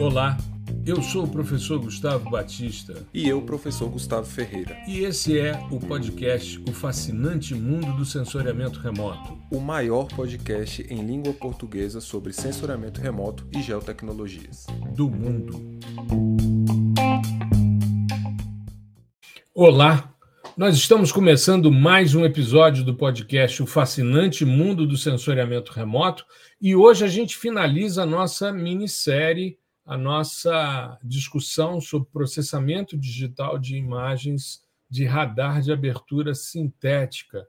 Olá, 0.00 0.38
eu 0.86 1.02
sou 1.02 1.24
o 1.24 1.28
professor 1.28 1.80
Gustavo 1.80 2.30
Batista. 2.30 3.04
E 3.12 3.28
eu, 3.28 3.42
professor 3.42 3.90
Gustavo 3.90 4.24
Ferreira. 4.26 4.76
E 4.86 5.00
esse 5.00 5.36
é 5.36 5.58
o 5.72 5.80
podcast 5.80 6.62
O 6.68 6.72
Fascinante 6.72 7.52
Mundo 7.52 7.96
do 7.96 8.04
Sensoriamento 8.04 8.78
Remoto 8.78 9.36
o 9.50 9.58
maior 9.58 10.06
podcast 10.06 10.86
em 10.88 11.04
língua 11.04 11.32
portuguesa 11.32 12.00
sobre 12.00 12.32
sensoriamento 12.32 13.00
remoto 13.00 13.48
e 13.52 13.60
geotecnologias 13.60 14.66
do 14.94 15.10
mundo. 15.10 15.80
Olá, 19.52 20.14
nós 20.56 20.76
estamos 20.76 21.10
começando 21.10 21.72
mais 21.72 22.14
um 22.14 22.24
episódio 22.24 22.84
do 22.84 22.94
podcast 22.94 23.64
O 23.64 23.66
Fascinante 23.66 24.44
Mundo 24.44 24.86
do 24.86 24.96
Sensoriamento 24.96 25.72
Remoto 25.72 26.24
e 26.62 26.76
hoje 26.76 27.04
a 27.04 27.08
gente 27.08 27.36
finaliza 27.36 28.04
a 28.04 28.06
nossa 28.06 28.52
minissérie 28.52 29.58
a 29.88 29.96
nossa 29.96 30.98
discussão 31.02 31.80
sobre 31.80 32.10
processamento 32.12 32.94
digital 32.94 33.58
de 33.58 33.74
imagens 33.74 34.62
de 34.88 35.06
radar 35.06 35.62
de 35.62 35.72
abertura 35.72 36.34
sintética. 36.34 37.48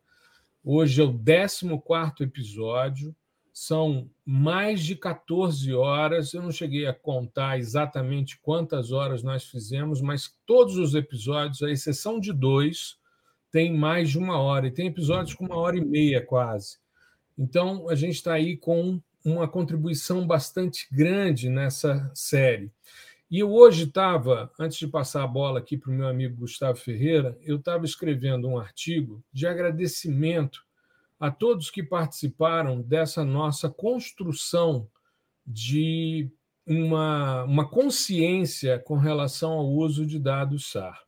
Hoje 0.64 1.02
é 1.02 1.04
o 1.04 1.12
14 1.12 2.24
episódio, 2.24 3.14
são 3.52 4.10
mais 4.26 4.86
de 4.86 4.96
14 4.96 5.74
horas. 5.74 6.34
Eu 6.34 6.42
não 6.42 6.52
cheguei 6.52 6.88
a 6.88 6.94
contar 6.94 7.60
exatamente 7.60 8.40
quantas 8.40 8.94
horas 8.94 9.22
nós 9.22 9.44
fizemos, 9.44 10.02
mas 10.02 10.34
todos 10.46 10.78
os 10.78 10.96
episódios, 10.96 11.62
à 11.62 11.70
exceção 11.70 12.22
de 12.22 12.32
dois, 12.32 12.98
tem 13.52 13.78
mais 13.78 14.12
de 14.12 14.18
uma 14.18 14.40
hora, 14.40 14.68
e 14.68 14.72
tem 14.72 14.88
episódios 14.88 15.36
com 15.36 15.44
uma 15.44 15.58
hora 15.58 15.76
e 15.76 15.84
meia 15.84 16.26
quase. 16.26 16.78
Então, 17.38 17.90
a 17.90 17.96
gente 17.96 18.16
está 18.16 18.36
aí 18.36 18.56
com 18.56 19.02
uma 19.24 19.48
contribuição 19.48 20.26
bastante 20.26 20.88
grande 20.92 21.50
nessa 21.50 22.10
série. 22.14 22.72
E 23.30 23.40
eu 23.40 23.52
hoje 23.52 23.84
estava, 23.84 24.52
antes 24.60 24.78
de 24.78 24.88
passar 24.88 25.24
a 25.24 25.28
bola 25.28 25.60
aqui 25.60 25.78
para 25.78 25.92
o 25.92 25.94
meu 25.94 26.08
amigo 26.08 26.38
Gustavo 26.38 26.80
Ferreira, 26.80 27.38
eu 27.44 27.58
estava 27.58 27.86
escrevendo 27.86 28.48
um 28.48 28.58
artigo 28.58 29.24
de 29.32 29.46
agradecimento 29.46 30.64
a 31.20 31.30
todos 31.30 31.70
que 31.70 31.84
participaram 31.84 32.82
dessa 32.82 33.24
nossa 33.24 33.70
construção 33.70 34.88
de 35.46 36.28
uma, 36.66 37.44
uma 37.44 37.68
consciência 37.68 38.80
com 38.80 38.96
relação 38.96 39.52
ao 39.52 39.68
uso 39.68 40.06
de 40.06 40.18
dados 40.18 40.72
SAR. 40.72 41.04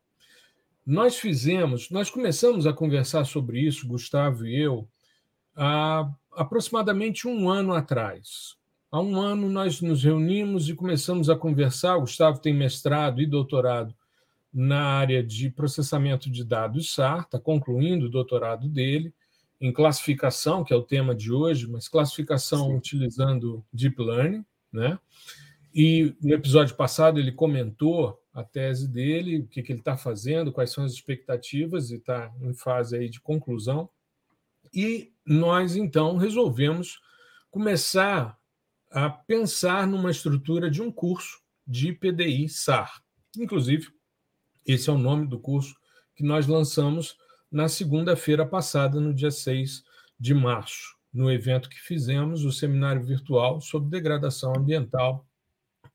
Nós 0.86 1.18
fizemos, 1.18 1.90
nós 1.90 2.10
começamos 2.10 2.68
a 2.68 2.74
conversar 2.74 3.26
sobre 3.26 3.62
isso, 3.62 3.88
Gustavo 3.88 4.46
e 4.46 4.60
eu, 4.60 4.88
há 5.56 6.10
aproximadamente 6.34 7.28
um 7.28 7.50
ano 7.50 7.74
atrás. 7.74 8.56
Há 8.92 9.00
um 9.00 9.20
ano 9.20 9.50
nós 9.50 9.82
nos 9.82 10.04
reunimos 10.04 10.68
e 10.68 10.76
começamos 10.76 11.30
a 11.30 11.36
conversar. 11.36 11.98
O 11.98 12.02
Gustavo 12.02 12.40
tem 12.40 12.54
mestrado 12.54 13.22
e 13.22 13.26
doutorado 13.26 13.96
na 14.54 14.84
área 14.84 15.24
de 15.24 15.50
processamento 15.50 16.30
de 16.30 16.44
dados 16.44 16.94
SAR, 16.94 17.22
está 17.22 17.40
concluindo 17.40 18.08
o 18.08 18.10
doutorado 18.10 18.68
dele, 18.68 19.14
em 19.62 19.72
classificação, 19.72 20.64
que 20.64 20.74
é 20.74 20.76
o 20.76 20.82
tema 20.82 21.16
de 21.16 21.32
hoje, 21.32 21.68
mas 21.68 21.88
classificação 21.88 22.68
Sim. 22.68 22.76
utilizando 22.76 23.64
Deep 23.72 24.02
Learning. 24.02 24.44
Né? 24.74 25.00
E 25.74 26.16
no 26.22 26.34
episódio 26.34 26.76
passado 26.76 27.20
ele 27.20 27.32
comentou 27.32 28.20
a 28.34 28.44
tese 28.44 28.88
dele, 28.88 29.40
o 29.40 29.48
que, 29.48 29.62
que 29.62 29.72
ele 29.72 29.80
está 29.80 29.96
fazendo, 29.96 30.52
quais 30.52 30.72
são 30.72 30.84
as 30.84 30.92
expectativas, 30.94 31.92
e 31.92 31.96
está 31.96 32.34
em 32.42 32.54
fase 32.54 32.98
aí 32.98 33.10
de 33.10 33.22
conclusão. 33.22 33.90
E 34.74 35.11
nós, 35.26 35.76
então, 35.76 36.18
resolvemos 36.18 37.00
começar 37.50 38.38
a 38.90 39.10
pensar 39.10 39.88
numa 39.88 40.12
estrutura 40.12 40.70
de 40.70 40.82
um 40.82 40.92
curso 40.92 41.40
de 41.66 41.94
PDI 41.94 42.50
SAR. 42.50 43.02
Inclusive, 43.38 43.88
esse 44.66 44.90
é 44.90 44.94
o 44.94 44.98
nome 44.98 45.28
do 45.28 45.40
curso 45.40 45.76
que 46.16 46.24
nós 46.24 46.48
lançamos 46.48 47.16
na 47.52 47.68
segunda-feira 47.68 48.46
passada, 48.46 49.00
no 49.00 49.14
dia 49.14 49.32
6 49.32 49.84
de 50.20 50.34
março, 50.34 50.96
no 51.14 51.32
evento 51.32 51.70
que 51.70 51.80
fizemos, 51.80 52.46
o 52.46 52.52
seminário 52.52 53.04
virtual 53.04 53.60
sobre 53.60 53.90
degradação 53.90 54.54
ambiental, 54.56 55.26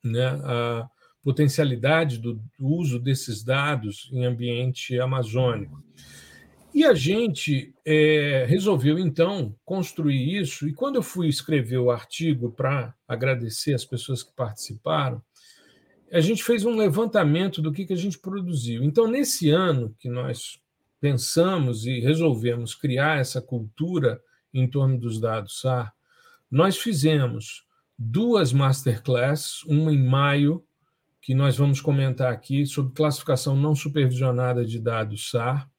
né, 0.02 0.26
a 0.44 0.88
potencialidade 1.22 2.18
do 2.18 2.42
uso 2.58 2.98
desses 2.98 3.42
dados 3.42 4.08
em 4.12 4.24
ambiente 4.24 4.98
amazônico. 4.98 5.82
E 6.76 6.84
a 6.84 6.92
gente 6.92 7.74
é, 7.86 8.44
resolveu, 8.46 8.98
então, 8.98 9.56
construir 9.64 10.38
isso. 10.38 10.68
E 10.68 10.74
quando 10.74 10.96
eu 10.96 11.02
fui 11.02 11.26
escrever 11.26 11.78
o 11.78 11.90
artigo 11.90 12.52
para 12.52 12.94
agradecer 13.08 13.72
as 13.72 13.82
pessoas 13.82 14.22
que 14.22 14.30
participaram, 14.36 15.22
a 16.12 16.20
gente 16.20 16.44
fez 16.44 16.66
um 16.66 16.76
levantamento 16.76 17.62
do 17.62 17.72
que, 17.72 17.86
que 17.86 17.94
a 17.94 17.96
gente 17.96 18.18
produziu. 18.18 18.84
Então, 18.84 19.08
nesse 19.08 19.48
ano 19.48 19.96
que 19.98 20.10
nós 20.10 20.60
pensamos 21.00 21.86
e 21.86 21.98
resolvemos 21.98 22.74
criar 22.74 23.20
essa 23.20 23.40
cultura 23.40 24.20
em 24.52 24.68
torno 24.68 24.98
dos 24.98 25.18
dados 25.18 25.62
SAR, 25.62 25.94
nós 26.50 26.76
fizemos 26.76 27.64
duas 27.98 28.52
masterclass, 28.52 29.62
uma 29.62 29.90
em 29.94 30.06
maio, 30.06 30.62
que 31.22 31.34
nós 31.34 31.56
vamos 31.56 31.80
comentar 31.80 32.30
aqui, 32.30 32.66
sobre 32.66 32.92
classificação 32.92 33.56
não 33.56 33.74
supervisionada 33.74 34.62
de 34.62 34.78
dados 34.78 35.30
SAR, 35.30 35.70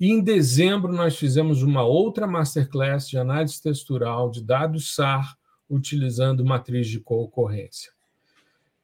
e 0.00 0.10
em 0.10 0.20
dezembro 0.22 0.90
nós 0.90 1.18
fizemos 1.18 1.62
uma 1.62 1.84
outra 1.84 2.26
masterclass 2.26 3.06
de 3.06 3.18
análise 3.18 3.62
textural 3.62 4.30
de 4.30 4.42
dados 4.42 4.94
SAR 4.94 5.36
utilizando 5.68 6.42
matriz 6.44 6.88
de 6.88 6.98
concorrência. 6.98 7.92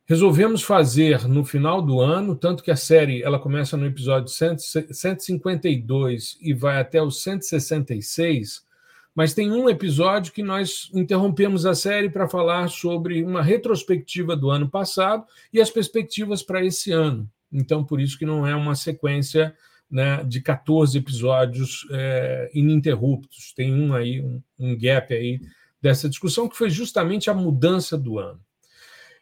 Resolvemos 0.04 0.62
fazer 0.62 1.26
no 1.26 1.44
final 1.44 1.82
do 1.82 2.00
ano, 2.00 2.36
tanto 2.36 2.62
que 2.62 2.70
a 2.70 2.76
série 2.76 3.24
ela 3.24 3.40
começa 3.40 3.76
no 3.76 3.86
episódio 3.86 4.28
152 4.28 6.38
e 6.40 6.54
vai 6.54 6.78
até 6.78 7.02
o 7.02 7.10
166, 7.10 8.64
mas 9.12 9.34
tem 9.34 9.50
um 9.50 9.68
episódio 9.68 10.32
que 10.32 10.44
nós 10.44 10.88
interrompemos 10.94 11.66
a 11.66 11.74
série 11.74 12.08
para 12.08 12.28
falar 12.28 12.68
sobre 12.68 13.24
uma 13.24 13.42
retrospectiva 13.42 14.36
do 14.36 14.48
ano 14.50 14.68
passado 14.68 15.24
e 15.52 15.60
as 15.60 15.70
perspectivas 15.70 16.40
para 16.42 16.64
esse 16.64 16.92
ano. 16.92 17.28
Então, 17.50 17.82
por 17.82 18.00
isso 18.00 18.16
que 18.18 18.26
não 18.26 18.46
é 18.46 18.54
uma 18.54 18.76
sequência 18.76 19.56
né, 19.90 20.22
de 20.24 20.40
14 20.40 20.98
episódios 20.98 21.86
é, 21.90 22.50
ininterruptos. 22.54 23.52
Tem 23.52 23.72
um 23.72 23.94
aí, 23.94 24.20
um, 24.20 24.42
um 24.58 24.76
gap 24.76 25.12
aí 25.14 25.40
dessa 25.80 26.08
discussão, 26.08 26.48
que 26.48 26.56
foi 26.56 26.70
justamente 26.70 27.30
a 27.30 27.34
mudança 27.34 27.96
do 27.96 28.18
ano. 28.18 28.40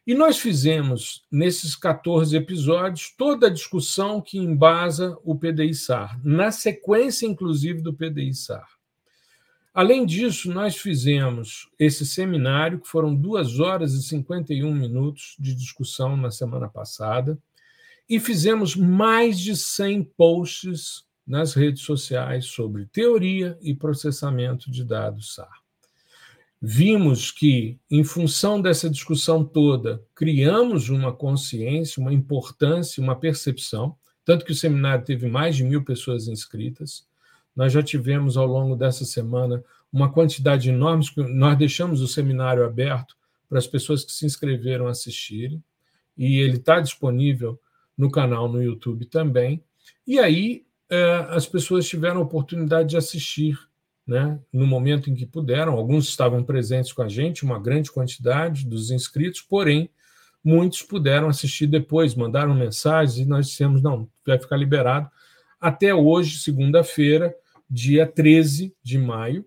E 0.07 0.15
nós 0.15 0.39
fizemos, 0.39 1.25
nesses 1.33 1.75
14 1.75 2.37
episódios, 2.37 3.15
toda 3.17 3.47
a 3.47 3.51
discussão 3.51 4.21
que 4.21 4.37
embasa 4.37 5.17
o 5.25 5.35
PDI-SAR, 5.35 6.21
na 6.23 6.51
sequência, 6.51 7.27
inclusive, 7.27 7.81
do 7.81 7.95
PDI-SAR. 7.95 8.69
Além 9.73 10.05
disso, 10.05 10.53
nós 10.53 10.77
fizemos 10.77 11.71
esse 11.79 12.07
seminário, 12.07 12.81
que 12.81 12.87
foram 12.87 13.15
duas 13.15 13.59
horas 13.59 13.95
e 13.95 14.03
51 14.03 14.73
minutos 14.73 15.37
de 15.39 15.55
discussão 15.55 16.17
na 16.17 16.31
semana 16.31 16.69
passada, 16.69 17.39
e 18.09 18.21
fizemos 18.21 18.77
mais 18.77 19.39
de 19.39 19.57
100 19.57 20.05
posts 20.17 21.05
nas 21.27 21.55
redes 21.55 21.83
sociais 21.83 22.47
sobre 22.47 22.87
teoria 22.87 23.59
e 23.63 23.75
processamento 23.75 24.71
de 24.71 24.85
dados 24.85 25.35
SAR. 25.35 25.65
Vimos 26.61 27.31
que, 27.31 27.79
em 27.91 28.03
função 28.03 28.61
dessa 28.61 28.89
discussão 28.89 29.45
toda, 29.45 30.03
criamos 30.15 30.89
uma 30.89 31.13
consciência, 31.13 32.01
uma 32.01 32.13
importância, 32.13 33.03
uma 33.03 33.15
percepção, 33.15 33.97
tanto 34.25 34.45
que 34.45 34.53
o 34.53 34.55
seminário 34.55 35.05
teve 35.05 35.29
mais 35.29 35.57
de 35.57 35.65
mil 35.65 35.85
pessoas 35.85 36.27
inscritas. 36.27 37.07
Nós 37.55 37.73
já 37.73 37.83
tivemos, 37.83 38.37
ao 38.37 38.47
longo 38.47 38.77
dessa 38.77 39.05
semana, 39.05 39.63
uma 39.93 40.11
quantidade 40.11 40.71
enorme, 40.71 41.05
nós 41.35 41.59
deixamos 41.59 42.01
o 42.01 42.09
seminário 42.09 42.65
aberto 42.65 43.15
para 43.49 43.59
as 43.59 43.67
pessoas 43.67 44.03
que 44.03 44.13
se 44.13 44.25
inscreveram 44.25 44.87
assistirem, 44.87 45.63
e 46.17 46.39
ele 46.39 46.57
está 46.57 46.81
disponível 46.81 47.61
no 47.97 48.11
canal 48.11 48.49
no 48.49 48.63
YouTube 48.63 49.07
também. 49.07 49.63
E 50.07 50.19
aí 50.19 50.65
é, 50.91 51.27
as 51.31 51.47
pessoas 51.47 51.87
tiveram 51.87 52.21
a 52.21 52.25
oportunidade 52.25 52.91
de 52.91 52.97
assistir, 52.97 53.59
né, 54.07 54.39
no 54.53 54.67
momento 54.67 55.11
em 55.11 55.15
que 55.15 55.27
puderam. 55.27 55.75
Alguns 55.75 56.09
estavam 56.09 56.43
presentes 56.45 56.93
com 56.93 57.03
a 57.03 57.09
gente, 57.09 57.45
uma 57.45 57.59
grande 57.59 57.91
quantidade 57.91 58.67
dos 58.67 58.91
inscritos, 58.91 59.41
porém 59.41 59.89
muitos 60.43 60.83
puderam 60.83 61.29
assistir 61.29 61.67
depois, 61.67 62.15
mandaram 62.15 62.55
mensagens 62.55 63.19
e 63.19 63.25
nós 63.25 63.49
dissemos: 63.49 63.81
não, 63.81 64.09
vai 64.27 64.39
ficar 64.39 64.57
liberado 64.57 65.11
até 65.65 65.95
hoje, 65.95 66.41
segunda-feira, 66.41 67.35
dia 67.71 68.07
13 68.07 68.75
de 68.83 68.99
maio, 68.99 69.47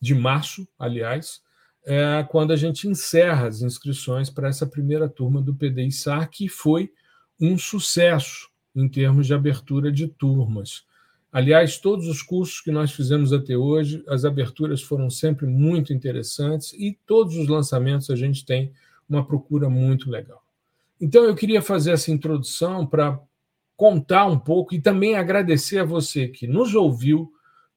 de 0.00 0.14
março, 0.14 0.64
aliás, 0.78 1.40
é 1.84 2.24
quando 2.28 2.52
a 2.52 2.56
gente 2.56 2.86
encerra 2.86 3.48
as 3.48 3.62
inscrições 3.62 4.30
para 4.30 4.46
essa 4.46 4.64
primeira 4.64 5.08
turma 5.08 5.42
do 5.42 5.52
PDI 5.52 5.90
SAR, 5.90 6.30
que 6.30 6.48
foi 6.48 6.92
um 7.40 7.56
sucesso 7.58 8.48
em 8.74 8.88
termos 8.88 9.26
de 9.26 9.34
abertura 9.34 9.90
de 9.90 10.06
turmas. 10.06 10.84
Aliás, 11.32 11.78
todos 11.78 12.06
os 12.06 12.22
cursos 12.22 12.60
que 12.60 12.70
nós 12.70 12.92
fizemos 12.92 13.32
até 13.32 13.56
hoje, 13.56 14.02
as 14.08 14.24
aberturas 14.24 14.82
foram 14.82 15.10
sempre 15.10 15.46
muito 15.46 15.92
interessantes 15.92 16.72
e 16.72 16.98
todos 17.06 17.36
os 17.36 17.48
lançamentos 17.48 18.10
a 18.10 18.16
gente 18.16 18.44
tem 18.44 18.72
uma 19.08 19.24
procura 19.24 19.68
muito 19.68 20.10
legal. 20.10 20.42
Então, 21.00 21.24
eu 21.24 21.34
queria 21.34 21.60
fazer 21.60 21.92
essa 21.92 22.10
introdução 22.10 22.86
para 22.86 23.20
contar 23.76 24.24
um 24.26 24.38
pouco 24.38 24.74
e 24.74 24.80
também 24.80 25.14
agradecer 25.14 25.78
a 25.78 25.84
você 25.84 26.28
que 26.28 26.46
nos 26.46 26.74
ouviu 26.74 27.30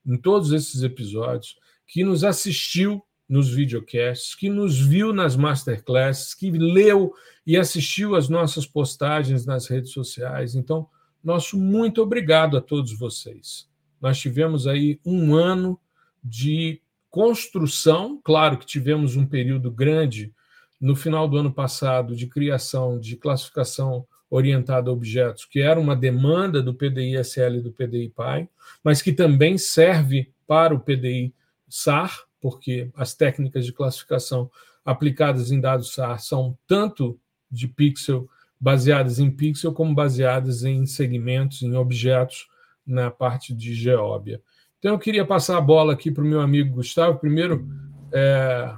em 0.05 0.15
todos 0.15 0.53
esses 0.53 0.81
episódios, 0.81 1.57
que 1.85 2.03
nos 2.03 2.23
assistiu 2.23 3.03
nos 3.29 3.53
videocasts, 3.53 4.33
que 4.33 4.49
nos 4.49 4.79
viu 4.79 5.13
nas 5.13 5.35
masterclasses, 5.35 6.33
que 6.33 6.49
leu 6.49 7.13
e 7.45 7.55
assistiu 7.55 8.15
às 8.15 8.27
nossas 8.27 8.65
postagens 8.65 9.45
nas 9.45 9.67
redes 9.67 9.91
sociais. 9.91 10.55
Então, 10.55 10.87
nosso 11.23 11.57
muito 11.57 12.01
obrigado 12.01 12.57
a 12.57 12.61
todos 12.61 12.97
vocês. 12.97 13.69
Nós 14.01 14.17
tivemos 14.17 14.65
aí 14.65 14.99
um 15.05 15.35
ano 15.35 15.79
de 16.23 16.81
construção, 17.09 18.19
claro 18.23 18.57
que 18.57 18.65
tivemos 18.65 19.15
um 19.15 19.25
período 19.25 19.69
grande 19.69 20.33
no 20.79 20.95
final 20.95 21.27
do 21.27 21.37
ano 21.37 21.51
passado 21.51 22.15
de 22.15 22.25
criação 22.25 22.99
de 22.99 23.15
classificação 23.15 24.07
orientada 24.29 24.89
a 24.89 24.93
objetos, 24.93 25.45
que 25.45 25.59
era 25.59 25.79
uma 25.79 25.95
demanda 25.95 26.61
do 26.61 26.73
PDI-SL 26.73 27.57
e 27.57 27.61
do 27.61 27.71
PDI-PAI, 27.71 28.47
mas 28.83 29.01
que 29.01 29.11
também 29.11 29.57
serve 29.57 30.31
para 30.47 30.73
o 30.73 30.79
PDI-SAR, 30.79 32.28
porque 32.41 32.89
as 32.95 33.13
técnicas 33.13 33.65
de 33.65 33.73
classificação 33.73 34.49
aplicadas 34.85 35.51
em 35.51 35.59
dados 35.59 35.93
SAR 35.93 36.19
são 36.19 36.57
tanto 36.65 37.19
de 37.51 37.67
pixel 37.67 38.29
baseadas 38.59 39.19
em 39.19 39.31
pixel 39.31 39.71
como 39.71 39.95
baseadas 39.95 40.63
em 40.63 40.85
segmentos, 40.85 41.61
em 41.61 41.75
objetos 41.75 42.47
na 42.85 43.09
parte 43.09 43.53
de 43.53 43.73
geóbia. 43.73 44.41
Então 44.79 44.93
eu 44.93 44.99
queria 44.99 45.25
passar 45.25 45.57
a 45.57 45.61
bola 45.61 45.93
aqui 45.93 46.11
para 46.11 46.23
o 46.23 46.27
meu 46.27 46.41
amigo 46.41 46.75
Gustavo. 46.75 47.19
Primeiro, 47.19 47.67
é, 48.11 48.73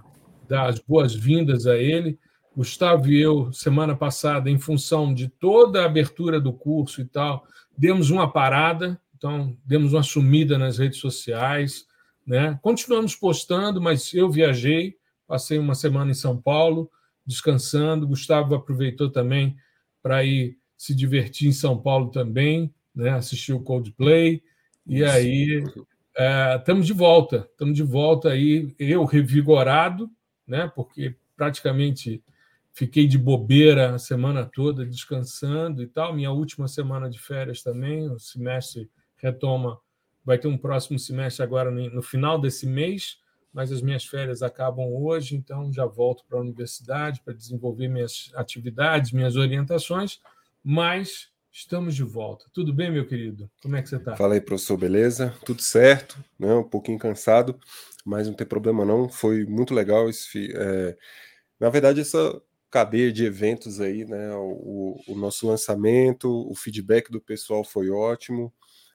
dar 0.48 0.68
as 0.68 0.80
boas-vindas 0.80 1.66
a 1.66 1.78
ele. 1.78 2.20
Gustavo 2.56 3.08
e 3.10 3.22
eu, 3.22 3.52
semana 3.54 3.96
passada, 3.96 4.50
em 4.50 4.60
função 4.60 5.14
de 5.14 5.30
toda 5.30 5.82
a 5.82 5.86
abertura 5.86 6.40
do 6.40 6.52
curso 6.52 7.00
e 7.00 7.06
tal, 7.06 7.46
demos 7.78 8.10
uma 8.10 8.30
parada, 8.30 9.00
então 9.16 9.56
demos 9.64 9.94
uma 9.94 10.04
sumida 10.04 10.58
nas 10.58 10.78
redes 10.78 11.00
sociais, 11.00 11.86
né? 12.26 12.60
Continuamos 12.62 13.16
postando, 13.16 13.82
mas 13.82 14.14
eu 14.14 14.30
viajei, 14.30 14.98
passei 15.28 15.58
uma 15.58 15.76
semana 15.76 16.12
em 16.12 16.16
São 16.16 16.40
Paulo, 16.40 16.90
descansando. 17.26 18.08
Gustavo 18.08 18.56
aproveitou 18.56 19.10
também 19.10 19.56
para 20.02 20.24
ir 20.24 20.58
se 20.78 20.96
divertir 20.96 21.48
em 21.48 21.54
São 21.54 21.78
Paulo 21.78 22.10
também, 22.10 22.74
né? 22.94 23.12
Assistir 23.12 23.54
o 23.54 23.62
Coldplay. 23.62 24.42
E 24.86 25.04
aí 25.04 25.64
estamos 26.58 26.86
é, 26.86 26.88
de 26.88 26.94
volta, 26.94 27.48
estamos 27.52 27.76
de 27.76 27.84
volta 27.84 28.30
aí, 28.30 28.74
eu 28.80 29.06
revigorado, 29.06 30.10
né? 30.48 30.72
Porque 30.76 31.16
praticamente 31.36 32.24
fiquei 32.74 33.08
de 33.08 33.18
bobeira 33.18 33.96
a 33.96 34.00
semana 34.00 34.46
toda, 34.46 34.86
descansando 34.86 35.82
e 35.82 35.88
tal. 35.88 36.14
Minha 36.14 36.32
última 36.32 36.68
semana 36.68 37.10
de 37.10 37.20
férias 37.20 37.62
também, 37.62 38.10
o 38.10 38.20
semestre 38.20 38.90
retoma, 39.18 39.80
vai 40.24 40.38
ter 40.38 40.48
um 40.48 40.58
próximo 40.58 41.00
semestre 41.00 41.44
agora 41.44 41.72
no 41.72 42.02
final 42.02 42.40
desse 42.40 42.66
mês, 42.66 43.20
mas 43.54 43.72
as 43.72 43.82
minhas 43.82 44.06
férias 44.06 44.42
acabam 44.42 44.86
hoje, 44.94 45.36
então 45.36 45.72
já 45.72 45.86
volto 45.86 46.24
para 46.28 46.38
a 46.38 46.42
universidade 46.42 47.22
para 47.24 47.34
desenvolver 47.34 47.88
minhas 47.88 48.32
atividades, 48.36 49.12
minhas 49.12 49.36
orientações, 49.36 50.22
mas 50.64 51.30
estamos 51.52 51.96
de 51.96 52.04
volta. 52.04 52.46
Tudo 52.54 52.74
bem, 52.74 52.92
meu 52.92 53.06
querido? 53.06 53.50
Como 53.62 53.76
é 53.76 53.82
que 53.82 53.90
você 53.90 53.98
está? 53.98 54.16
Fala 54.16 54.36
aí, 54.36 54.42
professor, 54.42 54.78
beleza? 54.78 55.36
Tudo 55.46 55.62
certo, 55.62 56.24
né? 56.40 56.54
um 56.54 56.64
pouquinho 56.64 56.98
cansado, 56.98 57.60
mas 58.06 58.28
não 58.28 58.34
tem 58.34 58.48
problema 58.48 58.86
não, 58.86 59.10
foi 59.10 59.46
muito 59.46 59.74
legal 59.74 60.10
esse... 60.10 60.52
É... 60.56 60.98
Na 61.60 61.70
verdade, 61.70 62.00
essa 62.00 62.42
cadeia 62.72 63.12
de 63.12 63.26
eventos 63.26 63.82
aí, 63.82 64.06
né? 64.06 64.34
O, 64.34 65.00
o, 65.08 65.16
nosso 65.16 65.46
lançamento, 65.46 66.28
o 66.50 66.56
feedback 66.56 67.12
do 67.12 67.22
pessoal 67.22 67.64
foi 67.64 67.90
ótimo. 67.92 68.52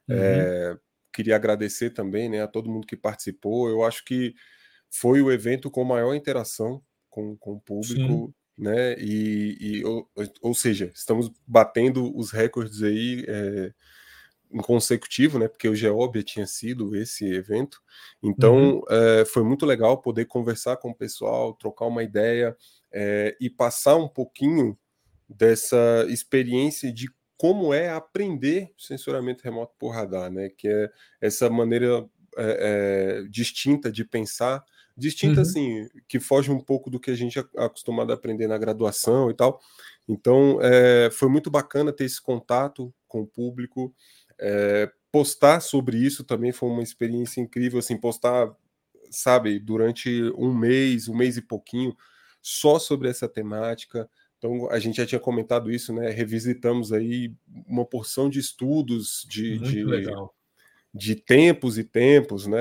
Uhum. 0.09 0.17
É, 0.17 0.77
queria 1.17 1.37
agradecer 1.37 1.91
também, 1.91 2.29
né, 2.29 2.43
a 2.43 2.47
todo 2.47 2.71
mundo 2.71 2.87
que 2.87 2.97
participou. 2.97 3.69
Eu 3.69 3.83
acho 3.83 4.05
que 4.05 4.35
foi 4.91 5.23
o 5.23 5.33
evento 5.33 5.71
com 5.71 5.83
maior 5.83 6.15
interação 6.15 6.83
com, 7.09 7.35
com 7.37 7.55
o 7.55 7.61
público, 7.61 8.27
Sim. 8.27 8.35
né? 8.59 8.95
E, 8.99 9.57
e 9.59 9.85
ou, 9.85 10.09
ou, 10.43 10.55
seja, 10.55 10.93
estamos 10.95 11.33
batendo 11.47 12.15
os 12.15 12.31
recordes 12.31 12.83
aí. 12.83 13.25
É, 13.27 13.73
em 14.49 14.61
consecutivo, 14.61 15.41
né? 15.41 15.49
Porque 15.49 15.69
o 15.69 15.75
Geóbia 15.75 16.23
tinha 16.23 16.47
sido 16.47 16.95
esse 16.95 17.25
evento. 17.25 17.83
Então, 18.23 18.77
uhum. 18.77 18.83
é, 18.89 19.25
foi 19.25 19.43
muito 19.43 19.67
legal 19.67 20.01
poder 20.01 20.27
conversar 20.27 20.77
com 20.77 20.91
o 20.91 20.95
pessoal, 20.95 21.53
trocar 21.55 21.87
uma 21.87 22.05
ideia 22.05 22.57
é, 22.93 23.37
e 23.41 23.51
passar 23.51 23.97
um 23.97 24.07
pouquinho 24.07 24.79
dessa 25.29 26.07
experiência 26.09 26.93
de 26.93 27.11
como 27.37 27.75
é 27.75 27.91
aprender 27.91 28.73
sensoramento 28.79 29.45
remoto 29.45 29.75
por 29.79 29.91
radar, 29.91 30.31
né? 30.31 30.49
Que 30.51 30.69
é 30.69 30.91
essa 31.21 31.51
maneira 31.51 32.09
é, 32.37 33.25
distinta 33.31 33.91
de 33.91 34.05
pensar, 34.05 34.65
distinta 34.97 35.37
uhum. 35.37 35.43
assim, 35.43 35.89
que 36.09 36.19
foge 36.19 36.51
um 36.51 36.61
pouco 36.61 36.91
do 36.91 36.99
que 36.99 37.11
a 37.11 37.15
gente 37.15 37.39
é 37.39 37.45
acostumado 37.57 38.11
a 38.11 38.15
aprender 38.15 38.47
na 38.47 38.59
graduação 38.59 39.31
e 39.31 39.35
tal. 39.35 39.61
Então, 40.09 40.59
foi 41.13 41.29
muito 41.29 41.51
bacana 41.51 41.93
ter 41.93 42.05
esse 42.05 42.23
contato 42.23 42.95
com 43.09 43.23
o 43.23 43.27
público. 43.27 43.95
É, 44.39 44.91
postar 45.11 45.61
sobre 45.61 45.97
isso 45.99 46.25
também 46.25 46.53
foi 46.53 46.69
uma 46.69 46.83
experiência 46.83 47.41
incrível, 47.41 47.79
assim, 47.79 47.97
postar, 47.97 48.55
sabe, 49.11 49.59
durante 49.59 50.23
um 50.37 50.55
mês, 50.55 51.09
um 51.09 51.17
mês 51.17 51.37
e 51.37 51.43
pouquinho, 51.43 51.97
só 52.41 52.79
sobre 52.79 53.09
essa 53.09 53.29
temática. 53.29 54.09
Então, 54.39 54.71
a 54.71 54.79
gente 54.79 54.97
já 54.97 55.07
tinha 55.07 55.21
comentado 55.21 55.71
isso, 55.71 55.93
né? 55.93 56.11
Revisitamos 56.11 56.93
aí 56.93 57.33
uma 57.67 57.85
porção 57.85 58.29
de 58.29 58.39
estudos 58.39 59.27
de, 59.29 59.59
de, 59.59 59.85
de 60.97 61.15
tempos 61.15 61.77
e 61.77 61.85
tempos, 61.85 62.47
né? 62.47 62.59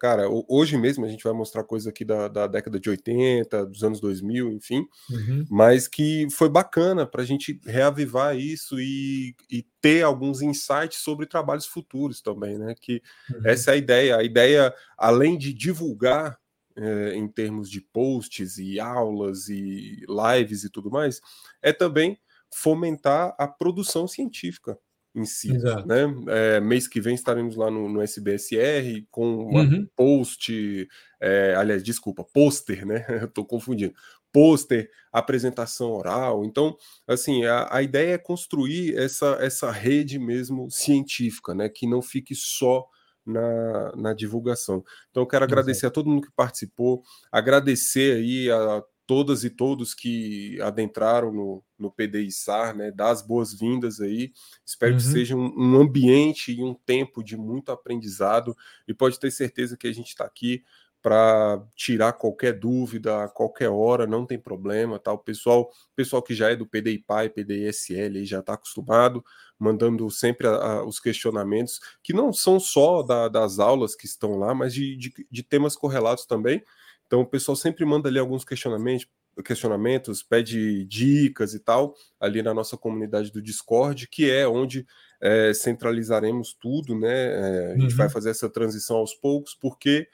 Cara, 0.00 0.24
hoje 0.48 0.76
mesmo 0.78 1.04
a 1.04 1.08
gente 1.08 1.22
vai 1.22 1.34
mostrar 1.34 1.64
coisas 1.64 1.86
aqui 1.86 2.04
da, 2.04 2.28
da 2.28 2.46
década 2.46 2.80
de 2.80 2.88
80, 2.88 3.66
dos 3.66 3.84
anos 3.84 4.00
2000, 4.00 4.52
enfim, 4.52 4.86
uhum. 5.10 5.44
mas 5.50 5.86
que 5.86 6.26
foi 6.30 6.48
bacana 6.48 7.06
para 7.06 7.22
a 7.22 7.26
gente 7.26 7.60
reavivar 7.66 8.36
isso 8.36 8.80
e, 8.80 9.34
e, 9.50 9.64
ter 9.82 10.02
alguns 10.02 10.40
insights 10.40 10.98
sobre 10.98 11.26
trabalhos 11.26 11.66
futuros 11.66 12.22
também, 12.22 12.56
né? 12.56 12.74
Que 12.80 13.02
uhum. 13.30 13.42
essa 13.44 13.72
é 13.72 13.74
a 13.74 13.76
ideia. 13.76 14.16
A 14.16 14.22
ideia, 14.22 14.74
além 14.96 15.36
de 15.36 15.52
divulgar 15.52 16.38
é, 16.76 17.14
em 17.14 17.28
termos 17.28 17.70
de 17.70 17.80
posts 17.80 18.58
e 18.58 18.80
aulas 18.80 19.48
e 19.48 20.04
lives 20.08 20.64
e 20.64 20.70
tudo 20.70 20.90
mais, 20.90 21.20
é 21.62 21.72
também 21.72 22.18
fomentar 22.52 23.34
a 23.38 23.48
produção 23.48 24.06
científica 24.06 24.78
em 25.14 25.24
si. 25.24 25.52
Né? 25.52 26.04
É, 26.28 26.60
mês 26.60 26.88
que 26.88 27.00
vem 27.00 27.14
estaremos 27.14 27.54
lá 27.54 27.70
no, 27.70 27.88
no 27.88 28.02
SBSR 28.02 29.06
com 29.10 29.26
um 29.26 29.56
uhum. 29.56 29.88
post, 29.94 30.88
é, 31.20 31.54
aliás, 31.56 31.82
desculpa, 31.82 32.24
pôster, 32.24 32.84
né? 32.84 33.06
Estou 33.24 33.44
confundindo. 33.44 33.94
Pôster, 34.32 34.90
apresentação 35.12 35.92
oral. 35.92 36.44
Então, 36.44 36.76
assim, 37.06 37.44
a, 37.44 37.68
a 37.70 37.82
ideia 37.82 38.14
é 38.14 38.18
construir 38.18 38.96
essa, 38.96 39.38
essa 39.40 39.70
rede 39.70 40.18
mesmo 40.18 40.68
científica, 40.70 41.54
né? 41.54 41.68
Que 41.68 41.86
não 41.86 42.02
fique 42.02 42.34
só 42.34 42.84
na, 43.26 43.94
na 43.96 44.12
divulgação. 44.12 44.84
Então, 45.10 45.22
eu 45.22 45.26
quero 45.26 45.44
agradecer 45.44 45.86
Exato. 45.86 46.00
a 46.00 46.02
todo 46.02 46.10
mundo 46.10 46.26
que 46.26 46.32
participou, 46.32 47.02
agradecer 47.32 48.16
aí 48.16 48.50
a 48.50 48.82
todas 49.06 49.44
e 49.44 49.50
todos 49.50 49.94
que 49.94 50.58
adentraram 50.60 51.32
no, 51.32 51.62
no 51.78 51.90
PDI 51.90 52.30
SAR, 52.30 52.74
né, 52.74 52.90
dar 52.90 53.10
as 53.10 53.22
boas-vindas 53.22 54.00
aí. 54.00 54.32
Espero 54.64 54.92
uhum. 54.92 54.98
que 54.98 55.04
seja 55.04 55.36
um, 55.36 55.52
um, 55.56 55.80
ambiente 55.80 56.52
e 56.52 56.62
um 56.62 56.74
tempo 56.74 57.22
de 57.22 57.36
muito 57.36 57.70
aprendizado 57.70 58.56
e 58.88 58.94
pode 58.94 59.18
ter 59.18 59.30
certeza 59.30 59.76
que 59.76 59.86
a 59.86 59.92
gente 59.92 60.08
está 60.08 60.24
aqui 60.24 60.64
para 61.04 61.62
tirar 61.76 62.14
qualquer 62.14 62.58
dúvida 62.58 63.24
a 63.24 63.28
qualquer 63.28 63.68
hora, 63.68 64.06
não 64.06 64.24
tem 64.24 64.38
problema, 64.38 64.98
tá? 64.98 65.12
O 65.12 65.18
pessoal, 65.18 65.70
pessoal 65.94 66.22
que 66.22 66.34
já 66.34 66.50
é 66.50 66.56
do 66.56 66.66
PDI 66.66 66.96
PAI, 67.06 67.28
PDI 67.28 67.68
SL, 67.70 68.24
já 68.24 68.38
está 68.38 68.54
acostumado, 68.54 69.22
mandando 69.58 70.10
sempre 70.10 70.46
a, 70.46 70.52
a, 70.52 70.82
os 70.82 70.98
questionamentos, 70.98 71.78
que 72.02 72.14
não 72.14 72.32
são 72.32 72.58
só 72.58 73.02
da, 73.02 73.28
das 73.28 73.58
aulas 73.58 73.94
que 73.94 74.06
estão 74.06 74.38
lá, 74.38 74.54
mas 74.54 74.72
de, 74.72 74.96
de, 74.96 75.12
de 75.30 75.42
temas 75.42 75.76
correlatos 75.76 76.24
também. 76.24 76.64
Então 77.06 77.20
o 77.20 77.26
pessoal 77.26 77.54
sempre 77.54 77.84
manda 77.84 78.08
ali 78.08 78.18
alguns 78.18 78.42
questionamentos, 78.42 79.06
questionamentos, 79.44 80.22
pede 80.22 80.86
dicas 80.86 81.52
e 81.52 81.60
tal, 81.60 81.94
ali 82.18 82.40
na 82.40 82.54
nossa 82.54 82.78
comunidade 82.78 83.30
do 83.30 83.42
Discord, 83.42 84.08
que 84.08 84.30
é 84.30 84.48
onde 84.48 84.86
é, 85.20 85.52
centralizaremos 85.52 86.54
tudo, 86.54 86.98
né? 86.98 87.12
É, 87.12 87.72
a 87.72 87.78
gente 87.78 87.90
uhum. 87.90 87.96
vai 87.98 88.08
fazer 88.08 88.30
essa 88.30 88.48
transição 88.48 88.96
aos 88.96 89.12
poucos, 89.12 89.54
porque 89.54 90.08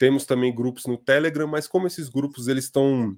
temos 0.00 0.24
também 0.24 0.52
grupos 0.52 0.86
no 0.86 0.96
Telegram, 0.96 1.46
mas 1.46 1.66
como 1.68 1.86
esses 1.86 2.08
grupos 2.08 2.48
eles 2.48 2.64
estão 2.64 3.14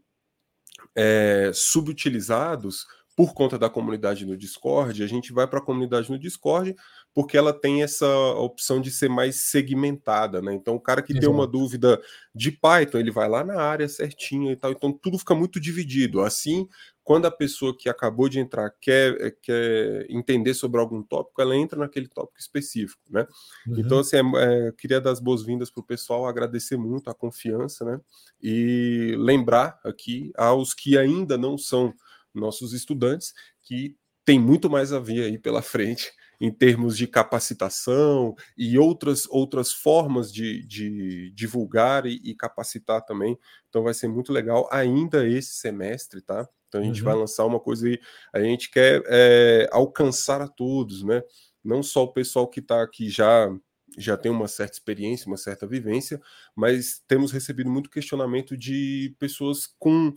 é, 0.96 1.52
subutilizados, 1.54 2.84
por 3.16 3.34
conta 3.34 3.58
da 3.58 3.68
comunidade 3.68 4.24
no 4.24 4.36
Discord, 4.36 5.02
a 5.02 5.06
gente 5.06 5.32
vai 5.32 5.46
para 5.46 5.58
a 5.58 5.62
comunidade 5.62 6.10
no 6.10 6.18
Discord 6.18 6.74
porque 7.14 7.36
ela 7.36 7.52
tem 7.52 7.82
essa 7.82 8.06
opção 8.36 8.80
de 8.80 8.90
ser 8.90 9.08
mais 9.08 9.36
segmentada, 9.36 10.40
né? 10.40 10.54
Então, 10.54 10.74
o 10.74 10.80
cara 10.80 11.02
que 11.02 11.12
Exato. 11.12 11.26
tem 11.26 11.34
uma 11.34 11.46
dúvida 11.46 12.00
de 12.34 12.50
Python, 12.50 12.98
ele 12.98 13.10
vai 13.10 13.28
lá 13.28 13.44
na 13.44 13.60
área 13.60 13.86
certinha 13.86 14.50
e 14.52 14.56
tal. 14.56 14.72
Então, 14.72 14.90
tudo 14.90 15.18
fica 15.18 15.34
muito 15.34 15.60
dividido. 15.60 16.22
Assim, 16.22 16.66
quando 17.04 17.26
a 17.26 17.30
pessoa 17.30 17.76
que 17.76 17.88
acabou 17.88 18.30
de 18.30 18.40
entrar 18.40 18.70
quer, 18.80 19.20
eh, 19.20 19.34
quer 19.42 20.06
entender 20.08 20.54
sobre 20.54 20.80
algum 20.80 21.02
tópico, 21.02 21.42
ela 21.42 21.54
entra 21.54 21.78
naquele 21.78 22.08
tópico 22.08 22.40
específico, 22.40 23.02
né? 23.10 23.26
Uhum. 23.66 23.78
Então, 23.78 23.98
assim, 23.98 24.16
é, 24.16 24.20
é, 24.68 24.72
queria 24.72 25.00
dar 25.00 25.10
as 25.10 25.20
boas-vindas 25.20 25.70
para 25.70 25.82
o 25.82 25.86
pessoal, 25.86 26.26
agradecer 26.26 26.78
muito 26.78 27.10
a 27.10 27.14
confiança, 27.14 27.84
né? 27.84 28.00
E 28.40 29.14
lembrar 29.18 29.78
aqui 29.84 30.32
aos 30.34 30.72
que 30.72 30.96
ainda 30.96 31.36
não 31.36 31.58
são 31.58 31.92
nossos 32.34 32.72
estudantes 32.72 33.32
que 33.62 33.96
tem 34.24 34.38
muito 34.38 34.70
mais 34.70 34.92
a 34.92 34.98
vir 34.98 35.24
aí 35.24 35.38
pela 35.38 35.62
frente 35.62 36.12
em 36.40 36.50
termos 36.50 36.96
de 36.96 37.06
capacitação 37.06 38.34
e 38.56 38.76
outras, 38.76 39.26
outras 39.30 39.72
formas 39.72 40.32
de, 40.32 40.66
de 40.66 41.30
divulgar 41.30 42.04
e, 42.04 42.20
e, 42.24 42.34
capacitar 42.34 43.04
também. 43.04 43.38
Então 43.68 43.84
vai 43.84 43.94
ser 43.94 44.08
muito 44.08 44.32
legal 44.32 44.68
ainda 44.72 45.26
esse 45.26 45.54
semestre, 45.54 46.20
tá? 46.20 46.48
Então 46.66 46.80
a 46.80 46.84
gente 46.84 46.98
uhum. 47.00 47.04
vai 47.04 47.14
lançar 47.14 47.44
uma 47.44 47.60
coisa 47.60 47.86
aí, 47.86 47.96
a 48.32 48.40
gente 48.40 48.70
quer 48.70 49.02
é, 49.06 49.68
alcançar 49.70 50.40
a 50.40 50.48
todos, 50.48 51.04
né? 51.04 51.22
Não 51.62 51.80
só 51.80 52.02
o 52.02 52.12
pessoal 52.12 52.48
que 52.48 52.58
está 52.58 52.82
aqui 52.82 53.08
já 53.08 53.48
já 53.98 54.16
tem 54.16 54.32
uma 54.32 54.48
certa 54.48 54.72
experiência, 54.72 55.26
uma 55.26 55.36
certa 55.36 55.66
vivência, 55.66 56.20
mas 56.56 57.02
temos 57.06 57.30
recebido 57.30 57.70
muito 57.70 57.90
questionamento 57.90 58.56
de 58.56 59.14
pessoas 59.18 59.66
com 59.78 60.14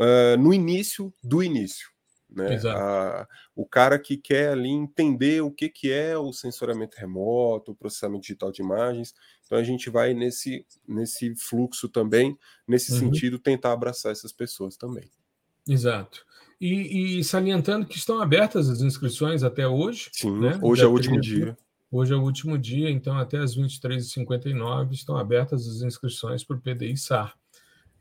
uh, 0.00 0.36
no 0.40 0.52
início 0.52 1.12
do 1.22 1.42
início. 1.42 1.90
Né? 2.28 2.60
A, 2.64 3.26
o 3.54 3.66
cara 3.66 3.98
que 3.98 4.16
quer 4.16 4.50
ali 4.52 4.70
entender 4.70 5.42
o 5.42 5.50
que, 5.50 5.68
que 5.68 5.92
é 5.92 6.16
o 6.16 6.32
sensoriamento 6.32 6.96
remoto, 6.96 7.72
o 7.72 7.74
processamento 7.74 8.22
digital 8.22 8.52
de 8.52 8.62
imagens. 8.62 9.14
Então 9.44 9.58
a 9.58 9.64
gente 9.64 9.90
vai 9.90 10.14
nesse, 10.14 10.64
nesse 10.86 11.34
fluxo 11.34 11.88
também, 11.88 12.38
nesse 12.66 12.92
uhum. 12.92 12.98
sentido, 12.98 13.38
tentar 13.38 13.72
abraçar 13.72 14.12
essas 14.12 14.32
pessoas 14.32 14.76
também. 14.76 15.10
Exato. 15.68 16.24
E, 16.60 17.18
e, 17.18 17.24
salientando 17.24 17.86
que 17.86 17.96
estão 17.96 18.20
abertas 18.20 18.68
as 18.68 18.80
inscrições 18.80 19.42
até 19.42 19.66
hoje. 19.66 20.10
Sim, 20.12 20.38
né? 20.38 20.58
hoje 20.62 20.82
é 20.82 20.86
o 20.86 20.90
último 20.90 21.20
dia. 21.20 21.56
Hoje 21.90 22.12
é 22.12 22.16
o 22.16 22.22
último 22.22 22.56
dia, 22.56 22.88
então 22.88 23.18
até 23.18 23.38
as 23.38 23.56
23h59 23.56 24.92
estão 24.92 25.16
abertas 25.16 25.66
as 25.66 25.82
inscrições 25.82 26.44
para 26.44 26.56
o 26.56 26.60
PDI 26.60 26.96
SAR. 26.96 27.34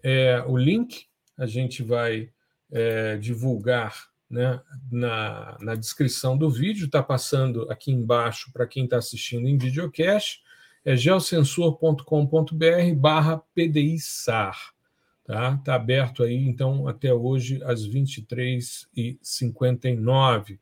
É, 0.03 0.43
o 0.45 0.55
link 0.55 1.08
a 1.39 1.47
gente 1.47 1.81
vai 1.81 2.29
é, 2.71 3.17
divulgar 3.17 4.07
né, 4.29 4.61
na, 4.91 5.57
na 5.59 5.73
descrição 5.73 6.37
do 6.37 6.51
vídeo, 6.51 6.85
está 6.85 7.01
passando 7.01 7.65
aqui 7.71 7.91
embaixo 7.91 8.51
para 8.53 8.67
quem 8.67 8.83
está 8.83 8.97
assistindo 8.97 9.47
em 9.47 9.57
videocast, 9.57 10.43
é 10.85 10.95
geosensor.com.br 10.95 12.95
barra 12.95 13.41
PDISAR. 13.55 14.55
Tá? 15.25 15.57
Tá 15.57 15.73
aberto 15.75 16.23
aí, 16.23 16.35
então, 16.35 16.87
até 16.87 17.13
hoje, 17.13 17.61
às 17.63 17.85
23h59. 17.87 20.57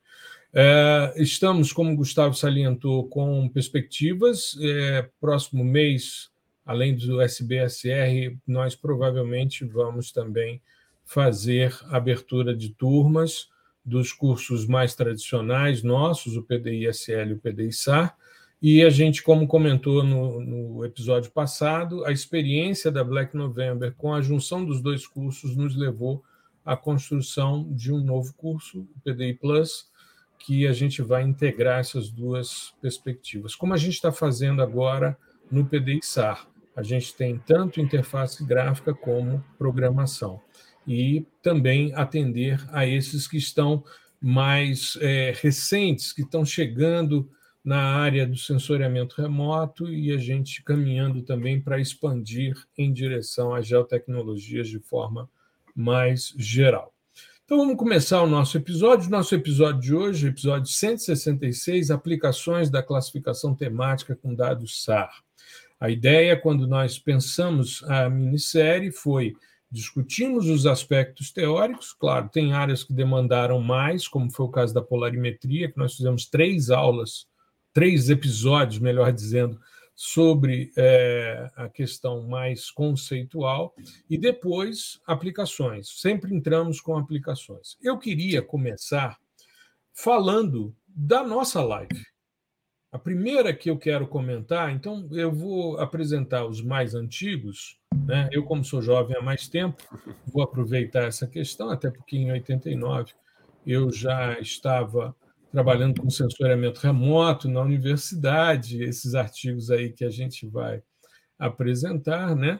É, 0.53 1.13
estamos, 1.17 1.72
como 1.72 1.91
o 1.91 1.96
Gustavo 1.96 2.34
salientou, 2.34 3.07
com 3.07 3.48
perspectivas. 3.48 4.57
É, 4.62 5.07
próximo 5.22 5.63
mês, 5.63 6.29
além 6.68 6.94
do 6.94 7.22
SBSR, 7.22 8.38
nós 8.46 8.76
provavelmente 8.76 9.64
vamos 9.64 10.12
também 10.12 10.62
fazer 11.06 11.74
abertura 11.90 12.54
de 12.54 12.70
turmas 12.70 13.48
dos 13.84 14.12
cursos 14.12 14.68
mais 14.68 14.94
tradicionais 14.94 15.82
nossos, 15.82 16.36
o 16.36 16.44
PDI-SL 16.44 17.30
e 17.30 17.34
o 17.34 17.40
PDI-SAR, 17.40 18.18
e 18.62 18.84
a 18.84 18.90
gente, 18.90 19.24
como 19.24 19.48
comentou 19.48 20.04
no, 20.04 20.42
no, 20.42 20.84
episódio 20.84 21.32
passado, 21.32 22.04
a 22.04 22.12
experiência 22.12 22.92
da 22.92 23.04
Black 23.04 23.38
November 23.38 23.94
com 23.96 24.14
a 24.14 24.22
junção 24.22 24.66
dos 24.66 24.82
dois 24.82 25.08
cursos 25.08 25.56
nos 25.56 25.76
levou 25.76 26.24
à 26.66 26.76
construção 26.76 27.72
de 27.72 27.94
um 27.94 28.04
novo 28.04 28.34
curso, 28.34 28.82
o 28.82 29.00
PDI 29.06 29.36
Plus, 29.36 29.90
que 30.40 30.68
a 30.68 30.74
gente 30.74 31.02
vai 31.02 31.24
integrar 31.24 31.80
essas 31.80 32.10
duas 32.10 32.74
perspectivas. 32.82 33.56
Como 33.56 33.74
a 33.74 33.78
gente 33.78 33.94
está 33.94 34.12
fazendo 34.12 34.62
agora 34.62 35.18
no 35.52 35.66
PDI 35.66 36.00
SAR, 36.04 36.48
a 36.77 36.84
gente 36.84 37.15
tem 37.15 37.39
tanto 37.39 37.81
interface 37.81 38.46
gráfica 38.46 38.93
como 38.93 39.43
programação 39.57 40.39
e 40.88 41.25
também 41.41 41.91
atender 41.96 42.63
a 42.72 42.86
esses 42.86 43.27
que 43.27 43.36
estão 43.36 43.84
mais 44.22 44.96
é, 45.01 45.34
recentes, 45.41 46.13
que 46.13 46.22
estão 46.22 46.46
chegando 46.46 47.27
na 47.65 47.81
área 47.81 48.27
do 48.27 48.38
sensoriamento 48.38 49.19
remoto 49.19 49.91
e 49.91 50.12
a 50.12 50.17
gente 50.17 50.63
caminhando 50.63 51.24
também 51.24 51.60
para 51.60 51.79
expandir 51.79 52.55
em 52.77 52.93
direção 52.93 53.55
às 53.55 53.65
geotecnologias 53.65 54.69
de 54.69 54.79
forma 54.79 55.27
mais 55.75 56.31
geral. 56.38 56.93
Então 57.43 57.57
vamos 57.57 57.75
começar 57.75 58.22
o 58.22 58.27
nosso 58.27 58.55
episódio. 58.55 59.10
Nosso 59.10 59.34
episódio 59.34 59.81
de 59.81 59.96
hoje, 59.96 60.27
episódio 60.27 60.72
166, 60.72 61.89
aplicações 61.89 62.69
da 62.69 62.84
classificação 62.84 63.55
temática 63.55 64.15
com 64.15 64.36
dados 64.36 64.84
SAR. 64.84 65.26
A 65.79 65.89
ideia, 65.89 66.39
quando 66.39 66.67
nós 66.67 66.98
pensamos 66.98 67.84
a 67.84 68.10
minissérie, 68.10 68.91
foi 68.91 69.36
Discutimos 69.69 70.48
os 70.48 70.65
aspectos 70.65 71.29
teóricos, 71.29 71.91
claro, 71.91 72.29
tem 72.29 72.53
áreas 72.53 72.86
que 72.86 72.93
demandaram 72.93 73.60
mais, 73.62 74.07
como 74.07 74.31
foi 74.31 74.46
o 74.46 74.50
caso 74.50 74.74
da 74.74 74.81
polarimetria, 74.81 75.69
que 75.69 75.77
nós 75.77 75.96
fizemos 75.96 76.25
três 76.25 76.69
aulas, 76.69 77.27
três 77.74 78.10
episódios, 78.10 78.79
melhor 78.79 79.12
dizendo, 79.12 79.60
sobre 79.93 80.72
é, 80.77 81.51
a 81.57 81.67
questão 81.67 82.22
mais 82.22 82.72
conceitual, 82.72 83.75
e 84.10 84.17
depois 84.17 85.01
aplicações. 85.05 85.89
Sempre 86.00 86.34
entramos 86.34 86.79
com 86.79 86.98
aplicações. 86.98 87.77
Eu 87.81 87.98
queria 87.98 88.41
começar 88.41 89.17
falando 89.93 90.74
da 90.88 91.24
nossa 91.24 91.62
live. 91.62 92.05
A 92.98 93.00
primeira 93.00 93.54
que 93.54 93.70
eu 93.70 93.77
quero 93.77 94.08
comentar, 94.08 94.72
então 94.72 95.08
eu 95.12 95.32
vou 95.32 95.77
apresentar 95.77 96.48
os 96.48 96.63
mais 96.63 96.96
antigos. 96.96 97.77
Né? 98.08 98.27
Eu, 98.32 98.44
como 98.44 98.66
sou 98.66 98.82
jovem 98.82 99.16
há 99.16 99.22
mais 99.22 99.48
tempo, 99.48 99.84
vou 100.25 100.42
aproveitar 100.42 101.04
essa 101.04 101.27
questão, 101.27 101.70
até 101.70 101.92
porque 101.92 102.18
em 102.18 102.32
89 102.32 103.13
eu 103.68 103.92
já 103.92 104.39
estava 104.39 105.16
trabalhando 105.51 106.01
com 106.01 106.10
sensoriamento 106.10 106.80
remoto 106.80 107.48
na 107.48 107.62
universidade, 107.62 108.82
esses 108.82 109.13
artigos 109.13 109.70
aí 109.70 109.92
que 109.92 110.04
a 110.04 110.10
gente 110.10 110.48
vai 110.48 110.82
apresentar, 111.38 112.36
né? 112.36 112.60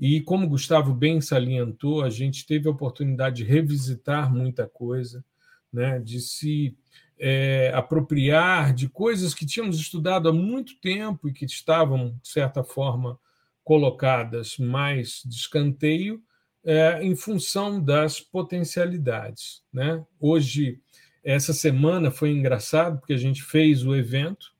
E 0.00 0.20
como 0.20 0.48
Gustavo 0.48 0.92
bem 0.92 1.20
salientou, 1.20 2.02
a 2.02 2.10
gente 2.10 2.44
teve 2.44 2.66
a 2.66 2.72
oportunidade 2.72 3.36
de 3.36 3.44
revisitar 3.44 4.34
muita 4.34 4.66
coisa, 4.66 5.24
né? 5.72 6.00
De 6.00 6.18
se 6.18 6.76
é, 7.18 7.70
apropriar 7.74 8.74
de 8.74 8.88
coisas 8.88 9.34
que 9.34 9.46
tínhamos 9.46 9.78
estudado 9.78 10.28
há 10.28 10.32
muito 10.32 10.78
tempo 10.80 11.28
e 11.28 11.32
que 11.32 11.44
estavam, 11.44 12.18
de 12.22 12.28
certa 12.28 12.62
forma, 12.62 13.18
colocadas 13.64 14.58
mais 14.58 15.22
de 15.24 15.34
escanteio 15.34 16.22
é, 16.64 17.02
em 17.02 17.14
função 17.16 17.82
das 17.82 18.20
potencialidades. 18.20 19.62
Né? 19.72 20.04
Hoje, 20.20 20.80
essa 21.24 21.52
semana 21.52 22.10
foi 22.10 22.30
engraçado 22.30 22.98
porque 22.98 23.14
a 23.14 23.18
gente 23.18 23.42
fez 23.42 23.84
o 23.84 23.94
evento 23.94 24.54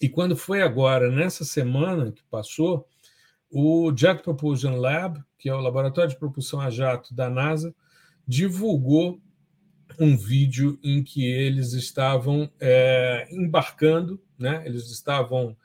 e 0.00 0.08
quando 0.08 0.36
foi 0.36 0.62
agora, 0.62 1.10
nessa 1.10 1.44
semana 1.44 2.10
que 2.10 2.22
passou, 2.24 2.88
o 3.50 3.92
Jet 3.94 4.22
Propulsion 4.22 4.76
Lab, 4.76 5.22
que 5.38 5.48
é 5.48 5.54
o 5.54 5.60
laboratório 5.60 6.10
de 6.10 6.18
propulsão 6.18 6.60
a 6.60 6.70
jato 6.70 7.14
da 7.14 7.28
NASA, 7.28 7.74
divulgou 8.26 9.20
um 9.98 10.16
vídeo 10.16 10.78
em 10.82 11.02
que 11.02 11.24
eles 11.24 11.72
estavam 11.72 12.50
é, 12.60 13.26
embarcando, 13.30 14.20
né? 14.38 14.62
eles 14.64 14.90
estavam 14.90 15.56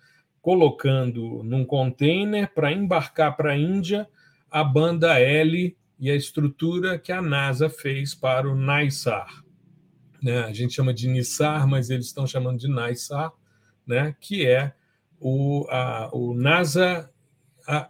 colocando 0.42 1.42
num 1.44 1.66
container 1.66 2.52
para 2.54 2.72
embarcar 2.72 3.36
para 3.36 3.54
a 3.54 3.58
Índia 3.58 4.08
a 4.50 4.64
banda 4.64 5.20
L 5.20 5.76
e 6.00 6.12
a 6.12 6.16
estrutura 6.16 7.00
que 7.00 7.12
a 7.12 7.22
NASA 7.22 7.70
fez 7.70 8.14
para 8.14 8.50
o 8.50 8.56
NISAR. 8.56 9.44
Né? 10.22 10.40
A 10.44 10.54
gente 10.54 10.74
chama 10.74 10.94
de 10.94 11.08
NISAR, 11.08 11.68
mas 11.68 11.90
eles 11.90 12.08
estão 12.08 12.28
chamando 12.28 12.60
de 12.60 12.68
NISAR, 12.68 13.32
né? 13.86 14.16
que 14.20 14.46
é 14.46 14.74
o, 15.20 15.66
a, 15.70 16.10
o 16.14 16.34
NASA 16.34 17.10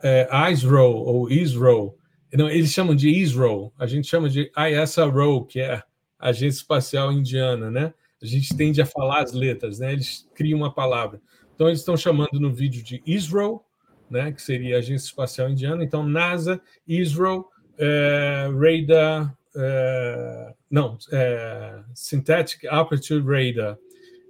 é, 0.03 0.27
ISRO, 0.51 0.93
ou 0.93 1.29
ISRO. 1.29 1.97
Não, 2.33 2.49
eles 2.49 2.71
chamam 2.71 2.95
de 2.95 3.09
ISRO, 3.09 3.71
a 3.77 3.85
gente 3.85 4.07
chama 4.07 4.29
de 4.29 4.51
ISRO, 4.55 5.45
que 5.45 5.59
é 5.59 5.81
Agência 6.19 6.59
Espacial 6.59 7.11
Indiana, 7.11 7.69
né? 7.69 7.93
A 8.21 8.25
gente 8.25 8.55
tende 8.55 8.81
a 8.81 8.85
falar 8.85 9.21
as 9.23 9.33
letras, 9.33 9.79
né? 9.79 9.93
Eles 9.93 10.27
criam 10.33 10.59
uma 10.59 10.73
palavra. 10.73 11.21
Então 11.53 11.67
eles 11.67 11.79
estão 11.79 11.95
chamando 11.95 12.39
no 12.39 12.53
vídeo 12.53 12.83
de 12.83 13.01
Israel, 13.05 13.63
né? 14.09 14.31
Que 14.31 14.41
seria 14.41 14.75
a 14.75 14.79
Agência 14.79 15.07
Espacial 15.07 15.49
Indiana. 15.49 15.83
Então 15.83 16.07
NASA, 16.07 16.61
Israel, 16.87 17.49
é, 17.77 18.49
Radar 18.51 19.35
é, 19.55 20.53
não, 20.69 20.97
é, 21.11 21.79
Synthetic 21.93 22.67
Aperture 22.67 23.21
Radar. 23.21 23.77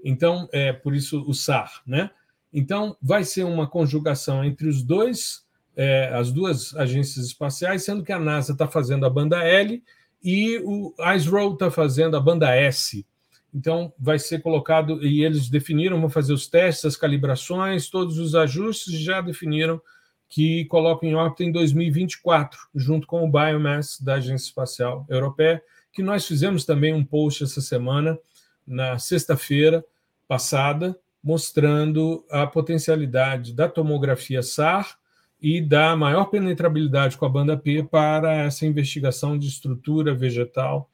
Então, 0.04 0.48
é 0.52 0.72
por 0.72 0.94
isso 0.94 1.24
o 1.28 1.34
SAR, 1.34 1.82
né? 1.86 2.12
Então, 2.54 2.96
vai 3.02 3.24
ser 3.24 3.44
uma 3.44 3.68
conjugação 3.68 4.44
entre 4.46 4.68
os 4.68 4.84
dois, 4.84 5.44
é, 5.76 6.10
as 6.14 6.32
duas 6.32 6.76
agências 6.76 7.26
espaciais, 7.26 7.84
sendo 7.84 8.04
que 8.04 8.14
a 8.14 8.20
NASA 8.20 8.54
está 8.54 8.68
fazendo 8.68 9.06
a 9.06 9.10
banda 9.10 9.44
L 9.44 9.84
e 10.26 10.58
o 10.66 10.92
ISRO 11.16 11.54
está 11.54 11.70
fazendo 11.70 12.18
a 12.18 12.20
banda 12.20 12.50
S. 12.56 13.06
Então, 13.54 13.94
vai 13.98 14.18
ser 14.18 14.42
colocado, 14.42 15.06
e 15.06 15.24
eles 15.24 15.48
definiram, 15.50 16.02
vão 16.02 16.10
fazer 16.10 16.34
os 16.34 16.48
testes, 16.48 16.84
as 16.84 16.98
calibrações, 16.98 17.92
todos 17.92 18.18
os 18.18 18.34
ajustes, 18.34 19.00
já 19.00 19.22
definiram 19.22 19.80
que 20.28 20.66
colocam 20.66 21.08
em 21.08 21.14
órbita 21.14 21.44
em 21.44 21.52
2024, 21.52 22.60
junto 22.74 23.06
com 23.06 23.24
o 23.24 23.32
Biomass 23.32 24.02
da 24.02 24.16
Agência 24.16 24.48
Espacial 24.48 25.06
Europeia, 25.08 25.62
que 25.94 26.02
nós 26.02 26.26
fizemos 26.26 26.66
também 26.66 26.92
um 26.92 27.06
post 27.06 27.44
essa 27.44 27.62
semana, 27.62 28.18
na 28.66 28.98
sexta-feira 28.98 29.86
passada, 30.28 30.98
mostrando 31.24 32.26
a 32.32 32.48
potencialidade 32.48 33.54
da 33.54 33.70
tomografia 33.70 34.42
SAR 34.42 34.98
e 35.42 35.62
da 35.62 35.96
maior 35.96 36.26
penetrabilidade 36.26 37.18
com 37.18 37.26
a 37.26 37.30
banda 37.30 37.58
P 37.58 37.84
para 37.84 38.34
essa 38.34 38.66
investigação 38.66 39.38
de 39.38 39.48
estrutura 39.48 40.14
vegetal 40.14 40.90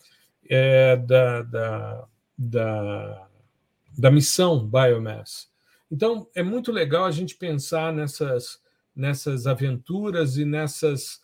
é, 0.49 0.97
da, 0.97 1.41
da, 1.43 2.07
da, 2.37 3.27
da 3.97 4.11
missão 4.11 4.67
Biomass. 4.67 5.49
Então, 5.89 6.27
é 6.35 6.41
muito 6.41 6.71
legal 6.71 7.05
a 7.05 7.11
gente 7.11 7.35
pensar 7.35 7.93
nessas 7.93 8.61
nessas 8.95 9.47
aventuras 9.47 10.37
e 10.37 10.45
nessas 10.45 11.21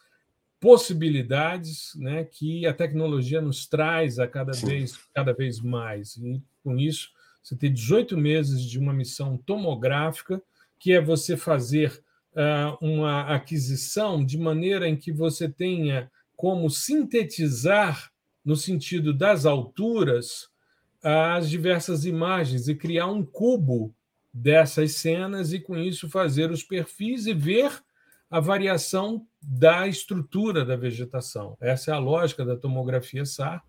possibilidades 0.60 1.94
né, 1.96 2.24
que 2.24 2.66
a 2.66 2.74
tecnologia 2.74 3.42
nos 3.42 3.68
traz 3.68 4.18
a 4.18 4.28
cada 4.28 4.54
vez, 4.54 4.98
cada 5.14 5.34
vez 5.34 5.60
mais. 5.60 6.18
E 6.18 6.42
com 6.64 6.78
isso, 6.78 7.12
você 7.44 7.56
tem 7.56 7.72
18 7.72 8.18
meses 8.18 8.64
de 8.64 8.80
uma 8.80 8.94
missão 8.94 9.38
tomográfica, 9.38 10.42
que 10.80 10.94
é 10.94 11.02
você 11.02 11.38
fazer 11.38 12.04
uma 12.80 13.22
aquisição 13.34 14.24
de 14.24 14.38
maneira 14.38 14.88
em 14.88 14.96
que 14.96 15.12
você 15.12 15.50
tenha 15.50 16.12
como 16.36 16.70
sintetizar, 16.70 18.12
no 18.46 18.56
sentido 18.56 19.14
das 19.14 19.46
alturas, 19.46 20.48
as 21.04 21.50
diversas 21.50 22.06
imagens 22.06 22.68
e 22.68 22.76
criar 22.76 23.08
um 23.08 23.26
cubo 23.26 23.94
dessas 24.34 24.94
cenas 24.94 25.52
e, 25.52 25.60
com 25.60 25.78
isso, 25.78 26.10
fazer 26.10 26.52
os 26.52 26.64
perfis 26.64 27.26
e 27.26 27.34
ver 27.34 27.72
a 28.30 28.40
variação 28.40 29.26
da 29.42 29.88
estrutura 29.88 30.64
da 30.64 30.76
vegetação. 30.76 31.58
Essa 31.60 31.92
é 31.92 31.94
a 31.94 32.00
lógica 32.00 32.46
da 32.46 32.56
tomografia 32.56 33.26
SAR 33.26 33.64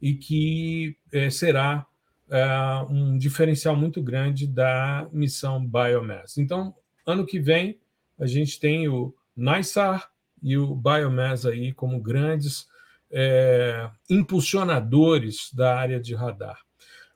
e 0.00 0.14
que 0.14 0.96
é, 1.12 1.30
será 1.30 1.86
é, 2.28 2.46
um 2.88 3.16
diferencial 3.16 3.76
muito 3.76 4.02
grande 4.02 4.46
da 4.46 5.08
missão 5.12 5.64
Biomass. 5.64 6.38
Então, 6.38 6.74
ano 7.06 7.24
que 7.24 7.38
vem, 7.38 7.78
a 8.20 8.26
gente 8.26 8.60
tem 8.60 8.86
o 8.86 9.14
NISAR 9.34 10.10
e 10.42 10.56
o 10.56 10.74
Biomass 10.74 11.46
aí 11.46 11.72
como 11.72 11.98
grandes 11.98 12.68
é, 13.10 13.90
impulsionadores 14.08 15.50
da 15.52 15.76
área 15.76 15.98
de 15.98 16.14
radar. 16.14 16.60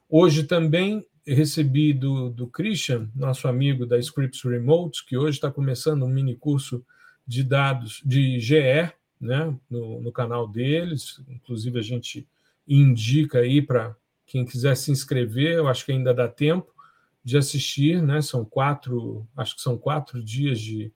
Hoje 0.09 0.45
também 0.45 1.07
recebi 1.27 1.93
do, 1.93 2.31
do 2.31 2.47
Christian, 2.47 3.09
nosso 3.15 3.47
amigo 3.47 3.87
da 3.87 3.99
Scripts 3.99 4.43
Remote, 4.43 5.05
que 5.07 5.17
hoje 5.17 5.37
está 5.37 5.51
começando 5.51 6.05
um 6.05 6.09
mini 6.09 6.37
curso 6.37 6.85
de 7.27 7.43
dados 7.43 8.03
de 8.05 8.41
GE, 8.41 8.91
né, 9.21 9.55
no, 9.71 10.01
no 10.01 10.13
canal 10.13 10.49
deles. 10.49 11.23
Inclusive, 11.29 11.79
a 11.79 11.83
gente 11.83 12.27
indica 12.67 13.39
aí 13.41 13.63
para 13.63 13.95
quem 14.27 14.45
quiser 14.45 14.75
se 14.77 14.91
inscrever, 14.91 15.53
eu 15.53 15.69
acho 15.69 15.85
que 15.85 15.93
ainda 15.93 16.13
dá 16.13 16.27
tempo 16.29 16.74
de 17.25 17.39
assistir, 17.39 18.03
né? 18.03 18.21
São 18.21 18.45
quatro, 18.45 19.27
acho 19.37 19.57
que 19.57 19.63
são 19.63 19.79
quatro 19.79 20.23
dias 20.23 20.61
de, 20.61 20.93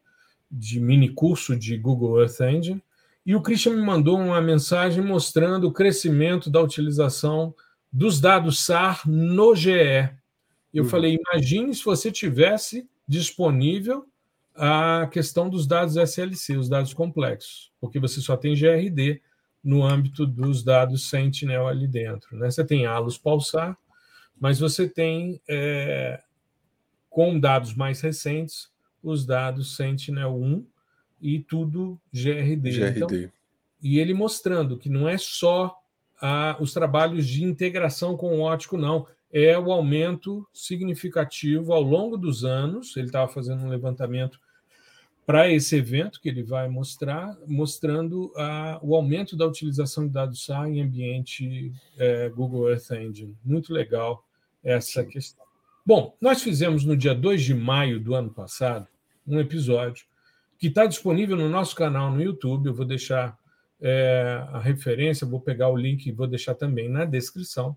de 0.50 0.78
mini 0.78 1.08
curso 1.08 1.56
de 1.56 1.76
Google 1.76 2.20
Earth 2.20 2.40
Engine. 2.40 2.82
E 3.24 3.34
o 3.34 3.42
Christian 3.42 3.74
me 3.74 3.82
mandou 3.82 4.18
uma 4.18 4.40
mensagem 4.40 5.02
mostrando 5.02 5.66
o 5.66 5.72
crescimento 5.72 6.50
da 6.50 6.60
utilização 6.60 7.54
dos 7.90 8.20
dados 8.20 8.64
SAR 8.64 9.08
no 9.08 9.54
GE. 9.54 10.10
Eu 10.72 10.84
uhum. 10.84 10.88
falei, 10.88 11.18
imagine 11.18 11.74
se 11.74 11.84
você 11.84 12.12
tivesse 12.12 12.88
disponível 13.06 14.06
a 14.54 15.08
questão 15.10 15.48
dos 15.48 15.66
dados 15.66 15.96
SLC, 15.96 16.56
os 16.56 16.68
dados 16.68 16.92
complexos, 16.92 17.72
porque 17.80 17.98
você 17.98 18.20
só 18.20 18.36
tem 18.36 18.54
GRD 18.54 19.22
no 19.62 19.84
âmbito 19.84 20.26
dos 20.26 20.62
dados 20.62 21.08
Sentinel 21.08 21.66
ali 21.66 21.86
dentro. 21.86 22.36
Né? 22.36 22.50
Você 22.50 22.64
tem 22.64 22.86
ALUS 22.86 23.16
pulsar, 23.16 23.76
mas 24.40 24.58
você 24.58 24.88
tem, 24.88 25.40
é, 25.48 26.20
com 27.10 27.38
dados 27.38 27.74
mais 27.74 28.00
recentes, 28.00 28.70
os 29.02 29.24
dados 29.24 29.76
Sentinel-1 29.76 30.64
e 31.20 31.40
tudo 31.40 32.00
GRD. 32.12 32.70
GRD. 32.70 32.96
Então, 32.96 33.32
e 33.82 33.98
ele 33.98 34.14
mostrando 34.14 34.76
que 34.76 34.88
não 34.88 35.08
é 35.08 35.16
só 35.16 35.76
a, 36.20 36.56
os 36.60 36.72
trabalhos 36.72 37.26
de 37.26 37.44
integração 37.44 38.16
com 38.16 38.38
o 38.38 38.40
ótico, 38.40 38.76
não 38.76 39.06
é 39.32 39.58
o 39.58 39.70
aumento 39.70 40.46
significativo 40.52 41.72
ao 41.72 41.82
longo 41.82 42.16
dos 42.16 42.44
anos. 42.44 42.96
Ele 42.96 43.06
estava 43.06 43.30
fazendo 43.30 43.64
um 43.64 43.68
levantamento 43.68 44.40
para 45.26 45.50
esse 45.52 45.76
evento 45.76 46.20
que 46.20 46.28
ele 46.28 46.42
vai 46.42 46.68
mostrar, 46.68 47.36
mostrando 47.46 48.32
a, 48.34 48.80
o 48.82 48.96
aumento 48.96 49.36
da 49.36 49.46
utilização 49.46 50.06
de 50.06 50.12
dados 50.12 50.44
SAR 50.44 50.68
em 50.68 50.80
ambiente 50.80 51.70
é, 51.98 52.30
Google 52.30 52.70
Earth 52.70 52.90
Engine. 52.92 53.36
Muito 53.44 53.72
legal 53.72 54.24
essa 54.68 55.04
questão. 55.04 55.44
Bom, 55.84 56.16
nós 56.20 56.42
fizemos 56.42 56.84
no 56.84 56.96
dia 56.96 57.14
2 57.14 57.42
de 57.42 57.54
maio 57.54 57.98
do 57.98 58.14
ano 58.14 58.30
passado 58.30 58.86
um 59.26 59.40
episódio 59.40 60.06
que 60.58 60.66
está 60.66 60.86
disponível 60.86 61.36
no 61.36 61.48
nosso 61.48 61.74
canal 61.74 62.10
no 62.10 62.22
YouTube. 62.22 62.66
Eu 62.66 62.74
vou 62.74 62.84
deixar 62.84 63.38
é, 63.80 64.44
a 64.52 64.58
referência, 64.58 65.26
vou 65.26 65.40
pegar 65.40 65.68
o 65.68 65.76
link 65.76 66.06
e 66.06 66.12
vou 66.12 66.26
deixar 66.26 66.54
também 66.54 66.88
na 66.88 67.04
descrição 67.04 67.76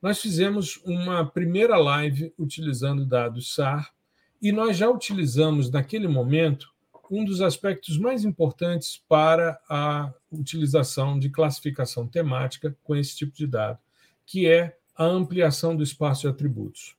nós 0.00 0.20
fizemos 0.20 0.76
uma 0.84 1.24
primeira 1.24 1.76
live 1.76 2.32
utilizando 2.38 3.04
dados 3.04 3.54
SAR 3.54 3.92
e 4.40 4.52
nós 4.52 4.76
já 4.76 4.88
utilizamos 4.88 5.70
naquele 5.70 6.06
momento 6.06 6.70
um 7.10 7.24
dos 7.24 7.40
aspectos 7.40 7.98
mais 7.98 8.24
importantes 8.24 9.02
para 9.08 9.58
a 9.68 10.12
utilização 10.30 11.18
de 11.18 11.30
classificação 11.30 12.06
temática 12.06 12.76
com 12.82 12.94
esse 12.94 13.16
tipo 13.16 13.34
de 13.34 13.46
dado, 13.46 13.78
que 14.24 14.46
é 14.46 14.76
a 14.96 15.04
ampliação 15.04 15.76
do 15.76 15.82
espaço 15.82 16.22
de 16.22 16.28
atributos. 16.28 16.96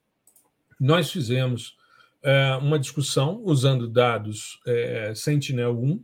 Nós 0.79 1.11
fizemos 1.11 1.75
é, 2.21 2.55
uma 2.55 2.77
discussão 2.77 3.41
usando 3.43 3.87
dados 3.87 4.59
é, 4.65 5.13
Sentinel-1, 5.15 6.01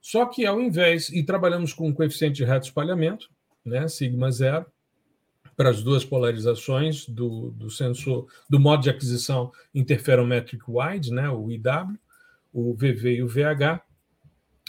só 0.00 0.26
que 0.26 0.44
ao 0.44 0.60
invés, 0.60 1.08
e 1.08 1.22
trabalhamos 1.22 1.72
com 1.72 1.88
um 1.88 1.92
coeficiente 1.92 2.36
de 2.36 2.44
reto 2.44 2.66
espalhamento, 2.66 3.30
né, 3.64 3.88
sigma 3.88 4.30
zero, 4.30 4.66
para 5.56 5.70
as 5.70 5.82
duas 5.82 6.04
polarizações 6.04 7.08
do, 7.08 7.50
do 7.52 7.70
sensor, 7.70 8.26
do 8.48 8.58
modo 8.58 8.82
de 8.82 8.90
aquisição 8.90 9.52
interferometric 9.74 10.62
wide, 10.66 11.12
né, 11.12 11.28
o 11.30 11.50
IW, 11.50 11.98
o 12.52 12.74
VV 12.74 13.16
e 13.16 13.22
o 13.22 13.28
VH, 13.28 13.82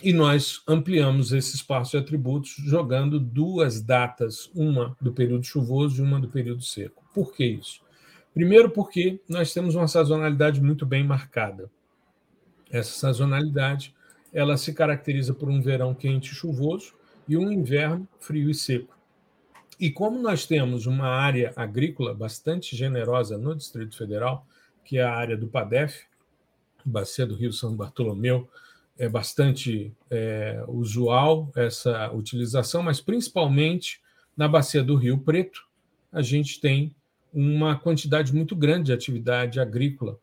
e 0.04 0.12
nós 0.12 0.62
ampliamos 0.68 1.32
esse 1.32 1.56
espaço 1.56 1.92
de 1.92 1.98
atributos 1.98 2.56
jogando 2.66 3.20
duas 3.20 3.82
datas, 3.82 4.50
uma 4.54 4.96
do 5.00 5.14
período 5.14 5.46
chuvoso 5.46 6.02
e 6.02 6.06
uma 6.06 6.20
do 6.20 6.28
período 6.28 6.62
seco. 6.62 7.04
Por 7.14 7.34
que 7.34 7.46
isso? 7.46 7.82
Primeiro, 8.34 8.70
porque 8.70 9.22
nós 9.30 9.54
temos 9.54 9.76
uma 9.76 9.88
sazonalidade 9.88 10.62
muito 10.62 10.86
bem 10.86 11.04
marcada. 11.04 11.72
Essa 12.70 12.92
sazonalidade 12.92 13.96
ela 14.34 14.58
se 14.58 14.74
caracteriza 14.74 15.34
por 15.34 15.50
um 15.50 15.62
verão 15.62 15.94
quente 15.94 16.32
e 16.32 16.36
chuvoso 16.36 16.94
e 17.26 17.38
um 17.38 17.50
inverno 17.50 18.06
frio 18.20 18.50
e 18.50 18.54
seco. 18.54 18.94
E 19.80 19.90
como 19.90 20.20
nós 20.20 20.46
temos 20.46 20.86
uma 20.86 21.08
área 21.08 21.54
agrícola 21.56 22.14
bastante 22.14 22.76
generosa 22.76 23.38
no 23.38 23.56
Distrito 23.56 23.98
Federal, 23.98 24.46
que 24.84 24.98
é 24.98 25.04
a 25.04 25.16
área 25.16 25.38
do 25.38 25.48
PADEF, 25.48 26.04
Bacia 26.84 27.26
do 27.26 27.36
Rio 27.36 27.52
São 27.52 27.76
Bartolomeu, 27.76 28.48
é 28.98 29.10
bastante 29.10 29.94
é, 30.10 30.64
usual 30.68 31.52
essa 31.56 32.12
utilização, 32.12 32.82
mas 32.82 33.02
principalmente 33.02 34.02
na 34.36 34.48
Bacia 34.48 34.84
do 34.84 34.96
Rio 34.96 35.18
Preto, 35.18 35.66
a 36.12 36.22
gente 36.22 36.60
tem 36.60 36.96
uma 37.34 37.78
quantidade 37.78 38.34
muito 38.34 38.56
grande 38.56 38.86
de 38.86 38.94
atividade 38.94 39.60
agrícola. 39.60 40.18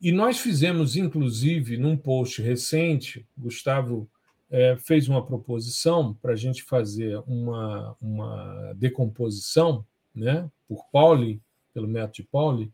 E 0.00 0.10
nós 0.10 0.38
fizemos, 0.38 0.96
inclusive, 0.96 1.76
num 1.76 1.96
post 1.96 2.40
recente, 2.40 3.26
Gustavo 3.36 4.08
é, 4.50 4.76
fez 4.78 5.08
uma 5.08 5.24
proposição 5.24 6.14
para 6.14 6.32
a 6.32 6.36
gente 6.36 6.62
fazer 6.62 7.22
uma, 7.26 7.94
uma 8.00 8.72
decomposição 8.76 9.84
né, 10.14 10.50
por 10.66 10.86
Pauli, 10.90 11.40
pelo 11.74 11.86
método 11.86 12.14
de 12.14 12.22
Pauli, 12.24 12.72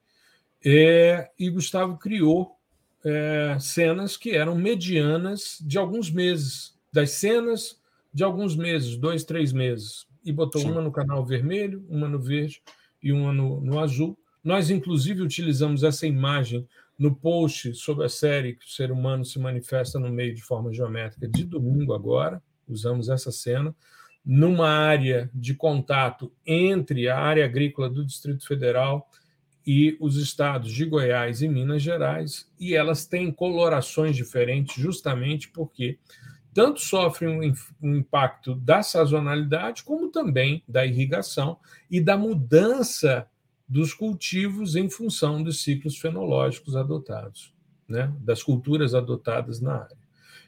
é, 0.65 1.31
e 1.39 1.51
Gustavo 1.51 1.99
criou 1.99 2.56
é, 3.09 3.57
cenas 3.61 4.17
que 4.17 4.33
eram 4.33 4.57
medianas 4.57 5.59
de 5.61 5.79
alguns 5.79 6.11
meses, 6.11 6.75
das 6.93 7.13
cenas 7.13 7.79
de 8.13 8.25
alguns 8.25 8.57
meses, 8.57 8.97
dois, 8.97 9.23
três 9.23 9.53
meses. 9.53 10.07
e 10.25 10.33
botou 10.33 10.61
Sim. 10.61 10.73
uma 10.73 10.81
no 10.81 10.91
canal 10.91 11.25
vermelho, 11.25 11.87
uma 11.89 12.09
no 12.09 12.19
verde 12.19 12.61
e 13.01 13.13
uma 13.13 13.33
no, 13.33 13.61
no 13.61 13.79
azul. 13.79 14.19
Nós, 14.43 14.71
inclusive, 14.71 15.23
utilizamos 15.23 15.85
essa 15.85 16.05
imagem 16.05 16.67
no 16.99 17.15
post 17.15 17.75
sobre 17.77 18.07
a 18.07 18.09
série 18.09 18.55
que 18.55 18.67
o 18.67 18.69
ser 18.69 18.91
humano 18.91 19.25
se 19.25 19.39
manifesta 19.39 20.01
no 20.01 20.11
meio 20.11 20.35
de 20.35 20.43
forma 20.43 20.73
geométrica 20.73 21.29
de 21.29 21.45
domingo 21.45 21.95
agora. 21.95 22.43
Usamos 22.69 23.09
essa 23.09 23.31
cena 23.31 23.73
numa 24.25 24.69
área 24.69 25.31
de 25.33 25.55
contato 25.55 26.33
entre 26.45 27.09
a 27.09 27.17
área 27.17 27.45
agrícola 27.45 27.89
do 27.89 28.05
Distrito 28.05 28.45
Federal 28.45 29.09
e 29.67 29.97
os 29.99 30.17
estados 30.17 30.71
de 30.71 30.85
Goiás 30.85 31.43
e 31.43 31.49
Minas 31.49 31.83
Gerais, 31.83 32.49
e 32.59 32.75
elas 32.75 33.05
têm 33.05 33.33
colorações 33.33 34.15
diferentes 34.15 34.81
justamente 34.81 35.49
porque 35.49 35.99
tanto 36.55 36.81
sofrem 36.81 37.53
um, 37.83 37.97
impacto 37.97 38.55
da 38.55 38.83
sazonalidade, 38.83 39.83
como 39.83 40.09
também 40.09 40.63
da 40.67 40.87
irrigação 40.87 41.59
e 41.91 42.01
da 42.01 42.17
mudança 42.17 43.29
dos 43.69 43.93
cultivos 43.93 44.77
em 44.77 44.89
função 44.89 45.43
dos 45.43 45.63
ciclos 45.63 45.99
fenológicos 45.99 46.77
adotados, 46.77 47.53
né? 47.87 48.11
das 48.21 48.43
culturas 48.43 48.95
adotadas 48.95 49.61
na 49.61 49.83
área. 49.83 49.99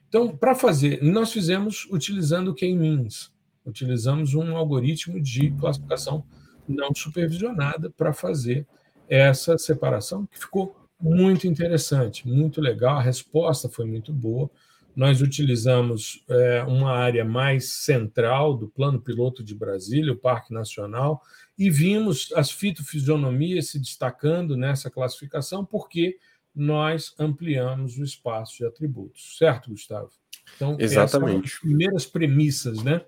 Então, 0.08 0.34
para 0.34 0.54
fazer, 0.54 1.02
nós 1.02 1.30
fizemos 1.30 1.86
utilizando 1.90 2.52
o 2.52 2.54
K-means, 2.54 3.30
utilizamos 3.66 4.32
um 4.32 4.56
algoritmo 4.56 5.20
de 5.20 5.50
classificação 5.50 6.24
não 6.66 6.94
supervisionada 6.94 7.90
para 7.90 8.14
fazer 8.14 8.66
essa 9.08 9.56
separação, 9.56 10.26
que 10.26 10.38
ficou 10.38 10.76
muito 11.00 11.46
interessante, 11.46 12.26
muito 12.26 12.60
legal. 12.60 12.96
A 12.96 13.02
resposta 13.02 13.68
foi 13.68 13.86
muito 13.86 14.12
boa. 14.12 14.50
Nós 14.94 15.20
utilizamos 15.20 16.24
é, 16.28 16.62
uma 16.64 16.90
área 16.90 17.24
mais 17.24 17.72
central 17.72 18.56
do 18.56 18.68
Plano 18.68 19.00
Piloto 19.00 19.44
de 19.44 19.54
Brasília, 19.54 20.12
o 20.12 20.18
Parque 20.18 20.52
Nacional, 20.52 21.22
e 21.56 21.70
vimos 21.70 22.32
as 22.34 22.50
fitofisionomias 22.50 23.68
se 23.68 23.78
destacando 23.78 24.56
nessa 24.56 24.90
classificação, 24.90 25.64
porque 25.64 26.18
nós 26.54 27.14
ampliamos 27.18 27.96
o 27.96 28.02
espaço 28.02 28.58
de 28.58 28.66
atributos. 28.66 29.36
Certo, 29.38 29.70
Gustavo? 29.70 30.10
Então, 30.56 30.76
Exatamente. 30.78 31.46
Essas 31.46 31.52
são 31.52 31.58
as 31.58 31.60
primeiras 31.60 32.06
premissas 32.06 32.82
né, 32.82 33.04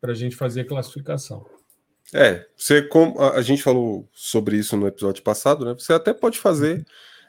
para 0.00 0.12
a 0.12 0.14
gente 0.14 0.36
fazer 0.36 0.62
a 0.62 0.66
classificação. 0.66 1.46
É, 2.14 2.44
você 2.56 2.82
como 2.82 3.20
a 3.20 3.40
gente 3.40 3.62
falou 3.62 4.08
sobre 4.12 4.56
isso 4.56 4.76
no 4.76 4.86
episódio 4.86 5.22
passado, 5.22 5.64
né? 5.64 5.74
Você 5.74 5.92
até 5.92 6.12
pode 6.12 6.38
fazer. 6.38 6.84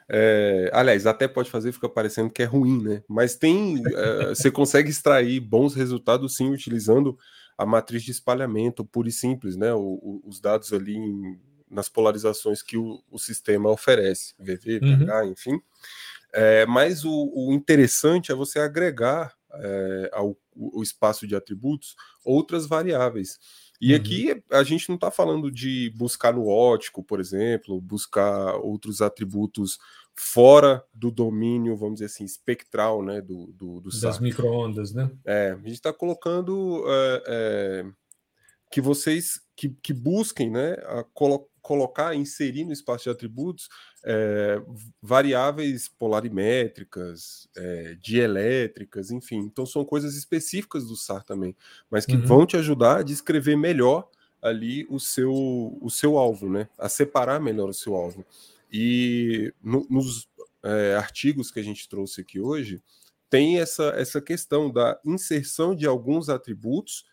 É, 0.08 0.68
aliás, 0.72 1.06
até 1.06 1.28
pode 1.28 1.50
fazer, 1.50 1.72
fica 1.72 1.88
parecendo 1.88 2.30
que 2.30 2.42
é 2.42 2.46
ruim, 2.46 2.82
né? 2.82 3.02
Mas 3.08 3.36
tem. 3.36 3.82
É, 3.86 4.28
você 4.34 4.50
consegue 4.50 4.90
extrair 4.90 5.40
bons 5.40 5.74
resultados 5.74 6.36
sim 6.36 6.50
utilizando 6.50 7.16
a 7.56 7.64
matriz 7.64 8.02
de 8.02 8.10
espalhamento 8.10 8.84
pura 8.84 9.08
e 9.08 9.12
simples, 9.12 9.56
né? 9.56 9.72
O, 9.72 9.78
o, 9.78 10.22
os 10.26 10.40
dados 10.40 10.72
ali 10.72 10.96
em, 10.96 11.38
nas 11.70 11.88
polarizações 11.88 12.60
que 12.62 12.76
o, 12.76 13.02
o, 13.10 13.18
sistema 13.18 13.70
oferece, 13.70 14.34
VV, 14.38 14.80
PH, 14.80 15.22
uhum. 15.22 15.30
enfim. 15.30 15.60
É, 16.32 16.66
mas 16.66 17.04
o, 17.04 17.52
interessante 17.52 18.32
é 18.32 18.34
você 18.34 18.58
agregar 18.58 19.32
é, 19.54 20.10
ao 20.12 20.36
o 20.54 20.82
espaço 20.82 21.26
de 21.26 21.34
atributos 21.34 21.96
outras 22.24 22.66
variáveis. 22.66 23.38
E 23.82 23.90
uhum. 23.90 23.96
aqui 23.96 24.44
a 24.52 24.62
gente 24.62 24.88
não 24.88 24.94
está 24.94 25.10
falando 25.10 25.50
de 25.50 25.92
buscar 25.96 26.32
no 26.32 26.46
ótico, 26.46 27.02
por 27.02 27.18
exemplo, 27.18 27.80
buscar 27.80 28.54
outros 28.54 29.02
atributos 29.02 29.76
fora 30.14 30.84
do 30.94 31.10
domínio, 31.10 31.76
vamos 31.76 31.94
dizer 31.94 32.06
assim, 32.06 32.24
espectral, 32.24 33.02
né, 33.02 33.20
do, 33.20 33.48
do, 33.48 33.80
do 33.80 34.00
das 34.00 34.20
microondas, 34.20 34.92
né? 34.92 35.10
É, 35.24 35.50
a 35.50 35.56
gente 35.56 35.72
está 35.72 35.92
colocando 35.92 36.84
é, 36.86 37.22
é, 37.26 37.84
que 38.70 38.80
vocês 38.80 39.40
que, 39.56 39.70
que 39.82 39.92
busquem, 39.92 40.48
né, 40.48 40.76
colo 41.12 41.48
colocar, 41.60 42.14
inserir 42.14 42.64
no 42.64 42.72
espaço 42.72 43.04
de 43.04 43.10
atributos 43.10 43.68
é, 44.04 44.60
variáveis 45.00 45.88
polarimétricas, 45.88 47.48
é, 47.56 47.96
dielétricas, 48.00 49.10
enfim. 49.10 49.38
Então 49.38 49.64
são 49.64 49.84
coisas 49.84 50.16
específicas 50.16 50.86
do 50.86 50.96
SAR 50.96 51.22
também, 51.24 51.56
mas 51.90 52.04
que 52.04 52.16
uhum. 52.16 52.26
vão 52.26 52.46
te 52.46 52.56
ajudar 52.56 52.98
a 52.98 53.02
descrever 53.02 53.56
melhor 53.56 54.08
ali 54.40 54.86
o 54.90 54.98
seu, 54.98 55.32
o 55.80 55.88
seu 55.88 56.18
alvo, 56.18 56.50
né? 56.50 56.68
A 56.76 56.88
separar 56.88 57.40
melhor 57.40 57.68
o 57.68 57.74
seu 57.74 57.94
alvo. 57.94 58.24
E 58.72 59.52
no, 59.62 59.86
nos 59.88 60.28
é, 60.64 60.94
artigos 60.96 61.50
que 61.50 61.60
a 61.60 61.62
gente 61.62 61.88
trouxe 61.88 62.22
aqui 62.22 62.40
hoje, 62.40 62.82
tem 63.30 63.60
essa, 63.60 63.94
essa 63.96 64.20
questão 64.20 64.70
da 64.70 64.98
inserção 65.04 65.74
de 65.74 65.86
alguns 65.86 66.28
atributos 66.28 67.04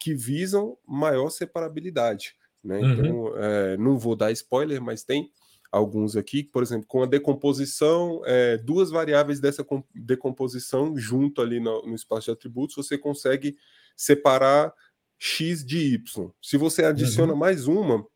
que 0.00 0.12
visam 0.12 0.76
maior 0.86 1.30
separabilidade. 1.30 2.34
Né? 2.62 2.78
Uhum. 2.78 2.92
Então, 2.92 3.32
não 3.78 3.98
vou 3.98 4.14
dar 4.14 4.32
spoiler, 4.32 4.82
mas 4.82 5.02
tem 5.02 5.30
alguns 5.72 6.14
aqui, 6.16 6.44
por 6.44 6.62
exemplo, 6.62 6.86
com 6.86 7.02
a 7.02 7.06
decomposição, 7.06 8.20
é, 8.26 8.58
duas 8.58 8.90
variáveis 8.90 9.40
dessa 9.40 9.66
decomposição 9.94 10.94
junto 10.98 11.40
ali 11.40 11.58
no, 11.58 11.86
no, 11.86 11.94
espaço 11.94 12.26
de 12.26 12.32
atributos, 12.32 12.76
você 12.76 12.98
consegue 12.98 13.56
separar 13.96 14.74
x 15.18 15.64
de 15.64 15.78
y. 15.94 16.30
Se 16.42 16.58
você 16.58 16.84
adiciona 16.84 17.32
uhum. 17.32 17.38
mais 17.38 17.66
uma, 17.66 18.06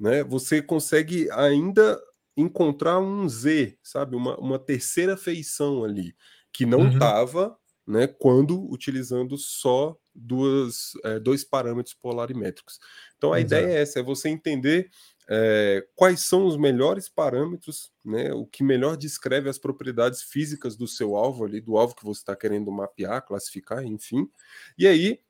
né, 0.00 0.24
você 0.24 0.62
consegue 0.62 1.30
ainda 1.32 2.00
encontrar 2.34 2.98
um 2.98 3.28
z, 3.28 3.78
sabe, 3.82 4.16
uma, 4.16 4.38
uma 4.38 4.58
terceira 4.58 5.18
feição 5.18 5.84
ali, 5.84 6.14
que 6.50 6.64
não 6.64 6.88
estava 6.88 7.48
uhum. 7.48 7.94
né, 7.94 8.06
quando 8.06 8.72
utilizando 8.72 9.36
só 9.36 9.94
duas, 10.14 10.92
é, 11.04 11.20
dois 11.20 11.44
parâmetros 11.44 11.94
polarimétricos. 11.94 12.78
Então 13.18 13.34
a 13.34 13.40
Exato. 13.40 13.62
ideia 13.62 13.76
é 13.76 13.82
essa, 13.82 14.00
é 14.00 14.02
você 14.02 14.30
entender 14.30 14.90
é, 15.28 15.86
quais 15.94 16.20
são 16.20 16.46
os 16.46 16.56
melhores 16.56 17.08
parâmetros, 17.08 17.92
né, 18.04 18.32
o 18.32 18.46
que 18.46 18.62
melhor 18.62 18.96
descreve 18.96 19.48
as 19.48 19.58
propriedades 19.58 20.22
físicas 20.22 20.76
do 20.76 20.86
seu 20.86 21.16
alvo 21.16 21.44
ali, 21.44 21.60
do 21.60 21.76
alvo 21.76 21.94
que 21.94 22.04
você 22.04 22.20
está 22.20 22.36
querendo 22.36 22.70
mapear, 22.70 23.24
classificar, 23.24 23.84
enfim. 23.84 24.28
E 24.78 24.86
aí 24.86 25.20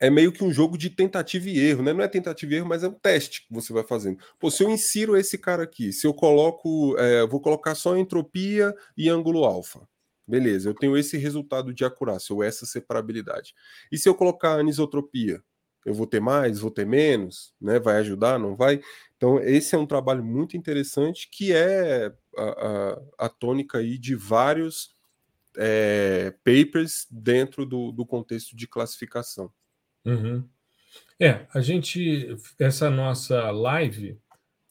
é 0.00 0.10
meio 0.10 0.32
que 0.32 0.42
um 0.42 0.52
jogo 0.52 0.76
de 0.76 0.90
tentativa 0.90 1.48
e 1.48 1.58
erro, 1.58 1.82
né? 1.82 1.92
Não 1.92 2.02
é 2.02 2.08
tentativa 2.08 2.52
e 2.52 2.56
erro, 2.56 2.68
mas 2.68 2.82
é 2.82 2.88
um 2.88 2.92
teste 2.92 3.46
que 3.46 3.54
você 3.54 3.72
vai 3.72 3.84
fazendo. 3.84 4.18
Pô, 4.38 4.50
se 4.50 4.64
eu 4.64 4.68
insiro 4.68 5.16
esse 5.16 5.38
cara 5.38 5.62
aqui, 5.62 5.92
se 5.92 6.06
eu 6.06 6.12
coloco, 6.12 6.96
é, 6.98 7.24
vou 7.26 7.40
colocar 7.40 7.76
só 7.76 7.96
entropia 7.96 8.74
e 8.96 9.08
ângulo 9.08 9.44
alfa. 9.44 9.86
Beleza, 10.26 10.68
eu 10.68 10.74
tenho 10.74 10.96
esse 10.96 11.16
resultado 11.16 11.72
de 11.72 11.84
acurácia, 11.84 12.34
ou 12.34 12.42
essa 12.42 12.66
separabilidade. 12.66 13.54
E 13.90 13.98
se 13.98 14.08
eu 14.08 14.14
colocar 14.14 14.58
anisotropia? 14.58 15.42
Eu 15.84 15.94
vou 15.94 16.06
ter 16.06 16.20
mais, 16.20 16.60
vou 16.60 16.70
ter 16.70 16.86
menos, 16.86 17.54
né? 17.60 17.78
Vai 17.78 17.96
ajudar, 17.96 18.38
não 18.38 18.54
vai? 18.54 18.80
Então, 19.16 19.40
esse 19.40 19.74
é 19.74 19.78
um 19.78 19.86
trabalho 19.86 20.24
muito 20.24 20.56
interessante 20.56 21.28
que 21.30 21.52
é 21.52 22.12
a, 22.36 22.42
a, 22.42 23.26
a 23.26 23.28
tônica 23.28 23.78
aí 23.78 23.98
de 23.98 24.14
vários 24.14 24.94
é, 25.56 26.34
papers 26.44 27.06
dentro 27.10 27.66
do, 27.66 27.92
do, 27.92 28.06
contexto 28.06 28.56
de 28.56 28.66
classificação. 28.66 29.52
Uhum. 30.04 30.48
É, 31.20 31.46
a 31.52 31.60
gente, 31.60 32.36
essa 32.58 32.90
nossa 32.90 33.50
live, 33.50 34.18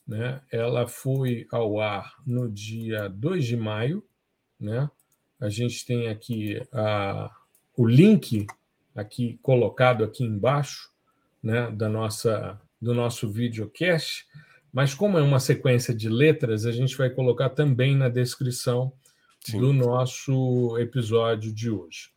né, 0.08 0.42
ela 0.52 0.88
foi 0.88 1.48
ao 1.52 1.80
ar 1.80 2.16
no 2.26 2.50
dia 2.50 3.08
2 3.08 3.46
de 3.46 3.58
maio, 3.58 4.04
né? 4.60 4.90
A 5.40 5.50
gente 5.50 5.86
tem 5.86 6.08
aqui 6.08 6.62
a, 6.72 7.32
o 7.76 7.88
link 7.88 8.46
aqui 8.96 9.40
colocado 9.42 10.04
aqui 10.04 10.24
embaixo, 10.24 10.91
né, 11.44 11.72
da 11.72 11.90
nossa, 11.90 12.60
do 12.82 12.94
nosso 12.94 13.30
videocast, 13.30 14.26
mas 14.72 14.94
como 14.94 15.18
é 15.18 15.22
uma 15.22 15.40
sequência 15.40 15.94
de 15.94 16.08
letras, 16.10 16.66
a 16.66 16.72
gente 16.72 16.98
vai 16.98 17.10
colocar 17.10 17.50
também 17.50 17.96
na 17.96 18.08
descrição 18.08 18.94
Sim. 19.42 19.60
do 19.60 19.74
nosso 19.74 20.78
episódio 20.78 21.54
de 21.54 21.70
hoje. 21.70 22.10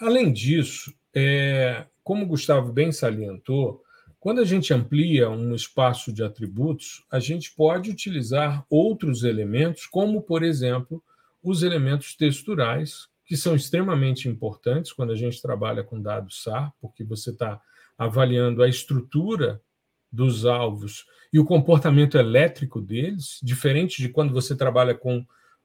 Além 0.00 0.32
disso, 0.32 0.94
é, 1.14 1.86
como 2.02 2.24
o 2.24 2.28
Gustavo 2.28 2.72
bem 2.72 2.92
salientou, 2.92 3.82
quando 4.20 4.40
a 4.40 4.44
gente 4.44 4.72
amplia 4.72 5.28
um 5.28 5.54
espaço 5.54 6.12
de 6.12 6.22
atributos, 6.22 7.04
a 7.10 7.20
gente 7.20 7.54
pode 7.54 7.90
utilizar 7.90 8.64
outros 8.68 9.22
elementos, 9.22 9.86
como, 9.86 10.22
por 10.22 10.42
exemplo, 10.42 11.02
os 11.42 11.62
elementos 11.62 12.16
texturais, 12.16 13.08
que 13.24 13.36
são 13.36 13.54
extremamente 13.54 14.28
importantes 14.28 14.92
quando 14.92 15.12
a 15.12 15.16
gente 15.16 15.40
trabalha 15.40 15.84
com 15.84 16.00
dados 16.00 16.42
SAR, 16.42 16.72
porque 16.80 17.04
você 17.04 17.30
está 17.30 17.60
avaliando 17.98 18.62
a 18.62 18.68
estrutura 18.68 19.60
dos 20.10 20.46
alvos 20.46 21.04
e 21.32 21.38
o 21.38 21.44
comportamento 21.44 22.16
elétrico 22.16 22.80
deles, 22.80 23.38
diferente 23.42 24.00
de 24.00 24.08
quando 24.08 24.32
você 24.32 24.56
trabalha 24.56 24.94
com 24.94 25.18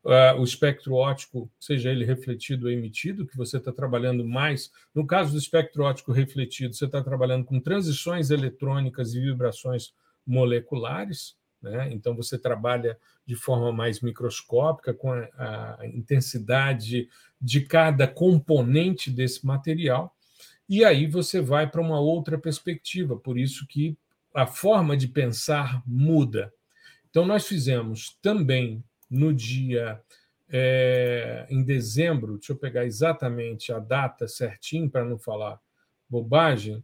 uh, 0.03 0.39
o 0.39 0.43
espectro 0.43 0.95
óptico, 0.95 1.49
seja 1.59 1.89
ele 1.89 2.03
refletido 2.03 2.65
ou 2.65 2.71
emitido, 2.71 3.25
que 3.25 3.37
você 3.37 3.57
está 3.57 3.71
trabalhando 3.71 4.25
mais. 4.25 4.71
No 4.93 5.07
caso 5.07 5.31
do 5.31 5.37
espectro 5.37 5.83
óptico 5.83 6.11
refletido, 6.11 6.73
você 6.73 6.85
está 6.85 7.01
trabalhando 7.01 7.45
com 7.45 7.59
transições 7.59 8.29
eletrônicas 8.29 9.13
e 9.13 9.21
vibrações 9.21 9.93
moleculares, 10.25 11.35
né? 11.61 11.89
então 11.91 12.15
você 12.15 12.37
trabalha 12.37 12.97
de 13.25 13.35
forma 13.35 13.71
mais 13.71 14.01
microscópica, 14.01 14.93
com 14.93 15.11
a, 15.11 15.77
a 15.79 15.87
intensidade 15.87 17.07
de 17.39 17.61
cada 17.61 18.05
componente 18.05 19.09
desse 19.09 19.45
material. 19.45 20.12
E 20.67 20.83
aí 20.83 21.05
você 21.05 21.41
vai 21.41 21.69
para 21.69 21.81
uma 21.81 21.99
outra 21.99 22.37
perspectiva, 22.37 23.17
por 23.17 23.37
isso 23.37 23.67
que 23.67 23.97
a 24.33 24.47
forma 24.47 24.97
de 24.97 25.07
pensar 25.07 25.83
muda. 25.85 26.51
Então, 27.09 27.25
nós 27.25 27.45
fizemos 27.45 28.17
também 28.21 28.83
no 29.09 29.33
dia 29.33 30.01
é, 30.49 31.45
em 31.49 31.63
dezembro, 31.63 32.37
deixa 32.37 32.53
eu 32.53 32.57
pegar 32.57 32.85
exatamente 32.85 33.71
a 33.71 33.79
data 33.79 34.27
certinho 34.27 34.89
para 34.89 35.05
não 35.05 35.17
falar 35.17 35.59
bobagem, 36.09 36.83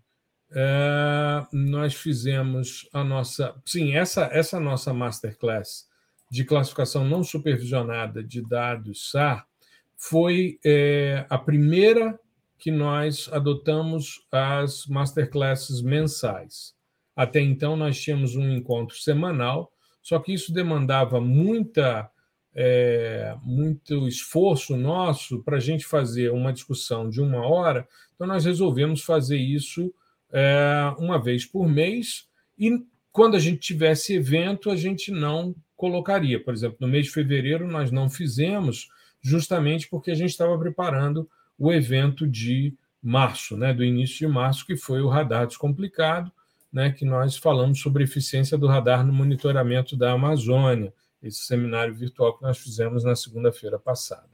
é, 0.52 1.46
nós 1.52 1.94
fizemos 1.94 2.90
a 2.92 3.04
nossa. 3.04 3.56
Sim, 3.66 3.96
essa, 3.96 4.30
essa 4.32 4.60
nossa 4.60 4.94
masterclass 4.94 5.88
de 6.30 6.44
classificação 6.44 7.06
não 7.06 7.24
supervisionada 7.24 8.24
de 8.24 8.42
dados 8.42 9.12
SAR 9.12 9.48
foi 9.96 10.60
é, 10.64 11.26
a 11.30 11.38
primeira 11.38 12.20
que 12.60 12.70
nós 12.70 13.30
adotamos 13.32 14.22
as 14.32 14.86
masterclasses 14.86 15.82
mensais. 15.82 16.74
Até 17.16 17.40
então, 17.40 17.78
nós 17.78 18.00
tínhamos 18.00 18.36
um 18.36 18.52
encontro 18.52 18.98
semanal, 18.98 19.72
só 20.02 20.20
que 20.20 20.34
isso 20.34 20.54
demandava 20.54 21.22
muita, 21.22 22.10
é, 22.54 23.36
muito 23.42 24.08
esforço 24.08 24.76
nosso 24.76 25.42
para 25.44 25.58
a 25.58 25.60
gente 25.60 25.86
fazer 25.86 26.32
uma 26.32 26.52
discussão 26.52 27.10
de 27.10 27.22
uma 27.22 27.46
hora, 27.48 27.88
então 28.14 28.28
nós 28.28 28.44
resolvemos 28.46 29.02
fazer 29.02 29.38
isso 29.38 29.94
é, 30.32 30.94
uma 30.98 31.22
vez 31.22 31.46
por 31.46 31.68
mês, 31.68 32.28
e 32.58 32.84
quando 33.12 33.36
a 33.36 33.40
gente 33.40 33.60
tivesse 33.60 34.16
evento, 34.16 34.70
a 34.70 34.76
gente 34.76 35.12
não 35.12 35.56
colocaria. 35.76 36.44
Por 36.44 36.54
exemplo, 36.54 36.78
no 36.82 36.88
mês 36.88 37.06
de 37.06 37.12
fevereiro, 37.12 37.68
nós 37.68 37.90
não 37.90 38.10
fizemos, 38.10 38.90
justamente 39.22 39.88
porque 39.90 40.12
a 40.12 40.16
gente 40.16 40.30
estava 40.30 40.58
preparando 40.60 41.30
o 41.60 41.72
evento 41.74 42.26
de 42.26 42.74
março, 43.02 43.58
né, 43.58 43.74
do 43.74 43.84
início 43.84 44.28
de 44.28 44.34
março, 44.34 44.66
que 44.66 44.76
foi 44.76 45.02
o 45.02 45.10
radar 45.10 45.46
descomplicado, 45.46 46.32
né, 46.72 46.92
que 46.92 47.04
nós 47.04 47.38
falamos 47.38 47.80
sobre 47.80 48.04
eficiência 48.04 48.58
do 48.58 48.68
radar 48.68 49.06
no 49.06 49.12
monitoramento 49.12 49.98
da 49.98 50.14
Amazônia, 50.14 50.94
esse 51.22 51.44
seminário 51.44 51.94
virtual 51.94 52.38
que 52.38 52.44
nós 52.44 52.58
fizemos 52.58 53.04
na 53.04 53.16
segunda-feira 53.16 53.78
passada. 53.78 54.30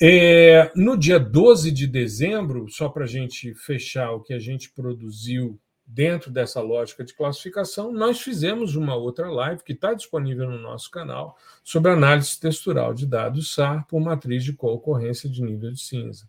É, 0.00 0.72
no 0.74 0.96
dia 0.96 1.20
12 1.20 1.70
de 1.70 1.86
dezembro, 1.86 2.68
só 2.68 2.88
para 2.88 3.04
a 3.04 3.08
gente 3.08 3.54
fechar 3.54 4.10
o 4.12 4.20
que 4.20 4.32
a 4.32 4.38
gente 4.38 4.70
produziu 4.70 5.60
dentro 5.86 6.30
dessa 6.30 6.60
lógica 6.60 7.04
de 7.04 7.14
classificação, 7.14 7.92
nós 7.92 8.20
fizemos 8.20 8.74
uma 8.74 8.94
outra 8.94 9.30
live 9.30 9.62
que 9.62 9.72
está 9.72 9.92
disponível 9.92 10.50
no 10.50 10.58
nosso 10.58 10.90
canal 10.90 11.36
sobre 11.62 11.90
análise 11.90 12.40
textural 12.40 12.94
de 12.94 13.06
dados 13.06 13.54
SAR 13.54 13.86
por 13.86 14.00
matriz 14.00 14.42
de 14.44 14.52
concorrência 14.52 15.28
de 15.28 15.42
nível 15.42 15.70
de 15.72 15.80
cinza. 15.80 16.28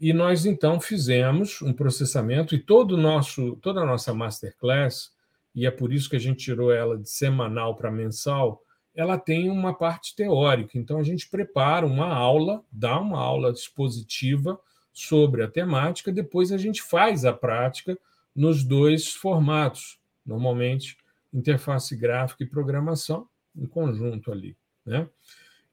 E 0.00 0.12
nós 0.12 0.44
então 0.46 0.80
fizemos 0.80 1.62
um 1.62 1.72
processamento 1.72 2.54
e 2.54 2.58
todo 2.58 2.96
nosso, 2.96 3.56
toda 3.56 3.82
a 3.82 3.86
nossa 3.86 4.12
masterclass, 4.12 5.12
e 5.54 5.66
é 5.66 5.70
por 5.70 5.92
isso 5.92 6.08
que 6.08 6.16
a 6.16 6.20
gente 6.20 6.42
tirou 6.42 6.72
ela 6.72 6.98
de 6.98 7.08
semanal 7.08 7.76
para 7.76 7.90
mensal, 7.90 8.62
ela 8.94 9.18
tem 9.18 9.48
uma 9.48 9.74
parte 9.74 10.16
teórica. 10.16 10.76
Então 10.76 10.98
a 10.98 11.02
gente 11.02 11.28
prepara 11.28 11.86
uma 11.86 12.06
aula, 12.06 12.64
dá 12.70 12.98
uma 12.98 13.20
aula 13.20 13.50
expositiva 13.50 14.58
sobre 14.92 15.42
a 15.42 15.48
temática, 15.48 16.10
depois 16.10 16.50
a 16.52 16.58
gente 16.58 16.82
faz 16.82 17.24
a 17.24 17.32
prática 17.32 17.96
nos 18.34 18.64
dois 18.64 19.12
formatos, 19.12 19.98
normalmente 20.24 20.96
interface 21.32 21.96
gráfica 21.96 22.44
e 22.44 22.46
programação 22.46 23.28
em 23.56 23.66
conjunto 23.66 24.30
ali, 24.30 24.56
né? 24.84 25.08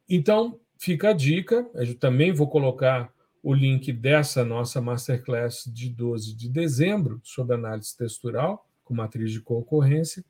Então, 0.08 0.60
fica 0.78 1.10
a 1.10 1.14
dica, 1.14 1.70
eu 1.76 1.96
também 1.96 2.32
vou 2.32 2.50
colocar 2.50 3.14
o 3.42 3.54
link 3.54 3.92
dessa 3.94 4.44
nossa 4.44 4.82
masterclass 4.82 5.64
de 5.68 5.90
12 5.90 6.36
de 6.36 6.50
dezembro 6.50 7.22
sobre 7.24 7.56
análise 7.56 7.96
textural 7.96 8.68
com 8.84 8.94
matriz 8.94 9.32
de 9.32 9.40
concorrência 9.40 10.24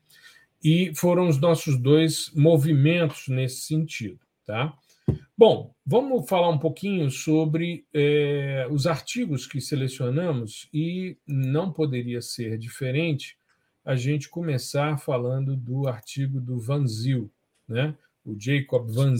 e 0.62 0.92
foram 0.94 1.26
os 1.28 1.38
nossos 1.38 1.78
dois 1.78 2.30
movimentos 2.34 3.26
nesse 3.28 3.62
sentido, 3.62 4.20
tá? 4.44 4.76
Bom, 5.36 5.74
vamos 5.86 6.28
falar 6.28 6.48
um 6.50 6.58
pouquinho 6.58 7.10
sobre 7.10 7.86
é, 7.94 8.66
os 8.70 8.86
artigos 8.86 9.46
que 9.46 9.60
selecionamos 9.60 10.68
e 10.72 11.16
não 11.26 11.72
poderia 11.72 12.20
ser 12.20 12.58
diferente 12.58 13.36
a 13.84 13.96
gente 13.96 14.28
começar 14.28 14.98
falando 14.98 15.56
do 15.56 15.88
artigo 15.88 16.40
do 16.40 16.58
Van 16.58 16.84
né? 17.66 17.94
O 18.24 18.38
Jacob 18.38 18.90
Van 18.90 19.14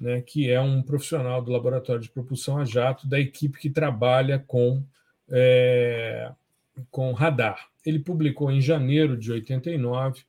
né, 0.00 0.20
que 0.20 0.50
é 0.50 0.60
um 0.60 0.82
profissional 0.82 1.40
do 1.40 1.52
laboratório 1.52 2.02
de 2.02 2.10
propulsão 2.10 2.58
a 2.58 2.64
jato 2.64 3.06
da 3.06 3.20
equipe 3.20 3.60
que 3.60 3.70
trabalha 3.70 4.40
com, 4.40 4.84
é, 5.30 6.32
com 6.90 7.12
radar. 7.12 7.68
Ele 7.86 8.00
publicou 8.00 8.50
em 8.50 8.60
janeiro 8.60 9.16
de 9.16 9.30
89 9.30 10.24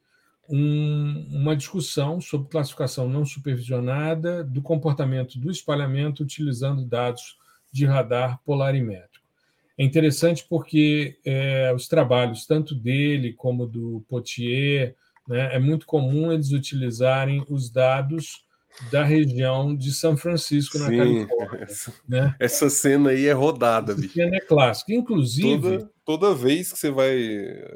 um, 0.56 1.26
uma 1.32 1.56
discussão 1.56 2.22
sobre 2.22 2.48
classificação 2.48 3.10
não 3.10 3.26
supervisionada 3.26 4.44
do 4.44 4.62
comportamento 4.62 5.40
do 5.40 5.50
espalhamento 5.50 6.22
utilizando 6.22 6.86
dados 6.86 7.40
de 7.72 7.88
radar 7.88 8.40
polarimétrico. 8.46 9.26
É 9.76 9.84
interessante 9.84 10.46
porque 10.48 11.18
é, 11.26 11.74
os 11.74 11.88
trabalhos, 11.88 12.46
tanto 12.46 12.76
dele 12.76 13.34
como 13.34 13.66
do 13.66 14.06
Potier, 14.08 14.96
né, 15.28 15.56
é 15.56 15.58
muito 15.58 15.88
comum 15.88 16.32
eles 16.32 16.52
utilizarem 16.52 17.44
os 17.50 17.72
dados 17.72 18.46
da 18.92 19.04
região 19.04 19.76
de 19.76 19.94
São 19.94 20.18
Francisco, 20.18 20.78
na 20.80 20.88
Sim, 20.88 20.98
Califórnia. 20.98 21.64
Essa, 21.64 21.94
né? 22.08 22.36
essa 22.40 22.70
cena 22.70 23.12
aí 23.12 23.28
é 23.28 23.32
rodada, 23.32 23.94
essa 23.94 24.02
bicho. 24.02 24.14
cena 24.14 24.36
é 24.36 24.40
clássica. 24.40 24.94
Inclusive. 24.94 25.62
Toda, 25.62 25.92
toda 26.04 26.36
vez 26.36 26.74
que 26.74 26.80
você 26.80 26.92
vai 26.92 27.16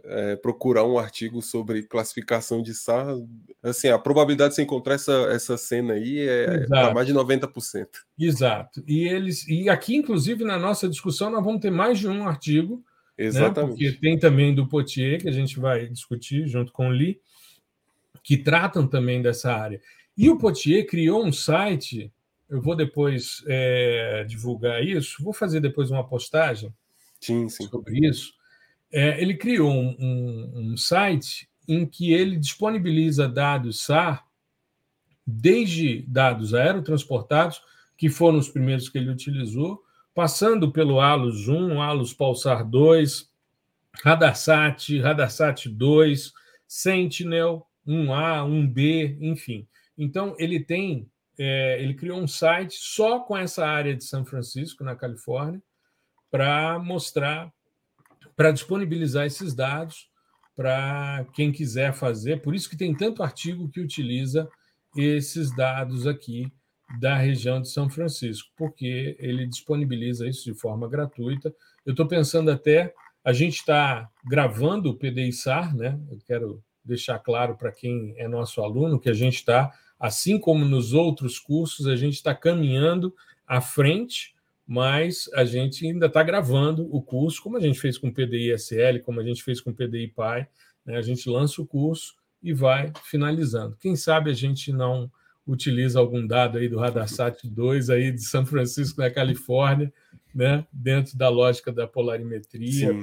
é, 0.06 0.36
procurar 0.38 0.84
um 0.86 0.98
artigo 0.98 1.42
sobre 1.42 1.84
classificação 1.84 2.62
de 2.62 2.74
SAR, 2.74 3.16
assim, 3.62 3.90
a 3.90 4.00
probabilidade 4.00 4.52
de 4.52 4.56
você 4.56 4.64
encontrar 4.64 4.96
essa, 4.96 5.14
essa 5.32 5.58
cena 5.58 5.94
aí 5.94 6.20
é 6.20 6.66
tá 6.68 6.94
mais 6.94 7.08
de 7.08 7.14
90%. 7.14 7.88
Exato. 8.20 8.84
E 8.88 9.08
eles. 9.08 9.48
E 9.48 9.70
aqui, 9.70 9.96
inclusive, 9.96 10.44
na 10.44 10.58
nossa 10.58 10.90
discussão, 10.90 11.30
nós 11.30 11.44
vamos 11.44 11.62
ter 11.62 11.72
mais 11.72 12.00
de 12.00 12.08
um 12.08 12.28
artigo. 12.28 12.84
Né? 13.18 13.26
Exatamente. 13.26 13.84
Né? 13.84 13.92
Porque 13.92 14.00
tem 14.00 14.20
também 14.20 14.54
do 14.54 14.68
Potier, 14.68 15.22
que 15.22 15.30
a 15.30 15.34
gente 15.34 15.60
vai 15.60 15.88
discutir 15.88 16.48
junto 16.48 16.72
com 16.72 16.90
o 16.90 16.92
Lee, 16.92 17.20
que 18.24 18.36
tratam 18.38 18.86
também 18.86 19.22
dessa 19.22 19.54
área. 19.54 19.80
E 20.18 20.30
o 20.30 20.38
Potier 20.38 20.88
criou 20.88 21.24
um 21.24 21.32
site, 21.32 22.12
eu 22.50 22.62
vou 22.62 22.76
depois 22.76 23.44
é, 23.48 24.26
divulgar 24.28 24.84
isso, 24.84 25.24
vou 25.24 25.34
fazer 25.34 25.60
depois 25.60 25.92
uma 25.92 26.08
postagem 26.08 26.74
sim, 27.22 27.48
sim. 27.48 27.68
sobre 27.68 28.08
isso. 28.08 28.34
É, 28.92 29.22
ele 29.22 29.36
criou 29.36 29.72
um, 29.72 29.96
um, 30.00 30.72
um 30.72 30.78
site 30.78 31.48
em 31.68 31.86
que 31.86 32.14
ele 32.14 32.38
disponibiliza 32.38 33.28
dados 33.28 33.84
SAR, 33.84 34.26
desde 35.26 36.04
dados 36.08 36.54
aerotransportados, 36.54 37.62
que 37.98 38.10
foram 38.10 38.40
os 38.40 38.48
primeiros 38.48 38.88
que 38.88 38.98
ele 38.98 39.10
utilizou, 39.10 39.84
passando 40.16 40.72
pelo 40.72 41.00
ALUS 41.00 41.48
1, 41.48 41.82
ALUS 41.82 42.14
Pulsar 42.14 42.66
2, 42.68 43.30
Radarsat, 44.04 45.00
Radarsat 45.00 45.68
2, 45.68 46.34
Sentinel 46.68 47.68
1A, 47.86 48.48
1B, 48.48 49.18
enfim. 49.22 49.68
Então, 49.98 50.36
ele 50.38 50.60
tem, 50.60 51.10
é, 51.38 51.82
ele 51.82 51.94
criou 51.94 52.20
um 52.20 52.28
site 52.28 52.76
só 52.78 53.20
com 53.20 53.36
essa 53.36 53.66
área 53.66 53.96
de 53.96 54.04
São 54.04 54.26
Francisco, 54.26 54.84
na 54.84 54.96
Califórnia, 54.96 55.62
para 56.30 56.78
mostrar, 56.80 57.52
para 58.36 58.52
disponibilizar 58.52 59.26
esses 59.26 59.54
dados 59.54 60.10
para 60.56 61.26
quem 61.34 61.52
quiser 61.52 61.94
fazer. 61.94 62.42
Por 62.42 62.56
isso 62.56 62.70
que 62.70 62.76
tem 62.76 62.96
tanto 62.96 63.22
artigo 63.24 63.70
que 63.70 63.80
utiliza 63.80 64.50
esses 64.96 65.56
dados 65.56 66.08
aqui 66.08 66.52
da 67.00 67.16
região 67.16 67.62
de 67.62 67.70
São 67.70 67.90
Francisco, 67.90 68.50
porque 68.56 69.16
ele 69.20 69.46
disponibiliza 69.46 70.28
isso 70.28 70.46
de 70.46 70.58
forma 70.58 70.88
gratuita. 70.90 71.54
Eu 71.86 71.92
estou 71.92 72.08
pensando 72.08 72.50
até, 72.50 72.94
a 73.24 73.34
gente 73.34 73.58
está 73.58 74.10
gravando 74.26 74.90
o 74.90 74.98
PDI-SAR, 74.98 75.76
né? 75.76 76.00
Eu 76.10 76.18
quero 76.26 76.64
deixar 76.84 77.20
claro 77.20 77.56
para 77.56 77.72
quem 77.72 78.16
é 78.18 78.28
nosso 78.28 78.62
aluno 78.62 79.00
que 79.00 79.10
a 79.10 79.14
gente 79.14 79.36
está 79.36 79.72
Assim 80.00 80.40
como 80.40 80.64
nos 80.66 80.94
outros 80.94 81.40
cursos, 81.40 81.88
a 81.88 81.96
gente 81.96 82.16
está 82.16 82.36
caminhando 82.36 83.14
à 83.48 83.62
frente, 83.62 84.36
mas 84.66 85.30
a 85.34 85.46
gente 85.46 85.86
ainda 85.88 86.08
está 86.08 86.22
gravando 86.22 86.88
o 86.94 87.02
curso, 87.02 87.42
como 87.42 87.58
a 87.58 87.62
gente 87.62 87.80
fez 87.80 87.98
com 87.98 88.10
o 88.10 88.14
PDI 88.14 88.52
SL, 88.58 89.00
como 89.04 89.20
a 89.20 89.24
gente 89.24 89.42
fez 89.42 89.62
com 89.62 89.72
o 89.72 89.74
PDI 89.74 90.10
Pai. 90.10 90.48
Né? 90.86 90.98
A 90.98 91.02
gente 91.02 91.30
lança 91.30 91.62
o 91.62 91.66
curso 91.66 92.16
e 92.44 92.54
vai 92.54 92.92
finalizando. 93.04 93.76
Quem 93.80 93.96
sabe 93.96 94.30
a 94.30 94.34
gente 94.34 94.72
não 94.72 95.12
utiliza 95.48 95.98
algum 96.00 96.28
dado 96.28 96.58
aí 96.58 96.68
do 96.68 96.78
Radarsat 96.78 97.48
2 97.48 97.90
aí 97.90 98.12
de 98.12 98.22
São 98.22 98.46
Francisco, 98.46 99.00
na 99.00 99.10
Califórnia, 99.10 99.92
né, 100.36 100.68
dentro 100.72 101.18
da 101.18 101.30
lógica 101.30 101.72
da 101.72 101.88
polarimetria, 101.88 102.94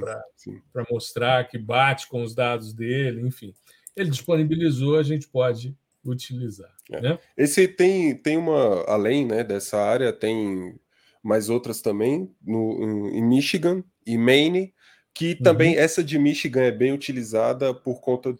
para 0.72 0.86
mostrar 0.90 1.48
que 1.48 1.58
bate 1.58 2.06
com 2.06 2.22
os 2.22 2.34
dados 2.34 2.72
dele, 2.74 3.22
enfim. 3.22 3.54
Ele 3.96 4.10
disponibilizou, 4.10 4.98
a 4.98 5.02
gente 5.02 5.26
pode 5.26 5.74
utilizar. 6.04 6.74
É. 6.90 7.00
Né? 7.00 7.18
Esse 7.36 7.66
tem, 7.68 8.14
tem 8.14 8.36
uma, 8.36 8.84
além 8.86 9.26
né, 9.26 9.42
dessa 9.42 9.78
área, 9.78 10.12
tem 10.12 10.78
mais 11.22 11.48
outras 11.48 11.80
também, 11.80 12.30
no, 12.44 13.08
em 13.10 13.22
Michigan 13.22 13.82
e 14.06 14.18
Maine, 14.18 14.74
que 15.14 15.34
também 15.34 15.74
uhum. 15.74 15.80
essa 15.80 16.04
de 16.04 16.18
Michigan 16.18 16.62
é 16.62 16.72
bem 16.72 16.92
utilizada 16.92 17.72
por 17.72 18.00
conta 18.00 18.36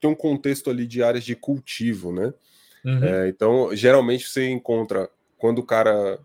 tem 0.00 0.10
um 0.10 0.14
contexto 0.14 0.68
ali 0.68 0.86
de 0.86 1.02
áreas 1.02 1.24
de 1.24 1.34
cultivo, 1.34 2.12
né? 2.12 2.34
Uhum. 2.84 3.04
É, 3.04 3.28
então, 3.28 3.74
geralmente 3.74 4.28
você 4.28 4.48
encontra 4.48 5.08
quando 5.38 5.58
o 5.58 5.66
cara 5.66 6.18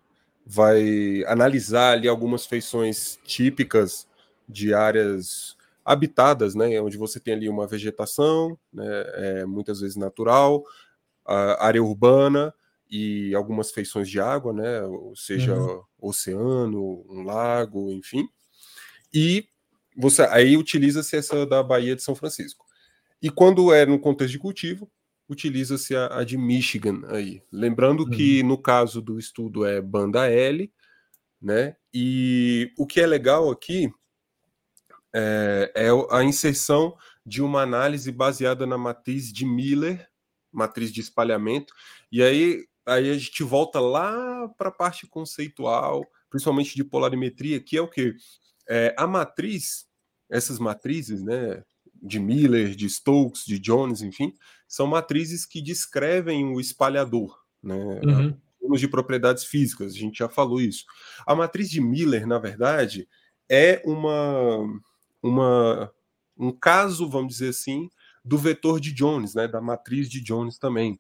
vai 0.46 1.24
analisar 1.28 1.94
ali 1.94 2.08
algumas 2.08 2.46
feições 2.46 3.20
típicas 3.26 4.08
de 4.48 4.74
áreas 4.74 5.56
habitadas, 5.84 6.56
né, 6.56 6.80
onde 6.82 6.98
você 6.98 7.20
tem 7.20 7.34
ali 7.34 7.50
uma 7.50 7.68
vegetação, 7.68 8.58
né, 8.72 8.86
é, 9.16 9.46
muitas 9.46 9.82
vezes 9.82 9.96
natural, 9.96 10.64
área 11.26 11.84
urbana 11.84 12.54
e 12.90 13.34
algumas 13.36 13.72
feições 13.72 14.10
de 14.10 14.20
água, 14.20 14.54
né, 14.54 14.82
ou 14.84 15.16
seja, 15.16 15.56
uhum. 15.56 15.82
oceano, 16.00 17.06
um 17.10 17.24
lago, 17.24 17.92
enfim. 17.92 18.28
E 19.14 19.46
você 19.98 20.24
aí 20.24 20.58
utiliza-se 20.58 21.16
essa 21.16 21.46
da 21.46 21.62
Baía 21.64 21.96
de 21.96 22.04
São 22.04 22.16
Francisco. 22.16 22.66
E 23.22 23.30
quando 23.30 23.74
é 23.74 23.86
no 23.86 24.00
contexto 24.00 24.32
de 24.32 24.40
cultivo, 24.40 24.92
utiliza-se 25.30 25.96
a, 25.96 26.20
a, 26.20 26.24
de 26.24 26.38
Michigan 26.38 27.02
aí. 27.08 27.42
Lembrando 27.52 28.04
uhum. 28.04 28.10
que 28.10 28.44
no 28.44 28.58
caso 28.58 29.02
do 29.02 29.18
estudo 29.18 29.66
é 29.66 29.82
banda 29.82 30.30
L, 30.30 30.72
né? 31.42 31.76
E 31.94 32.72
o 32.78 32.86
que 32.86 33.00
é 33.00 33.08
legal 33.08 33.50
aqui 33.50 33.92
é, 35.14 35.72
é 35.76 35.90
a 36.12 36.24
inserção 36.24 36.96
de 37.26 37.42
uma 37.42 37.62
análise 37.62 38.12
baseada 38.12 38.66
na 38.66 38.78
matriz 38.78 39.32
de 39.32 39.46
Miller, 39.46 40.08
matriz 40.52 40.92
de 40.92 41.02
espalhamento. 41.02 41.74
E 42.12 42.22
aí, 42.22 42.66
aí 42.86 43.10
a 43.10 43.18
gente 43.18 43.44
volta 43.44 43.80
lá 43.80 44.48
para 44.58 44.70
a 44.70 44.74
parte 44.74 45.08
conceitual, 45.08 46.06
principalmente 46.30 46.76
de 46.76 46.84
polarimetria, 46.84 47.60
que 47.60 47.78
é 47.78 47.82
o 47.82 47.88
que 47.88 48.16
é, 48.70 48.96
a 48.98 49.06
matriz, 49.06 49.86
essas 50.30 50.60
matrizes, 50.60 51.22
né? 51.22 51.64
de 52.02 52.20
Miller, 52.20 52.76
de 52.76 52.90
Stokes, 52.90 53.46
de 53.46 53.60
Jones, 53.60 54.02
enfim, 54.02 54.34
são 54.68 54.88
matrizes 54.88 55.46
que 55.46 55.62
descrevem 55.62 56.46
o 56.46 56.60
espalhador, 56.60 57.38
né? 57.62 57.76
Uhum. 58.04 58.76
de 58.76 58.88
propriedades 58.88 59.44
físicas, 59.44 59.94
a 59.94 59.98
gente 59.98 60.18
já 60.18 60.30
falou 60.30 60.60
isso. 60.60 60.86
A 61.28 61.36
matriz 61.36 61.70
de 61.70 61.80
Miller, 61.80 62.26
na 62.26 62.40
verdade, 62.40 63.08
é 63.50 63.82
uma, 63.86 64.66
uma 65.22 65.92
um 66.38 66.52
caso, 66.52 67.08
vamos 67.08 67.34
dizer 67.34 67.50
assim, 67.50 67.90
do 68.26 68.38
vetor 68.38 68.80
de 68.80 68.92
Jones, 68.92 69.36
né? 69.36 69.48
Da 69.48 69.62
matriz 69.62 70.10
de 70.10 70.22
Jones 70.22 70.58
também. 70.58 71.00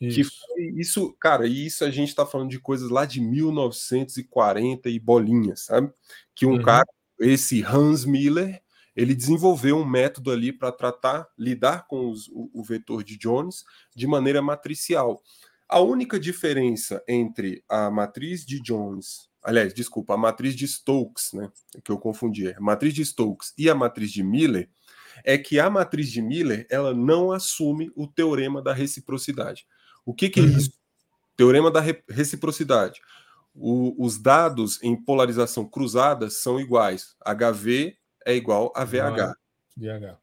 Isso. 0.00 0.32
Que 0.54 0.80
isso, 0.80 1.14
cara, 1.20 1.46
isso 1.46 1.84
a 1.84 1.90
gente 1.90 2.08
está 2.08 2.24
falando 2.24 2.50
de 2.50 2.58
coisas 2.58 2.90
lá 2.90 3.04
de 3.04 3.20
1940 3.20 4.88
e 4.88 4.98
bolinhas, 4.98 5.66
sabe? 5.66 5.92
Que 6.34 6.46
um 6.46 6.52
uhum. 6.52 6.62
cara, 6.62 6.86
esse 7.20 7.62
Hans 7.62 8.04
Miller, 8.04 8.62
ele 8.96 9.14
desenvolveu 9.14 9.76
um 9.76 9.84
método 9.84 10.30
ali 10.30 10.52
para 10.52 10.72
tratar, 10.72 11.28
lidar 11.38 11.86
com 11.86 12.10
os, 12.10 12.28
o, 12.28 12.50
o, 12.52 12.64
vetor 12.64 13.04
de 13.04 13.16
Jones 13.16 13.64
de 13.94 14.06
maneira 14.06 14.40
matricial. 14.40 15.22
A 15.68 15.80
única 15.80 16.18
diferença 16.18 17.02
entre 17.06 17.62
a 17.68 17.90
matriz 17.90 18.44
de 18.44 18.60
Jones, 18.60 19.29
aliás, 19.42 19.72
desculpa, 19.72 20.14
a 20.14 20.16
matriz 20.16 20.54
de 20.54 20.66
Stokes, 20.66 21.32
né, 21.32 21.50
que 21.84 21.90
eu 21.90 21.98
confundi, 21.98 22.52
a 22.52 22.60
matriz 22.60 22.94
de 22.94 23.04
Stokes 23.04 23.52
e 23.56 23.68
a 23.68 23.74
matriz 23.74 24.10
de 24.10 24.22
Miller, 24.22 24.68
é 25.24 25.36
que 25.36 25.58
a 25.58 25.68
matriz 25.68 26.10
de 26.10 26.22
Miller 26.22 26.66
ela 26.70 26.94
não 26.94 27.32
assume 27.32 27.90
o 27.94 28.06
teorema 28.06 28.62
da 28.62 28.72
reciprocidade. 28.72 29.66
O 30.04 30.14
que, 30.14 30.28
que 30.28 30.40
é 30.40 30.42
uhum. 30.42 30.48
é 30.50 30.52
isso? 30.52 30.72
Teorema 31.36 31.70
da 31.70 31.80
reciprocidade. 32.08 33.00
O, 33.54 34.04
os 34.04 34.18
dados 34.18 34.82
em 34.82 34.96
polarização 34.96 35.64
cruzada 35.64 36.30
são 36.30 36.60
iguais. 36.60 37.16
HV 37.24 37.96
é 38.24 38.34
igual 38.34 38.72
a 38.76 38.84
VH. 38.84 39.34
VH. 39.76 40.18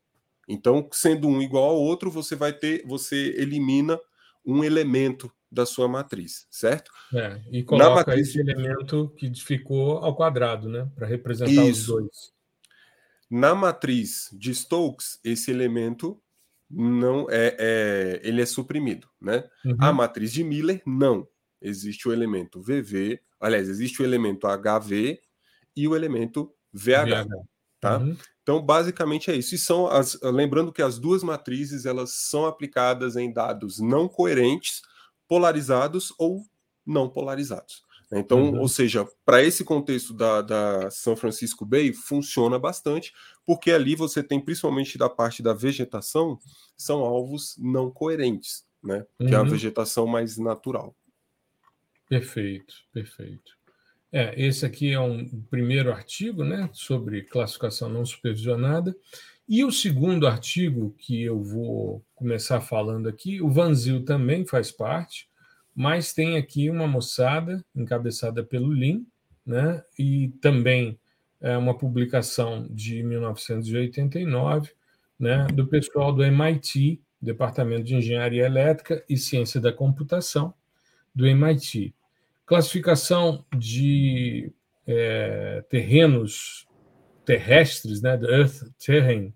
Então, 0.47 0.87
sendo 0.91 1.27
um 1.27 1.41
igual 1.41 1.65
ao 1.71 1.77
outro, 1.77 2.09
você 2.09 2.35
vai 2.35 2.53
ter, 2.53 2.85
você 2.87 3.33
elimina 3.37 3.99
um 4.47 4.63
elemento 4.63 5.29
da 5.51 5.65
sua 5.65 5.87
matriz, 5.87 6.47
certo? 6.49 6.89
É, 7.13 7.41
e 7.51 7.63
coloca 7.63 7.95
matriz... 7.95 8.29
esse 8.29 8.39
elemento 8.39 9.13
que 9.17 9.33
ficou 9.35 9.97
ao 9.97 10.15
quadrado, 10.15 10.69
né, 10.69 10.89
para 10.95 11.05
representar 11.05 11.51
Isso. 11.51 11.97
os 11.97 12.01
dois. 12.01 12.33
Na 13.29 13.53
matriz 13.53 14.29
de 14.31 14.55
Stokes, 14.55 15.19
esse 15.23 15.51
elemento 15.51 16.21
não 16.69 17.27
é, 17.29 17.55
é 17.59 18.21
ele 18.23 18.41
é 18.41 18.45
suprimido, 18.45 19.09
né? 19.21 19.43
Uhum. 19.65 19.75
A 19.79 19.91
matriz 19.91 20.31
de 20.31 20.43
Miller 20.43 20.81
não. 20.85 21.27
Existe 21.61 22.07
o 22.07 22.13
elemento 22.13 22.61
VV, 22.61 23.19
aliás, 23.39 23.67
existe 23.67 24.01
o 24.01 24.05
elemento 24.05 24.47
HV 24.47 25.19
e 25.75 25.87
o 25.87 25.95
elemento 25.95 26.53
VH. 26.71 27.23
VH. 27.23 27.56
Tá? 27.79 27.97
Uhum. 27.97 28.17
Então, 28.41 28.61
basicamente 28.61 29.29
é 29.29 29.35
isso. 29.35 29.53
E 29.55 29.57
são 29.57 29.87
as, 29.87 30.19
lembrando 30.23 30.71
que 30.71 30.81
as 30.81 30.97
duas 30.97 31.21
matrizes 31.23 31.85
elas 31.85 32.11
são 32.11 32.45
aplicadas 32.45 33.15
em 33.15 33.31
dados 33.31 33.79
não 33.79 34.07
coerentes, 34.07 34.81
polarizados 35.27 36.13
ou 36.17 36.43
não 36.85 37.09
polarizados. 37.09 37.83
Né? 38.11 38.19
Então, 38.19 38.51
uhum. 38.51 38.61
ou 38.61 38.67
seja, 38.67 39.05
para 39.25 39.43
esse 39.43 39.63
contexto 39.63 40.13
da, 40.13 40.41
da 40.41 40.89
São 40.89 41.15
Francisco 41.15 41.65
Bay, 41.65 41.93
funciona 41.93 42.57
bastante, 42.57 43.13
porque 43.45 43.71
ali 43.71 43.95
você 43.95 44.23
tem, 44.23 44.39
principalmente 44.39 44.97
da 44.97 45.09
parte 45.09 45.43
da 45.43 45.53
vegetação, 45.53 46.39
são 46.75 47.01
alvos 47.01 47.55
não 47.57 47.91
coerentes, 47.91 48.65
né? 48.83 49.05
Uhum. 49.19 49.27
Que 49.27 49.33
é 49.33 49.37
a 49.37 49.41
uhum. 49.41 49.49
vegetação 49.49 50.07
mais 50.07 50.37
natural. 50.37 50.95
Perfeito, 52.09 52.73
perfeito. 52.93 53.56
É, 54.11 54.33
esse 54.41 54.65
aqui 54.65 54.91
é 54.93 54.99
um 54.99 55.27
primeiro 55.49 55.91
artigo 55.91 56.43
né, 56.43 56.69
sobre 56.71 57.23
classificação 57.23 57.89
não 57.89 58.05
supervisionada. 58.05 58.95
E 59.47 59.63
o 59.63 59.71
segundo 59.71 60.27
artigo 60.27 60.95
que 60.97 61.23
eu 61.23 61.41
vou 61.41 62.03
começar 62.15 62.61
falando 62.61 63.07
aqui, 63.07 63.41
o 63.41 63.49
Vanzil 63.49 64.03
também 64.03 64.45
faz 64.45 64.71
parte, 64.71 65.29
mas 65.75 66.13
tem 66.13 66.37
aqui 66.37 66.69
uma 66.69 66.87
moçada 66.87 67.63
encabeçada 67.75 68.43
pelo 68.43 68.73
Lin, 68.73 69.05
né, 69.45 69.81
e 69.97 70.29
também 70.41 70.99
é 71.39 71.55
uma 71.55 71.77
publicação 71.77 72.67
de 72.69 73.03
1989, 73.03 74.71
né, 75.17 75.47
do 75.53 75.67
pessoal 75.67 76.11
do 76.13 76.23
MIT, 76.23 77.01
Departamento 77.21 77.83
de 77.83 77.95
Engenharia 77.95 78.45
Elétrica 78.45 79.03
e 79.07 79.15
Ciência 79.17 79.61
da 79.61 79.71
Computação, 79.71 80.53
do 81.15 81.25
MIT 81.25 81.95
classificação 82.47 83.45
de 83.55 84.51
é, 84.87 85.63
terrenos 85.69 86.65
terrestres, 87.25 88.01
né, 88.01 88.17
Earth 88.23 88.63
Terrain, 88.83 89.33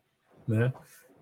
né, 0.48 0.74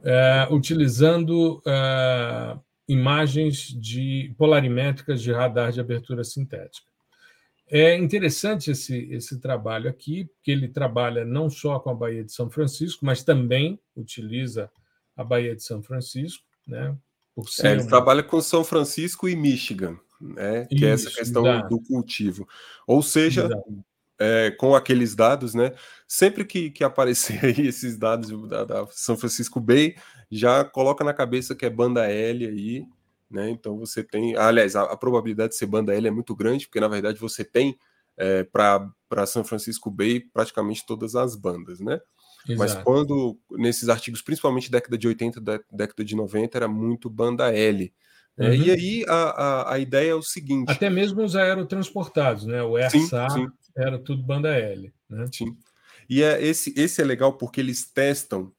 é, 0.03 0.47
utilizando 0.51 1.61
é, 1.65 2.55
imagens 2.87 3.67
de 3.67 4.33
polarimétricas 4.37 5.19
de 5.21 5.31
radar 5.31 5.71
de 5.71 5.81
abertura 5.81 6.23
sintética. 6.23 6.87
É 7.67 7.95
interessante 7.95 8.71
esse, 8.71 9.11
esse 9.11 9.39
trabalho 9.39 9.89
aqui, 9.89 10.25
porque 10.25 10.51
ele 10.51 10.67
trabalha 10.67 11.25
não 11.25 11.49
só 11.49 11.79
com 11.79 11.89
a 11.89 11.93
Baía 11.93 12.23
de 12.23 12.31
São 12.31 12.49
Francisco, 12.49 13.05
mas 13.05 13.23
também 13.23 13.79
utiliza 13.95 14.71
a 15.15 15.23
Baía 15.23 15.55
de 15.55 15.63
São 15.63 15.81
Francisco, 15.83 16.43
né? 16.65 16.95
Por 17.35 17.47
ser 17.47 17.67
é, 17.67 17.71
ele 17.73 17.81
uma... 17.81 17.89
trabalha 17.89 18.23
com 18.23 18.41
São 18.41 18.63
Francisco 18.63 19.29
e 19.29 19.35
Michigan 19.35 19.99
né? 20.19 20.65
Que 20.65 20.75
Isso, 20.75 20.85
é 20.85 20.89
essa 20.89 21.11
questão 21.11 21.45
exato. 21.47 21.69
do 21.69 21.81
cultivo. 21.81 22.47
Ou 22.85 23.01
seja, 23.01 23.49
é, 24.19 24.51
com 24.51 24.75
aqueles 24.75 25.15
dados, 25.15 25.53
né? 25.53 25.73
Sempre 26.07 26.43
que, 26.43 26.69
que 26.69 26.83
aparecer 26.83 27.39
aí 27.45 27.67
esses 27.67 27.97
dados 27.97 28.29
da, 28.49 28.65
da, 28.65 28.87
São 28.91 29.17
Francisco 29.17 29.59
Bay, 29.59 29.95
já 30.29 30.63
coloca 30.63 31.03
na 31.03 31.13
cabeça 31.13 31.55
que 31.55 31.65
é 31.65 31.69
banda 31.69 32.05
L 32.05 32.45
aí, 32.45 32.85
né? 33.29 33.49
Então 33.49 33.77
você 33.77 34.03
tem. 34.03 34.35
Aliás, 34.35 34.75
a, 34.75 34.83
a 34.83 34.97
probabilidade 34.97 35.51
de 35.51 35.57
ser 35.57 35.65
banda 35.65 35.95
L 35.95 36.07
é 36.07 36.11
muito 36.11 36.35
grande, 36.35 36.67
porque 36.67 36.79
na 36.79 36.87
verdade 36.87 37.17
você 37.19 37.43
tem 37.43 37.77
é, 38.17 38.43
para 38.43 39.25
São 39.25 39.43
Francisco 39.43 39.89
Bay 39.89 40.19
praticamente 40.19 40.85
todas 40.85 41.15
as 41.15 41.35
bandas, 41.35 41.79
né? 41.79 42.01
Exato. 42.47 42.57
Mas 42.57 42.83
quando, 42.83 43.37
nesses 43.51 43.89
artigos, 43.89 44.21
principalmente 44.21 44.71
década 44.71 44.97
de 44.97 45.07
80, 45.07 45.41
década 45.71 46.05
de 46.05 46.15
90, 46.15 46.57
era 46.57 46.67
muito 46.67 47.09
banda 47.09 47.53
L. 47.53 47.93
É, 48.39 48.47
uhum. 48.47 48.53
E 48.55 48.71
aí 48.71 49.05
a, 49.07 49.13
a, 49.13 49.73
a, 49.73 49.79
ideia 49.79 50.11
é 50.11 50.15
o 50.15 50.21
seguinte. 50.21 50.71
Até 50.71 50.89
mesmo 50.89 51.21
os 51.21 51.35
aerotransportados, 51.35 52.45
né? 52.45 52.63
O 52.63 52.77
ESA 52.77 53.27
era 53.75 53.99
tudo 53.99 54.23
banda 54.23 54.55
L. 54.55 54.93
Né? 55.09 55.25
Sim. 55.33 55.57
E 56.09 56.23
é, 56.23 56.41
esse, 56.41 56.73
esse 56.77 57.01
é 57.01 57.05
legal 57.05 57.33
porque 57.33 57.59
eles 57.59 57.85
testam 57.85 58.51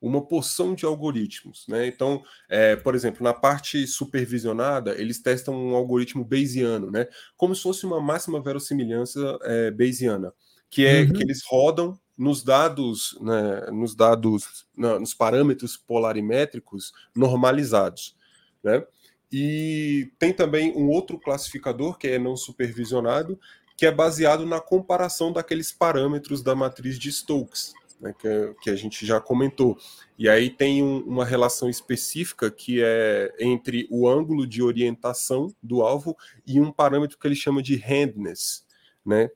uma 0.00 0.24
porção 0.24 0.74
de 0.74 0.84
algoritmos. 0.84 1.66
Né? 1.66 1.86
Então, 1.86 2.22
é, 2.48 2.76
por 2.76 2.94
exemplo, 2.94 3.24
na 3.24 3.32
parte 3.32 3.86
supervisionada, 3.86 4.94
eles 5.00 5.20
testam 5.20 5.54
um 5.54 5.74
algoritmo 5.74 6.24
Bayesiano, 6.24 6.90
né? 6.90 7.08
como 7.36 7.54
se 7.54 7.62
fosse 7.62 7.86
uma 7.86 8.00
máxima 8.00 8.40
verossimilhança 8.40 9.38
é, 9.42 9.70
Bayesiana, 9.70 10.32
que 10.70 10.84
é 10.86 11.02
uhum. 11.02 11.12
que 11.12 11.22
eles 11.22 11.42
rodam 11.46 11.98
nos 12.16 12.44
dados, 12.44 13.18
né, 13.20 13.70
nos 13.72 13.94
dados, 13.96 14.66
nos 14.76 15.14
parâmetros 15.14 15.76
polarimétricos 15.76 16.92
normalizados. 17.14 18.16
Né? 18.62 18.84
E 19.32 20.12
tem 20.18 20.32
também 20.32 20.72
um 20.76 20.88
outro 20.88 21.18
classificador 21.18 21.98
que 21.98 22.08
é 22.08 22.18
não 22.18 22.36
supervisionado, 22.36 23.38
que 23.76 23.86
é 23.86 23.90
baseado 23.90 24.46
na 24.46 24.60
comparação 24.60 25.32
daqueles 25.32 25.72
parâmetros 25.72 26.42
da 26.42 26.54
matriz 26.54 26.98
de 26.98 27.10
Stokes, 27.10 27.74
né, 28.00 28.14
que, 28.16 28.54
que, 28.62 28.70
a 28.70 28.76
gente 28.76 29.04
já 29.04 29.20
comentou. 29.20 29.76
E 30.18 30.28
aí 30.28 30.50
tem 30.50 30.82
um, 30.82 30.98
uma 31.00 31.24
relação 31.24 31.68
específica 31.68 32.50
que 32.50 32.80
é 32.82 33.34
entre 33.40 33.88
o 33.90 34.08
ângulo 34.08 34.46
de 34.46 34.62
orientação 34.62 35.52
do 35.62 35.82
alvo 35.82 36.16
e 36.46 36.60
um 36.60 36.70
parâmetro 36.70 37.18
que 37.18 37.26
ele 37.26 37.34
chama 37.34 37.62
de 37.62 37.76
handness, 37.76 38.64
né, 39.04 39.30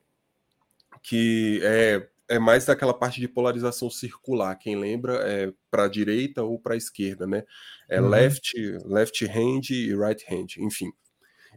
que 1.01 1.59
é, 1.63 2.07
é 2.29 2.37
mais 2.37 2.65
daquela 2.65 2.93
parte 2.93 3.19
de 3.19 3.27
polarização 3.27 3.89
circular. 3.89 4.55
Quem 4.55 4.79
lembra 4.79 5.15
é 5.27 5.51
para 5.69 5.85
a 5.85 5.89
direita 5.89 6.43
ou 6.43 6.59
para 6.59 6.75
a 6.75 6.77
esquerda, 6.77 7.25
né? 7.25 7.43
É 7.89 7.99
uhum. 7.99 8.07
left, 8.07 8.53
left 8.85 9.25
hand 9.25 9.71
e 9.71 9.95
right 9.95 10.23
hand, 10.31 10.57
enfim. 10.59 10.91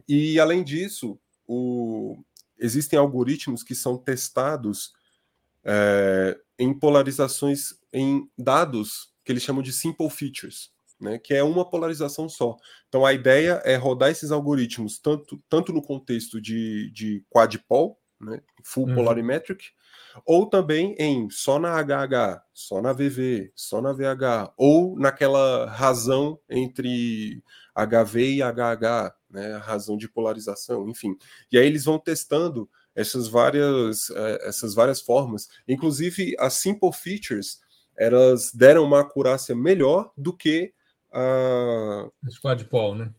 E 0.09 0.39
além 0.39 0.63
disso, 0.63 1.19
o, 1.47 2.17
existem 2.57 2.97
algoritmos 2.97 3.63
que 3.63 3.75
são 3.75 3.97
testados 3.97 4.91
é, 5.63 6.37
em 6.57 6.77
polarizações 6.77 7.75
em 7.91 8.27
dados 8.37 9.13
que 9.23 9.31
eles 9.31 9.43
chamam 9.43 9.61
de 9.61 9.71
simple 9.71 10.09
features, 10.09 10.71
né, 10.99 11.17
que 11.17 11.33
é 11.33 11.43
uma 11.43 11.69
polarização 11.69 12.27
só. 12.27 12.57
Então 12.89 13.05
a 13.05 13.13
ideia 13.13 13.61
é 13.63 13.75
rodar 13.75 14.09
esses 14.09 14.31
algoritmos 14.31 14.99
tanto, 14.99 15.41
tanto 15.47 15.71
no 15.71 15.81
contexto 15.81 16.41
de, 16.41 16.91
de 16.91 17.23
quadpol, 17.29 17.99
né, 18.19 18.41
full 18.63 18.87
uhum. 18.87 18.95
polarimetric, 18.95 19.65
ou 20.25 20.45
também 20.45 20.95
em 20.99 21.29
só 21.29 21.59
na 21.59 21.75
HH, 21.81 22.43
só 22.53 22.81
na 22.81 22.93
VV, 22.93 23.51
só 23.55 23.81
na 23.81 23.93
VH, 23.93 24.53
ou 24.57 24.97
naquela 24.97 25.65
razão 25.65 26.39
entre 26.49 27.43
HV 27.75 28.35
e 28.35 28.41
HH, 28.41 29.15
né, 29.29 29.53
a 29.53 29.59
razão 29.59 29.97
de 29.97 30.07
polarização, 30.07 30.87
enfim. 30.89 31.15
E 31.51 31.57
aí 31.57 31.65
eles 31.65 31.85
vão 31.85 31.97
testando 31.97 32.69
essas 32.95 33.27
várias, 33.27 34.09
eh, 34.11 34.39
essas 34.43 34.75
várias 34.75 35.01
formas, 35.01 35.49
inclusive 35.67 36.35
as 36.37 36.53
simple 36.53 36.91
features, 36.93 37.59
elas 37.97 38.51
deram 38.53 38.83
uma 38.83 39.01
acurácia 39.01 39.55
melhor 39.55 40.11
do 40.15 40.35
que 40.35 40.73
a 41.11 42.09
quadpol, 42.41 42.95
né? 42.95 43.13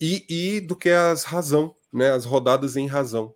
E, 0.00 0.24
e 0.28 0.60
do 0.60 0.76
que 0.76 0.90
as 0.90 1.24
razão, 1.24 1.74
né, 1.92 2.10
as 2.10 2.24
rodadas 2.24 2.76
em 2.76 2.86
razão. 2.86 3.34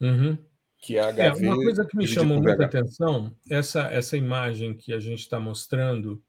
Uhum. 0.00 0.38
Que 0.80 0.96
é, 0.96 1.12
HV, 1.12 1.20
é 1.20 1.50
uma 1.50 1.56
coisa 1.56 1.84
que 1.84 1.96
me 1.96 2.06
chamou 2.06 2.42
muita 2.42 2.64
atenção, 2.64 3.34
essa 3.50 3.82
essa 3.92 4.16
imagem 4.16 4.74
que 4.74 4.92
a 4.92 5.00
gente 5.00 5.20
está 5.20 5.38
mostrando 5.38 6.22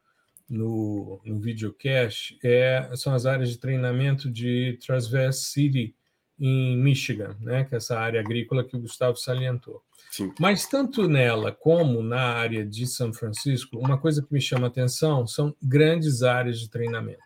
no, 0.50 1.22
no 1.24 1.40
videocast 1.40 2.38
é, 2.44 2.90
são 2.96 3.14
as 3.14 3.26
áreas 3.26 3.50
de 3.50 3.58
treinamento 3.58 4.30
de 4.30 4.78
Transverse 4.86 5.46
City, 5.46 5.96
em 6.44 6.76
Michigan, 6.76 7.38
né, 7.40 7.64
que 7.66 7.76
é 7.76 7.78
essa 7.78 8.00
área 8.00 8.20
agrícola 8.20 8.64
que 8.64 8.76
o 8.76 8.80
Gustavo 8.80 9.16
salientou. 9.16 9.84
Sim. 10.10 10.34
Mas 10.40 10.66
tanto 10.66 11.08
nela 11.08 11.52
como 11.52 12.02
na 12.02 12.20
área 12.20 12.66
de 12.66 12.88
São 12.88 13.14
Francisco, 13.14 13.78
uma 13.78 13.96
coisa 13.96 14.24
que 14.24 14.34
me 14.34 14.42
chama 14.42 14.66
a 14.66 14.70
atenção 14.70 15.28
são 15.28 15.56
grandes 15.62 16.24
áreas 16.24 16.60
de 16.60 16.68
treinamento. 16.68 17.22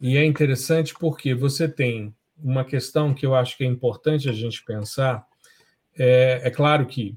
E 0.00 0.16
é 0.16 0.24
interessante 0.24 0.94
porque 0.98 1.34
você 1.34 1.68
tem 1.68 2.14
uma 2.42 2.64
questão 2.64 3.12
que 3.12 3.26
eu 3.26 3.34
acho 3.34 3.58
que 3.58 3.64
é 3.64 3.66
importante 3.66 4.28
a 4.28 4.32
gente 4.32 4.64
pensar. 4.64 5.26
É, 5.98 6.42
é 6.44 6.50
claro 6.50 6.86
que 6.86 7.16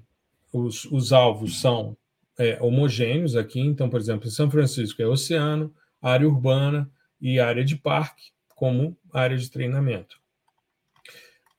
os, 0.51 0.85
os 0.85 1.11
alvos 1.13 1.59
são 1.59 1.97
é, 2.37 2.57
homogêneos 2.61 3.35
aqui. 3.35 3.59
Então, 3.59 3.89
por 3.89 3.99
exemplo, 3.99 4.27
em 4.27 4.31
São 4.31 4.49
Francisco 4.49 5.01
é 5.01 5.07
oceano, 5.07 5.73
área 6.01 6.27
urbana 6.27 6.89
e 7.21 7.39
área 7.39 7.63
de 7.63 7.75
parque 7.75 8.31
como 8.55 8.97
área 9.13 9.37
de 9.37 9.49
treinamento. 9.49 10.19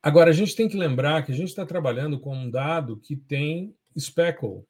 Agora, 0.03 0.31
a 0.31 0.33
gente 0.33 0.57
tem 0.57 0.69
que 0.69 0.77
lembrar 0.77 1.23
que 1.25 1.33
a 1.33 1.35
gente 1.35 1.49
está 1.49 1.67
trabalhando 1.67 2.19
com 2.19 2.35
um 2.35 2.51
dado 2.51 2.97
que 2.97 3.15
tem 3.15 3.75
speckle 3.99 4.65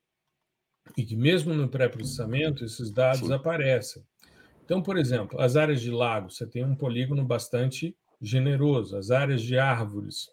e 0.96 1.04
que, 1.04 1.14
mesmo 1.14 1.54
no 1.54 1.68
pré-processamento, 1.68 2.64
esses 2.64 2.90
dados 2.90 3.28
Sim. 3.28 3.32
aparecem. 3.32 4.02
Então, 4.64 4.82
por 4.82 4.96
exemplo, 4.96 5.40
as 5.40 5.56
áreas 5.56 5.80
de 5.80 5.90
lago, 5.90 6.30
você 6.30 6.46
tem 6.46 6.64
um 6.64 6.74
polígono 6.74 7.24
bastante 7.24 7.96
generoso, 8.20 8.96
as 8.96 9.10
áreas 9.10 9.42
de 9.42 9.56
árvores, 9.56 10.28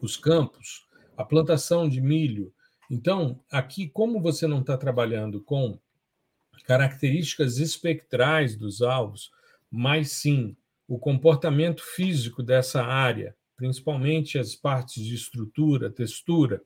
os 0.00 0.16
campos, 0.16 0.86
a 1.16 1.24
plantação 1.24 1.88
de 1.88 2.00
milho, 2.00 2.52
então, 2.92 3.40
aqui, 3.50 3.88
como 3.88 4.20
você 4.20 4.46
não 4.46 4.60
está 4.60 4.76
trabalhando 4.76 5.40
com 5.40 5.78
características 6.66 7.56
espectrais 7.56 8.54
dos 8.54 8.82
alvos, 8.82 9.30
mas 9.70 10.12
sim 10.12 10.54
o 10.86 10.98
comportamento 10.98 11.82
físico 11.82 12.42
dessa 12.42 12.82
área, 12.82 13.34
principalmente 13.56 14.38
as 14.38 14.54
partes 14.54 15.02
de 15.02 15.14
estrutura, 15.14 15.88
textura, 15.88 16.60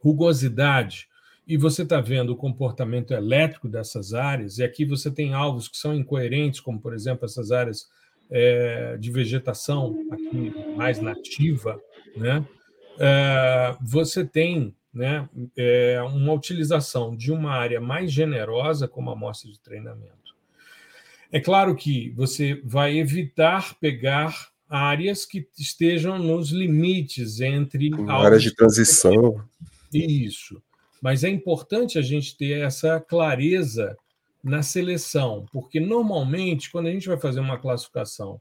rugosidade, 0.00 1.08
e 1.46 1.56
você 1.56 1.82
está 1.82 2.00
vendo 2.00 2.30
o 2.30 2.36
comportamento 2.36 3.12
elétrico 3.12 3.68
dessas 3.68 4.12
áreas, 4.14 4.58
e 4.58 4.64
aqui 4.64 4.84
você 4.84 5.12
tem 5.12 5.32
alvos 5.32 5.68
que 5.68 5.76
são 5.76 5.94
incoerentes, 5.94 6.58
como, 6.58 6.80
por 6.80 6.92
exemplo, 6.92 7.24
essas 7.24 7.52
áreas 7.52 7.88
é, 8.28 8.96
de 8.96 9.12
vegetação 9.12 9.96
aqui 10.10 10.52
mais 10.76 11.00
nativa, 11.00 11.80
né? 12.16 12.44
É, 13.00 13.76
você 13.80 14.24
tem 14.24 14.74
né, 14.92 15.28
é 15.56 16.02
uma 16.02 16.32
utilização 16.32 17.16
de 17.16 17.32
uma 17.32 17.52
área 17.52 17.80
mais 17.80 18.12
generosa 18.12 18.88
como 18.88 19.10
amostra 19.10 19.50
de 19.50 19.58
treinamento. 19.60 20.34
É 21.32 21.38
claro 21.38 21.76
que 21.76 22.10
você 22.10 22.60
vai 22.64 22.98
evitar 22.98 23.78
pegar 23.78 24.48
áreas 24.68 25.24
que 25.24 25.46
estejam 25.58 26.18
nos 26.18 26.50
limites 26.50 27.40
entre 27.40 27.90
áreas 28.08 28.42
de 28.42 28.54
transição. 28.54 29.44
Isso. 29.92 30.60
Mas 31.00 31.24
é 31.24 31.28
importante 31.28 31.98
a 31.98 32.02
gente 32.02 32.36
ter 32.36 32.60
essa 32.60 33.00
clareza 33.00 33.96
na 34.42 34.62
seleção, 34.62 35.46
porque 35.52 35.78
normalmente, 35.78 36.70
quando 36.70 36.86
a 36.86 36.90
gente 36.90 37.08
vai 37.08 37.18
fazer 37.18 37.40
uma 37.40 37.58
classificação 37.58 38.40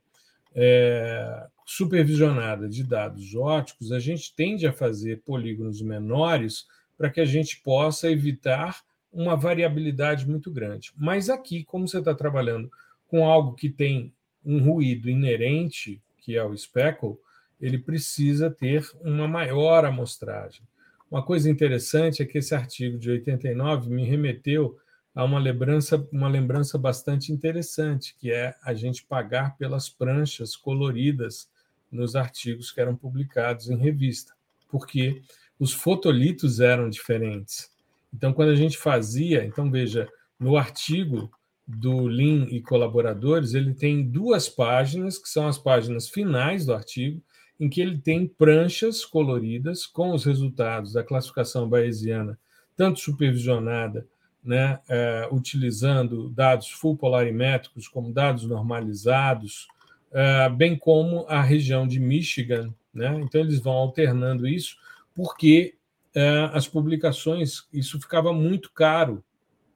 é, 0.56 1.46
supervisionada 1.72 2.68
de 2.68 2.84
dados 2.84 3.36
óticos, 3.36 3.92
a 3.92 4.00
gente 4.00 4.34
tende 4.34 4.66
a 4.66 4.74
fazer 4.74 5.22
polígonos 5.22 5.84
menores 5.84 6.66
para 6.98 7.12
que 7.12 7.22
a 7.22 7.26
gente 7.26 7.62
possa 7.62 8.10
evitar 8.10 8.82
uma 9.14 9.36
variabilidade 9.36 10.28
muito 10.28 10.50
grande. 10.52 10.92
Mas 10.98 11.30
aqui, 11.30 11.64
como 11.64 11.88
você 11.88 12.00
está 12.00 12.16
trabalhando 12.16 12.72
com 13.08 13.24
algo 13.24 13.54
que 13.54 13.70
tem 13.70 14.12
um 14.44 14.64
ruído 14.64 15.12
inerente, 15.12 16.02
que 16.18 16.36
é 16.36 16.44
o 16.44 16.58
speckle, 16.58 17.20
ele 17.62 17.78
precisa 17.78 18.50
ter 18.50 18.90
uma 19.02 19.28
maior 19.28 19.86
amostragem. 19.86 20.64
Uma 21.10 21.22
coisa 21.22 21.52
interessante 21.52 22.24
é 22.24 22.26
que 22.26 22.40
esse 22.40 22.56
artigo 22.56 22.98
de 22.98 23.12
89 23.12 23.92
me 23.92 24.06
remeteu 24.06 24.76
há 25.14 25.24
uma 25.24 25.38
lembrança, 25.38 26.04
uma 26.12 26.28
lembrança 26.28 26.80
bastante 26.80 27.32
interessante, 27.32 28.16
que 28.20 28.32
é 28.32 28.56
a 28.64 28.74
gente 28.74 29.06
pagar 29.06 29.56
pelas 29.56 29.88
pranchas 29.88 30.56
coloridas 30.56 31.48
nos 31.92 32.16
artigos 32.16 32.72
que 32.72 32.80
eram 32.82 32.96
publicados 32.96 33.70
em 33.70 33.78
revista, 33.78 34.34
porque 34.70 35.22
os 35.60 35.74
fotolitos 35.74 36.60
eram 36.60 36.90
diferentes. 36.90 37.70
Então, 38.14 38.34
quando 38.34 38.50
a 38.50 38.56
gente 38.56 38.78
fazia, 38.78 39.46
então 39.46 39.70
veja, 39.70 40.08
no 40.40 40.58
artigo 40.58 41.32
do 41.68 42.08
Lean 42.08 42.48
e 42.50 42.62
colaboradores, 42.62 43.54
ele 43.54 43.74
tem 43.74 44.04
duas 44.04 44.50
páginas, 44.50 45.20
que 45.20 45.30
são 45.30 45.48
as 45.48 45.58
páginas 45.58 46.10
finais 46.10 46.66
do 46.66 46.74
artigo, 46.74 47.22
em 47.60 47.70
que 47.70 47.82
ele 47.82 48.00
tem 48.00 48.26
pranchas 48.26 49.04
coloridas 49.04 49.86
com 49.86 50.12
os 50.14 50.24
resultados 50.24 50.94
da 50.94 51.04
classificação 51.04 51.70
bayesiana, 51.70 52.40
tanto 52.76 53.00
supervisionada 53.00 54.08
né, 54.44 54.80
é, 54.88 55.28
utilizando 55.32 56.30
dados 56.30 56.70
full 56.70 56.96
polarimétricos 56.96 57.88
como 57.88 58.14
dados 58.14 58.46
normalizados, 58.46 59.68
é, 60.12 60.50
bem 60.50 60.78
como 60.78 61.26
a 61.28 61.42
região 61.42 61.88
de 61.88 62.00
Michigan. 62.00 62.74
Né? 62.94 63.20
Então, 63.22 63.42
eles 63.42 63.60
vão 63.60 63.74
alternando 63.74 64.48
isso, 64.48 64.78
porque 65.14 65.76
é, 66.14 66.50
as 66.54 66.68
publicações, 66.68 67.68
isso 67.72 68.00
ficava 68.00 68.34
muito 68.34 68.72
caro. 68.72 69.24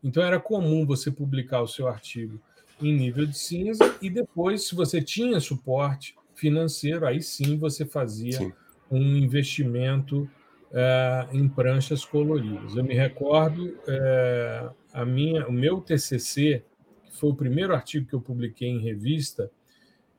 Então, 0.03 0.23
era 0.23 0.39
comum 0.39 0.85
você 0.85 1.11
publicar 1.11 1.61
o 1.61 1.67
seu 1.67 1.87
artigo 1.87 2.39
em 2.81 2.93
nível 2.93 3.25
de 3.25 3.37
cinza 3.37 3.95
e 4.01 4.09
depois, 4.09 4.67
se 4.67 4.75
você 4.75 5.01
tinha 5.01 5.39
suporte 5.39 6.15
financeiro, 6.35 7.05
aí 7.05 7.21
sim 7.21 7.57
você 7.57 7.85
fazia 7.85 8.37
sim. 8.37 8.53
um 8.89 9.15
investimento 9.15 10.29
é, 10.71 11.27
em 11.31 11.47
pranchas 11.47 12.03
coloridas. 12.03 12.75
Eu 12.75 12.83
me 12.83 12.95
recordo 12.95 13.77
é, 13.87 14.69
a 14.91 15.05
minha, 15.05 15.47
o 15.47 15.51
meu 15.51 15.79
TCC, 15.79 16.63
que 17.05 17.15
foi 17.15 17.29
o 17.29 17.35
primeiro 17.35 17.73
artigo 17.73 18.07
que 18.07 18.15
eu 18.15 18.21
publiquei 18.21 18.67
em 18.67 18.79
revista, 18.79 19.51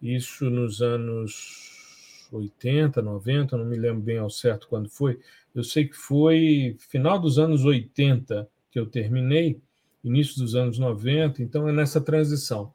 isso 0.01 0.49
nos 0.51 0.83
anos 0.83 2.29
80, 2.33 3.01
90, 3.01 3.57
não 3.57 3.65
me 3.65 3.77
lembro 3.77 4.03
bem 4.03 4.19
ao 4.19 4.31
certo 4.31 4.69
quando 4.69 4.89
foi. 4.89 5.19
Eu 5.55 5.63
sei 5.63 5.87
que 5.87 5.97
foi 5.97 6.77
final 6.79 7.19
dos 7.19 7.39
anos 7.39 7.65
80 7.65 8.49
que 8.71 8.79
eu 8.79 8.87
terminei, 8.87 9.61
início 10.03 10.39
dos 10.41 10.55
anos 10.55 10.79
90, 10.79 11.43
então 11.43 11.69
é 11.69 11.73
nessa 11.73 12.01
transição. 12.01 12.73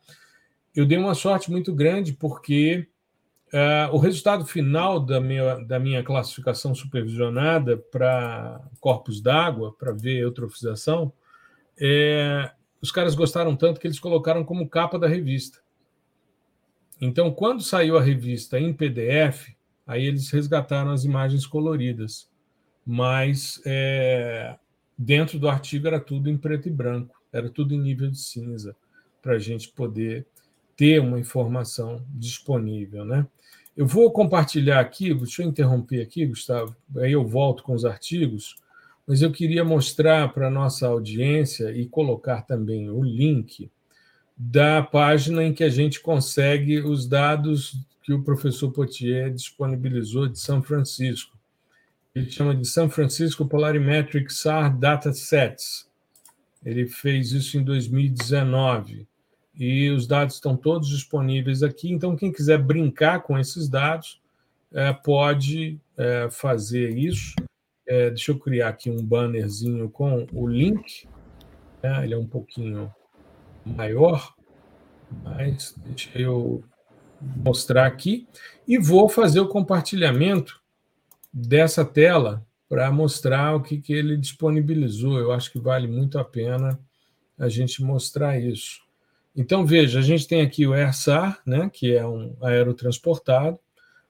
Eu 0.76 0.86
dei 0.86 0.98
uma 0.98 1.16
sorte 1.16 1.52
muito 1.52 1.74
grande 1.74 2.14
porque 2.14 2.88
Uh, 3.52 3.90
o 3.96 3.98
resultado 3.98 4.46
final 4.46 5.00
da 5.00 5.20
minha, 5.20 5.56
da 5.66 5.80
minha 5.80 6.04
classificação 6.04 6.76
supervisionada 6.76 7.78
para 7.78 8.62
corpos 8.80 9.20
d'água, 9.20 9.74
para 9.74 9.92
ver 9.92 10.20
eutrofização, 10.20 11.12
é, 11.82 12.52
os 12.80 12.92
caras 12.92 13.16
gostaram 13.16 13.56
tanto 13.56 13.80
que 13.80 13.88
eles 13.88 14.00
colocaram 14.00 14.44
como 14.44 14.70
capa 14.70 15.00
da 15.00 15.08
revista. 15.08 15.60
Então, 17.02 17.32
quando 17.32 17.64
saiu 17.64 17.98
a 17.98 18.02
revista 18.02 18.60
em 18.60 18.74
PDF, 18.74 19.56
aí 19.88 20.06
eles 20.06 20.30
resgataram 20.30 20.92
as 20.92 21.06
imagens 21.06 21.46
coloridas, 21.46 22.30
mas 22.86 23.62
é, 23.66 24.58
dentro 24.98 25.40
do 25.40 25.48
artigo 25.48 25.88
era 25.88 26.00
tudo 26.00 26.30
em 26.30 26.38
preto 26.38 26.68
e 26.68 26.72
branco, 26.72 27.16
era 27.32 27.50
tudo 27.50 27.74
em 27.74 27.80
nível 27.80 28.10
de 28.10 28.20
cinza, 28.20 28.76
para 29.22 29.34
a 29.34 29.40
gente 29.40 29.70
poder 29.70 30.26
ter 30.76 31.00
uma 31.00 31.20
informação 31.20 32.06
disponível, 32.10 33.06
né? 33.06 33.26
Eu 33.76 33.88
vou 33.88 34.12
compartilhar 34.12 34.80
aqui, 34.80 35.14
deixa 35.14 35.42
eu 35.42 35.48
interromper 35.48 36.02
aqui, 36.02 36.26
Gustavo, 36.26 36.76
aí 36.98 37.14
eu 37.14 37.26
volto 37.26 37.64
com 37.64 37.74
os 37.74 37.86
artigos, 37.86 38.58
mas 39.08 39.22
eu 39.22 39.32
queria 39.32 39.64
mostrar 39.64 40.34
para 40.34 40.48
a 40.48 40.52
nossa 40.52 40.88
audiência 40.88 41.72
e 41.72 41.88
colocar 41.88 42.42
também 42.42 42.90
o 42.90 43.02
link 43.02 43.72
da 44.42 44.82
página 44.82 45.44
em 45.44 45.54
que 45.54 45.66
a 45.66 45.70
gente 45.70 46.00
consegue 46.00 46.80
os 46.80 47.06
dados 47.06 47.78
que 48.02 48.14
o 48.14 48.24
professor 48.24 48.72
Potier 48.72 49.34
disponibilizou 49.34 50.30
de 50.30 50.40
São 50.40 50.64
Francisco. 50.64 51.38
Ele 52.16 52.32
chama 52.32 52.56
de 52.56 52.66
São 52.66 52.90
Francisco 52.90 53.46
Polarimetric 53.46 54.32
SAR 54.34 54.76
Datasets. 54.78 55.90
Ele 56.66 56.88
fez 56.88 57.34
isso 57.34 57.58
em 57.58 57.64
2019 57.64 59.06
e 59.60 59.90
os 59.90 60.08
dados 60.08 60.36
estão 60.36 60.56
todos 60.56 60.88
disponíveis 60.88 61.62
aqui. 61.62 61.92
Então, 61.92 62.16
quem 62.16 62.32
quiser 62.32 62.58
brincar 62.60 63.22
com 63.22 63.38
esses 63.38 63.68
dados 63.68 64.22
é, 64.72 64.94
pode 64.94 65.78
é, 65.98 66.30
fazer 66.32 66.98
isso. 66.98 67.36
É, 67.86 68.10
deixa 68.10 68.32
eu 68.32 68.40
criar 68.40 68.70
aqui 68.70 68.90
um 68.90 69.04
bannerzinho 69.04 69.90
com 69.90 70.26
o 70.32 70.48
link. 70.48 71.08
Né? 71.84 72.06
Ele 72.06 72.14
é 72.14 72.18
um 72.18 72.28
pouquinho 72.28 72.90
maior, 73.66 74.34
mas 75.24 75.76
deixa 75.78 76.18
eu 76.20 76.64
mostrar 77.22 77.86
aqui 77.86 78.28
e 78.68 78.78
vou 78.78 79.10
fazer 79.10 79.40
o 79.40 79.48
compartilhamento 79.48 80.62
dessa 81.34 81.84
tela 81.84 82.46
para 82.68 82.92
mostrar 82.92 83.56
o 83.56 83.62
que, 83.62 83.80
que 83.82 83.94
ele 83.94 84.16
disponibilizou. 84.16 85.18
Eu 85.18 85.32
acho 85.32 85.52
que 85.52 85.60
vale 85.60 85.88
muito 85.88 86.20
a 86.20 86.24
pena 86.24 86.80
a 87.38 87.50
gente 87.50 87.84
mostrar 87.84 88.40
isso. 88.40 88.82
Então, 89.36 89.66
veja, 89.66 90.00
a 90.00 90.02
gente 90.02 90.28
tem 90.28 90.42
aqui 90.42 90.68
o 90.68 90.76
ERSAR, 90.76 91.42
né, 91.46 91.70
que 91.72 91.96
é 91.96 92.06
um 92.06 92.36
aerotransportado, 92.42 93.60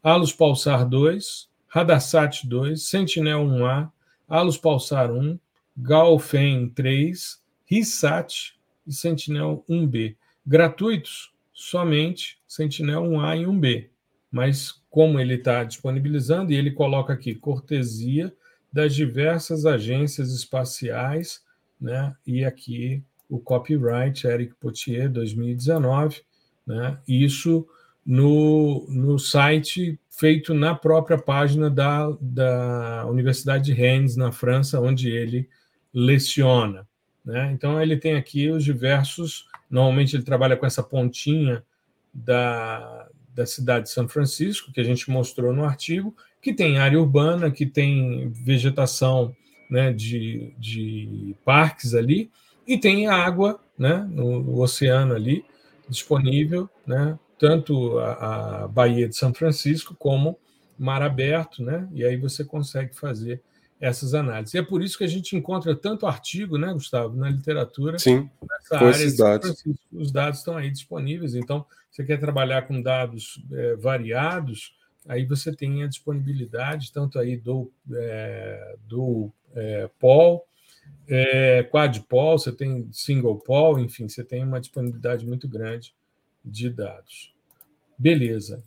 Alus 0.01 0.33
Pulsar 0.33 0.87
2, 0.87 1.47
Radarsat 1.67 2.47
2, 2.47 2.81
Sentinel-1A, 2.81 3.91
Alus 4.27 4.57
Pulsar 4.57 5.11
1, 5.11 5.37
Galfen 5.77 6.69
3, 6.69 7.41
RISAT 7.65 8.58
e 8.89 8.93
Sentinel-1B. 8.93 10.17
Gratuitos, 10.45 11.31
somente 11.53 12.39
Sentinel-1A 12.47 13.41
e 13.41 13.45
1B. 13.45 13.89
Mas 14.31 14.81
como 14.89 15.19
ele 15.19 15.35
está 15.35 15.63
disponibilizando, 15.63 16.51
e 16.51 16.55
ele 16.55 16.71
coloca 16.71 17.13
aqui 17.13 17.35
cortesia 17.35 18.33
das 18.73 18.93
diversas 18.93 19.65
agências 19.65 20.31
espaciais, 20.33 21.43
né? 21.79 22.15
E 22.25 22.43
aqui 22.43 23.03
o 23.29 23.39
copyright 23.39 24.25
Eric 24.25 24.55
Potier 24.55 25.09
2019, 25.09 26.21
né? 26.65 26.99
Isso 27.07 27.67
no, 28.05 28.85
no 28.89 29.19
site 29.19 29.99
feito 30.09 30.53
na 30.53 30.73
própria 30.73 31.17
página 31.17 31.69
da, 31.69 32.09
da 32.19 33.05
Universidade 33.07 33.65
de 33.65 33.73
Rennes, 33.73 34.15
na 34.15 34.31
França, 34.31 34.81
onde 34.81 35.09
ele 35.09 35.47
leciona. 35.93 36.87
Né? 37.23 37.51
Então, 37.53 37.81
ele 37.81 37.97
tem 37.97 38.15
aqui 38.15 38.49
os 38.49 38.63
diversos. 38.63 39.47
Normalmente, 39.69 40.15
ele 40.15 40.23
trabalha 40.23 40.57
com 40.57 40.65
essa 40.65 40.83
pontinha 40.83 41.63
da, 42.13 43.07
da 43.33 43.45
cidade 43.45 43.85
de 43.85 43.91
São 43.91 44.07
Francisco, 44.07 44.71
que 44.71 44.79
a 44.81 44.83
gente 44.83 45.09
mostrou 45.09 45.53
no 45.53 45.63
artigo, 45.63 46.15
que 46.41 46.53
tem 46.53 46.77
área 46.77 46.99
urbana, 46.99 47.51
que 47.51 47.65
tem 47.65 48.29
vegetação 48.29 49.35
né, 49.69 49.93
de, 49.93 50.53
de 50.57 51.35
parques 51.45 51.93
ali, 51.93 52.31
e 52.65 52.77
tem 52.77 53.07
água 53.07 53.59
né, 53.77 54.07
no, 54.09 54.41
no 54.41 54.61
oceano 54.61 55.13
ali 55.13 55.45
disponível, 55.87 56.69
né, 56.85 57.17
tanto 57.37 57.97
a, 57.99 58.63
a, 58.63 58.67
Baía 58.67 59.07
de 59.07 59.15
São 59.15 59.33
Francisco 59.33 59.95
como 59.97 60.37
mar 60.77 61.01
aberto, 61.01 61.63
né, 61.63 61.87
e 61.93 62.05
aí 62.05 62.15
você 62.15 62.43
consegue 62.43 62.95
fazer 62.95 63.41
essas 63.79 64.13
análises. 64.13 64.53
E 64.53 64.57
é 64.57 64.63
por 64.63 64.83
isso 64.83 64.97
que 64.97 65.03
a 65.03 65.07
gente 65.07 65.35
encontra 65.35 65.75
tanto 65.75 66.05
artigo, 66.05 66.57
né, 66.57 66.73
Gustavo, 66.73 67.15
na 67.15 67.29
literatura. 67.29 67.97
Sim, 67.97 68.29
nessa 68.41 68.79
com 68.79 68.89
esses 68.89 69.17
dados. 69.17 69.63
Os 69.91 70.11
dados 70.11 70.39
estão 70.39 70.57
aí 70.57 70.69
disponíveis. 70.69 71.33
Então, 71.33 71.65
você 71.89 72.03
quer 72.03 72.19
trabalhar 72.19 72.63
com 72.63 72.81
dados 72.81 73.41
é, 73.51 73.75
variados, 73.75 74.75
aí 75.07 75.25
você 75.25 75.55
tem 75.55 75.83
a 75.83 75.87
disponibilidade 75.87 76.91
tanto 76.91 77.17
aí 77.17 77.37
do, 77.37 77.71
é, 77.93 78.75
do 78.87 79.31
é, 79.55 79.89
POL, 79.99 80.45
é, 81.07 81.63
quadpol, 81.63 82.37
você 82.37 82.51
tem 82.51 82.87
single 82.91 83.37
pol, 83.39 83.79
enfim, 83.79 84.07
você 84.07 84.23
tem 84.23 84.43
uma 84.43 84.59
disponibilidade 84.59 85.25
muito 85.25 85.47
grande 85.47 85.93
de 86.43 86.69
dados. 86.69 87.33
Beleza. 87.97 88.63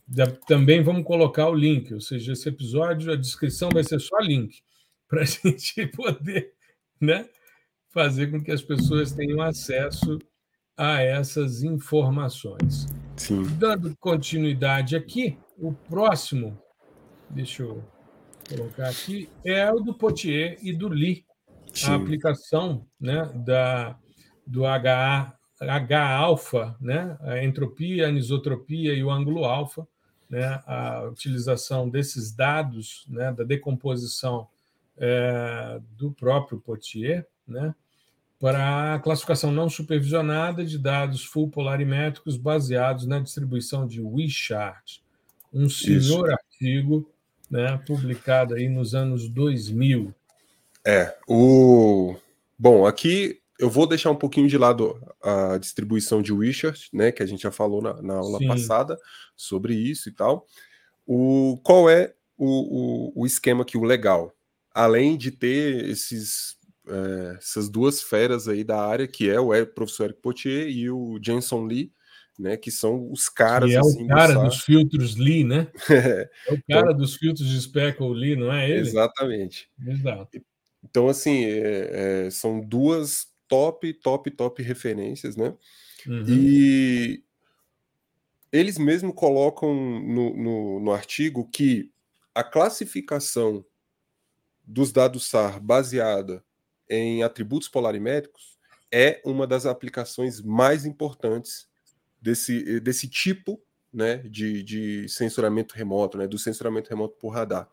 Também 0.47 0.83
vamos 0.83 1.05
colocar 1.05 1.49
o 1.49 1.55
link, 1.55 1.95
ou 1.95 2.01
seja, 2.01 2.33
esse 2.33 2.49
episódio, 2.49 3.13
a 3.13 3.17
descrição 3.17 3.71
vai 3.73 3.83
ser 3.83 3.99
só 3.99 4.19
link, 4.19 4.63
para 5.13 5.21
a 5.21 5.25
gente 5.29 5.87
poder 5.89 6.55
né, 6.99 7.29
fazer 7.91 8.31
com 8.31 8.43
que 8.43 8.51
as 8.51 8.63
pessoas 8.63 9.13
tenham 9.13 9.43
acesso 9.43 10.19
a 10.75 11.03
essas 11.03 11.63
informações. 11.63 12.87
Sim. 13.15 13.43
Dando 13.59 13.95
continuidade 14.01 14.97
aqui, 14.97 15.39
o 15.59 15.75
próximo, 15.75 16.59
deixa 17.29 17.63
eu 17.63 17.85
colocar 18.49 18.89
aqui, 18.89 19.29
é 19.45 19.71
o 19.71 19.81
do 19.81 19.93
Potier 19.93 20.59
e 20.63 20.73
do 20.73 20.89
Lee 20.89 21.27
Sim. 21.75 21.91
a 21.91 21.95
aplicação 21.97 22.87
né, 22.99 23.31
da, 23.45 23.99
do 24.47 24.65
HA, 24.65 25.37
H-alfa, 25.61 26.75
né, 26.81 27.19
a 27.21 27.45
entropia, 27.45 28.07
a 28.07 28.09
anisotropia 28.09 28.95
e 28.95 29.05
o 29.05 29.11
ângulo 29.11 29.45
alfa, 29.45 29.87
né, 30.29 30.63
a 30.67 31.03
utilização 31.05 31.89
desses 31.89 32.35
dados 32.35 33.05
né, 33.09 33.31
da 33.31 33.45
decomposição 33.45 34.49
é, 34.99 35.81
do 35.97 36.13
próprio 36.13 36.61
Potier, 36.61 37.27
né, 37.47 37.75
para 38.39 38.95
a 38.95 38.99
classificação 38.99 39.53
não 39.53 39.71
supervisionada 39.71 40.65
de 40.65 40.79
dados 40.79 41.25
full 41.25 41.49
polarimétricos 41.49 42.37
baseados 42.37 43.07
na 43.07 43.21
distribuição 43.21 43.87
de 43.87 44.01
Wishart, 44.01 44.99
um 45.53 45.69
senhor 45.69 46.27
Isso. 46.27 46.27
artigo 46.27 47.11
né, 47.51 47.79
publicado 47.87 48.55
aí 48.55 48.69
nos 48.69 48.95
anos 48.95 49.29
2000. 49.29 50.13
É, 50.85 51.15
o. 51.29 52.17
Bom, 52.59 52.87
aqui 52.87 53.41
eu 53.59 53.71
vou 53.71 53.87
deixar 53.87 54.11
um 54.11 54.17
pouquinho 54.17 54.49
de 54.49 54.59
lado 54.59 55.01
a 55.23 55.57
distribuição 55.59 56.21
de 56.21 56.33
Wishart, 56.33 56.89
né? 56.93 57.13
Que 57.13 57.23
a 57.23 57.27
gente 57.27 57.43
já 57.43 57.53
falou 57.53 57.81
na, 57.81 58.03
na 58.03 58.15
aula 58.15 58.39
Sim. 58.39 58.49
passada 58.49 58.99
sobre 59.37 59.75
isso 59.75 60.09
e 60.09 60.13
tal. 60.13 60.47
O, 61.07 61.61
qual 61.63 61.89
é 61.89 62.13
o, 62.37 63.13
o, 63.15 63.23
o 63.23 63.27
esquema 63.27 63.63
aqui, 63.63 63.79
o 63.79 63.85
legal? 63.85 64.35
Além 64.75 65.17
de 65.17 65.31
ter 65.31 65.85
esses, 65.89 66.57
é, 66.89 67.37
essas 67.39 67.69
duas 67.69 68.03
feras 68.03 68.49
aí 68.49 68.65
da 68.65 68.81
área, 68.85 69.07
que 69.07 69.29
é 69.29 69.39
o 69.39 69.67
professor 69.67 70.05
Eric 70.05 70.21
Potier 70.21 70.69
e 70.69 70.91
o 70.91 71.19
Jenson 71.23 71.65
Lee, 71.65 71.93
né, 72.39 72.57
que 72.57 72.71
são 72.71 73.11
os 73.11 73.29
caras. 73.29 73.71
Que 73.71 73.77
é 73.77 73.79
assim, 73.79 74.05
o 74.05 74.09
cara 74.09 74.35
do 74.35 74.45
dos 74.45 74.63
filtros 74.63 75.17
Lee, 75.17 75.45
né? 75.45 75.69
é 75.91 76.29
o 76.53 76.63
cara 76.69 76.87
então, 76.91 76.97
dos 76.97 77.17
filtros 77.17 77.47
de 77.49 77.61
Speckle 77.61 78.15
Lee, 78.15 78.37
não 78.37 78.53
é 78.53 78.71
ele? 78.71 78.81
Exatamente. 78.81 79.71
Exato. 79.87 80.43
Então, 80.83 81.09
assim, 81.09 81.45
é, 81.45 82.27
é, 82.27 82.31
são 82.31 82.61
duas 82.61 83.27
top, 83.47 83.93
top, 83.95 84.31
top 84.31 84.63
referências, 84.63 85.37
né? 85.37 85.55
Uhum. 86.07 86.25
E 86.27 87.23
eles 88.51 88.79
mesmo 88.79 89.15
colocam 89.15 89.75
no, 89.75 90.37
no, 90.37 90.81
no, 90.81 90.93
artigo 90.93 91.49
que 91.49 91.91
a 92.35 92.43
classificação 92.43 93.65
dos 94.73 94.91
dados 94.93 95.29
SAR 95.29 95.61
baseada 95.61 96.43
em 96.89 97.23
atributos 97.23 97.69
polarimétricos 97.69 98.59
é 98.91 99.21
uma 99.25 99.47
das 99.47 99.67
aplicações 99.67 100.41
mais 100.41 100.85
importantes 100.85 101.69
desse, 102.21 102.81
desse 102.81 103.09
tipo 103.09 103.61
né, 103.93 104.19
de, 104.19 104.63
de 104.63 105.09
censuramento 105.09 105.75
remoto, 105.75 106.17
né, 106.17 106.27
do 106.27 106.39
censuramento 106.39 106.89
remoto 106.89 107.17
por 107.19 107.31
radar. 107.31 107.69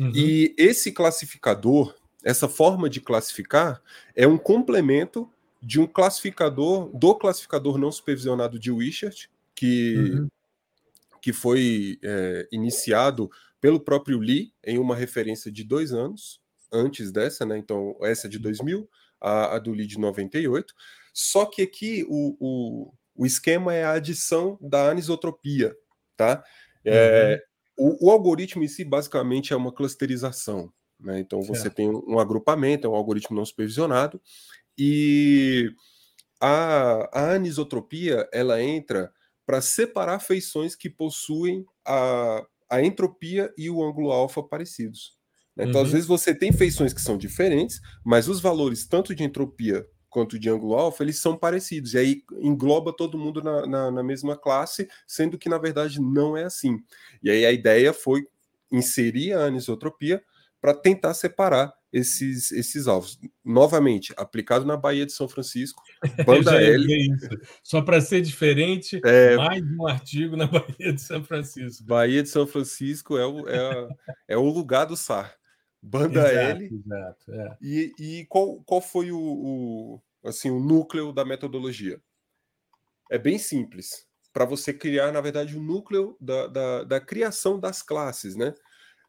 Uhum. 0.00 0.12
E 0.14 0.54
esse 0.56 0.92
classificador 0.92 1.94
essa 2.24 2.48
forma 2.48 2.90
de 2.90 3.00
classificar 3.00 3.80
é 4.14 4.26
um 4.26 4.36
complemento 4.36 5.30
de 5.62 5.80
um 5.80 5.86
classificador, 5.86 6.90
do 6.96 7.14
classificador 7.14 7.78
não 7.78 7.92
supervisionado 7.92 8.58
de 8.58 8.70
Wishart, 8.70 9.26
que, 9.54 9.96
uhum. 9.96 10.28
que 11.20 11.32
foi 11.32 11.98
é, 12.02 12.48
iniciado 12.50 13.30
pelo 13.60 13.80
próprio 13.80 14.18
Lee 14.18 14.52
em 14.64 14.78
uma 14.78 14.94
referência 14.94 15.50
de 15.50 15.64
dois 15.64 15.92
anos 15.92 16.40
antes 16.72 17.10
dessa, 17.10 17.44
né? 17.44 17.58
Então, 17.58 17.96
essa 18.02 18.26
é 18.26 18.30
de 18.30 18.38
2000, 18.38 18.88
a, 19.20 19.56
a 19.56 19.58
do 19.58 19.72
Lee 19.72 19.86
de 19.86 19.98
98. 19.98 20.74
Só 21.12 21.46
que 21.46 21.62
aqui 21.62 22.04
o, 22.08 22.36
o, 22.38 22.92
o 23.14 23.26
esquema 23.26 23.74
é 23.74 23.84
a 23.84 23.92
adição 23.92 24.58
da 24.60 24.90
anisotropia, 24.90 25.74
tá? 26.16 26.44
É, 26.84 27.42
uhum. 27.78 27.96
o, 28.00 28.06
o, 28.06 28.10
algoritmo 28.10 28.62
em 28.62 28.68
si, 28.68 28.84
basicamente, 28.84 29.52
é 29.52 29.56
uma 29.56 29.72
clusterização. 29.72 30.72
Né? 31.00 31.18
Então, 31.20 31.42
você 31.42 31.62
certo. 31.62 31.76
tem 31.76 31.88
um 31.88 32.18
agrupamento, 32.18 32.86
é 32.86 32.90
um 32.90 32.94
algoritmo 32.94 33.36
não 33.36 33.44
supervisionado, 33.44 34.20
e 34.76 35.70
a, 36.40 37.08
a 37.12 37.34
anisotropia 37.34 38.28
ela 38.32 38.62
entra 38.62 39.12
para 39.44 39.60
separar 39.60 40.20
feições 40.20 40.76
que 40.76 40.88
possuem 40.88 41.64
a, 41.84 42.46
a 42.70 42.82
entropia 42.82 43.52
e 43.56 43.70
o 43.70 43.82
ângulo 43.82 44.10
alfa 44.10 44.42
parecidos. 44.42 45.16
Né? 45.56 45.64
Então, 45.64 45.80
uhum. 45.80 45.86
às 45.86 45.92
vezes, 45.92 46.06
você 46.06 46.34
tem 46.34 46.52
feições 46.52 46.92
que 46.92 47.00
são 47.00 47.16
diferentes, 47.16 47.80
mas 48.04 48.28
os 48.28 48.40
valores 48.40 48.86
tanto 48.86 49.14
de 49.14 49.24
entropia 49.24 49.86
quanto 50.08 50.38
de 50.38 50.48
ângulo 50.48 50.74
alfa, 50.74 51.02
eles 51.02 51.18
são 51.18 51.36
parecidos. 51.36 51.94
E 51.94 51.98
aí 51.98 52.22
engloba 52.40 52.94
todo 52.94 53.18
mundo 53.18 53.42
na, 53.42 53.66
na, 53.66 53.90
na, 53.90 54.02
mesma 54.02 54.36
classe, 54.36 54.88
sendo 55.06 55.38
que, 55.38 55.48
na 55.48 55.58
verdade, 55.58 56.00
não 56.00 56.36
é 56.36 56.44
assim. 56.44 56.78
E 57.22 57.30
aí 57.30 57.44
a 57.44 57.52
ideia 57.52 57.92
foi 57.92 58.26
inserir 58.72 59.34
a 59.34 59.44
anisotropia 59.44 60.22
para 60.60 60.74
tentar 60.74 61.14
separar 61.14 61.72
esses, 61.92 62.52
esses 62.52 62.86
alvos. 62.86 63.18
Novamente, 63.44 64.12
aplicado 64.16 64.64
na 64.64 64.76
Baía 64.76 65.06
de 65.06 65.12
São 65.12 65.28
Francisco, 65.28 65.82
banda 66.26 66.60
L. 66.62 66.86
Só 67.62 67.82
para 67.82 68.00
ser 68.00 68.20
diferente, 68.20 69.00
é... 69.04 69.36
mais 69.36 69.62
um 69.62 69.86
artigo 69.86 70.36
na 70.36 70.46
Baía 70.48 70.92
de 70.92 71.00
São 71.00 71.24
Francisco. 71.24 71.84
Baía 71.84 72.22
de 72.22 72.28
São 72.28 72.46
Francisco 72.46 73.16
é 73.16 73.26
o, 73.26 73.48
é, 73.48 73.88
é 74.28 74.36
o 74.36 74.48
lugar 74.48 74.84
do 74.86 74.96
SAR. 74.96 75.34
Banda 75.80 76.28
exato, 76.30 76.62
L. 76.62 76.74
Exato, 76.74 77.32
é. 77.32 77.56
E, 77.62 77.92
e 77.98 78.26
qual, 78.26 78.60
qual 78.64 78.80
foi 78.80 79.12
o, 79.12 79.18
o, 79.18 80.02
assim, 80.24 80.50
o 80.50 80.60
núcleo 80.60 81.12
da 81.12 81.24
metodologia? 81.24 82.00
É 83.10 83.18
bem 83.18 83.38
simples. 83.38 84.06
Para 84.32 84.44
você 84.44 84.72
criar, 84.74 85.12
na 85.12 85.20
verdade, 85.20 85.56
o 85.56 85.62
núcleo 85.62 86.16
da, 86.20 86.46
da, 86.46 86.84
da 86.84 87.00
criação 87.00 87.58
das 87.58 87.80
classes, 87.80 88.36
né? 88.36 88.54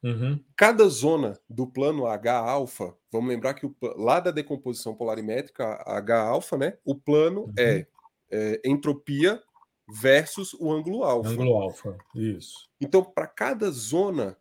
Uhum. 0.02 0.42
Cada 0.56 0.88
zona 0.88 1.38
do 1.48 1.66
plano 1.66 2.06
H-alfa, 2.06 2.94
vamos 3.12 3.28
lembrar 3.28 3.54
que 3.54 3.66
o, 3.66 3.74
lá 3.96 4.18
da 4.18 4.30
decomposição 4.30 4.94
polarimétrica 4.94 5.82
H-alfa, 5.86 6.56
né? 6.56 6.78
O 6.84 6.94
plano 6.94 7.42
uhum. 7.42 7.54
é, 7.58 7.86
é, 8.30 8.60
entropia 8.64 9.42
versus 9.88 10.54
o 10.54 10.72
ângulo 10.72 11.02
alfa. 11.02 11.30
Ângulo 11.30 11.56
alfa, 11.56 11.98
isso. 12.14 12.68
Então, 12.80 13.04
para 13.04 13.26
cada 13.26 13.70
zona 13.70 14.36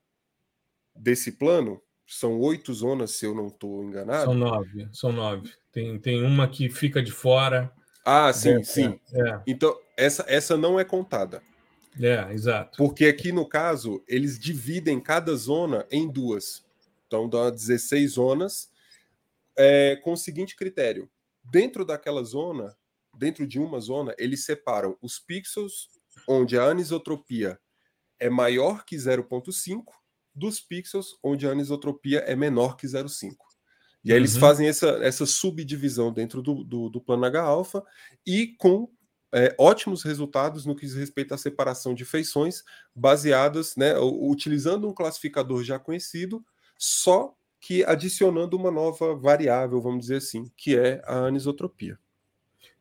desse 0.95 1.33
plano, 1.33 1.81
são 2.07 2.39
oito 2.39 2.73
zonas, 2.73 3.11
se 3.11 3.25
eu 3.25 3.35
não 3.35 3.47
estou 3.47 3.83
enganado. 3.83 4.25
São 4.25 4.33
nove, 4.33 4.89
são 4.91 5.11
nove. 5.11 5.51
Tem, 5.71 5.99
tem 5.99 6.23
uma 6.23 6.47
que 6.47 6.69
fica 6.69 7.03
de 7.03 7.11
fora. 7.11 7.71
Ah, 8.05 8.31
sim, 8.33 8.53
é, 8.53 8.63
sim. 8.63 8.99
É. 9.13 9.41
Então, 9.45 9.77
essa, 9.97 10.25
essa 10.27 10.57
não 10.57 10.79
é 10.79 10.83
contada. 10.83 11.41
É, 11.99 12.31
exato. 12.33 12.77
Porque 12.77 13.05
aqui, 13.05 13.31
no 13.31 13.47
caso, 13.47 14.03
eles 14.07 14.37
dividem 14.37 14.99
cada 14.99 15.35
zona 15.35 15.87
em 15.89 16.07
duas. 16.07 16.63
Então, 17.07 17.27
dá 17.27 17.49
16 17.49 18.11
zonas 18.11 18.71
é, 19.57 19.95
com 19.97 20.13
o 20.13 20.17
seguinte 20.17 20.55
critério. 20.55 21.09
Dentro 21.43 21.83
daquela 21.83 22.23
zona, 22.23 22.77
dentro 23.17 23.47
de 23.47 23.59
uma 23.59 23.79
zona, 23.79 24.13
eles 24.17 24.45
separam 24.45 24.97
os 25.01 25.19
pixels 25.19 25.89
onde 26.27 26.57
a 26.57 26.63
anisotropia 26.63 27.59
é 28.19 28.29
maior 28.29 28.85
que 28.85 28.95
0,5 28.95 29.83
dos 30.35 30.59
pixels 30.59 31.17
onde 31.23 31.47
a 31.47 31.51
anisotropia 31.51 32.19
é 32.19 32.35
menor 32.35 32.75
que 32.75 32.85
0,5. 32.85 33.35
E 34.03 34.11
aí 34.11 34.17
uhum. 34.17 34.23
eles 34.23 34.37
fazem 34.37 34.67
essa, 34.67 34.87
essa 35.01 35.25
subdivisão 35.25 36.13
dentro 36.13 36.41
do, 36.41 36.63
do, 36.63 36.89
do 36.89 37.01
plano 37.01 37.25
H-alfa 37.25 37.83
e 38.25 38.55
com 38.57 38.89
é, 39.33 39.55
ótimos 39.57 40.03
resultados 40.03 40.65
no 40.65 40.75
que 40.75 40.85
diz 40.85 40.95
respeito 40.95 41.33
à 41.33 41.37
separação 41.37 41.93
de 41.93 42.05
feições 42.05 42.63
baseadas, 42.95 43.75
né, 43.75 43.97
utilizando 43.99 44.87
um 44.87 44.93
classificador 44.93 45.63
já 45.63 45.77
conhecido, 45.77 46.43
só 46.77 47.35
que 47.59 47.83
adicionando 47.83 48.55
uma 48.55 48.71
nova 48.71 49.15
variável, 49.15 49.81
vamos 49.81 50.01
dizer 50.01 50.17
assim, 50.17 50.49
que 50.55 50.77
é 50.77 51.01
a 51.05 51.25
anisotropia. 51.25 51.99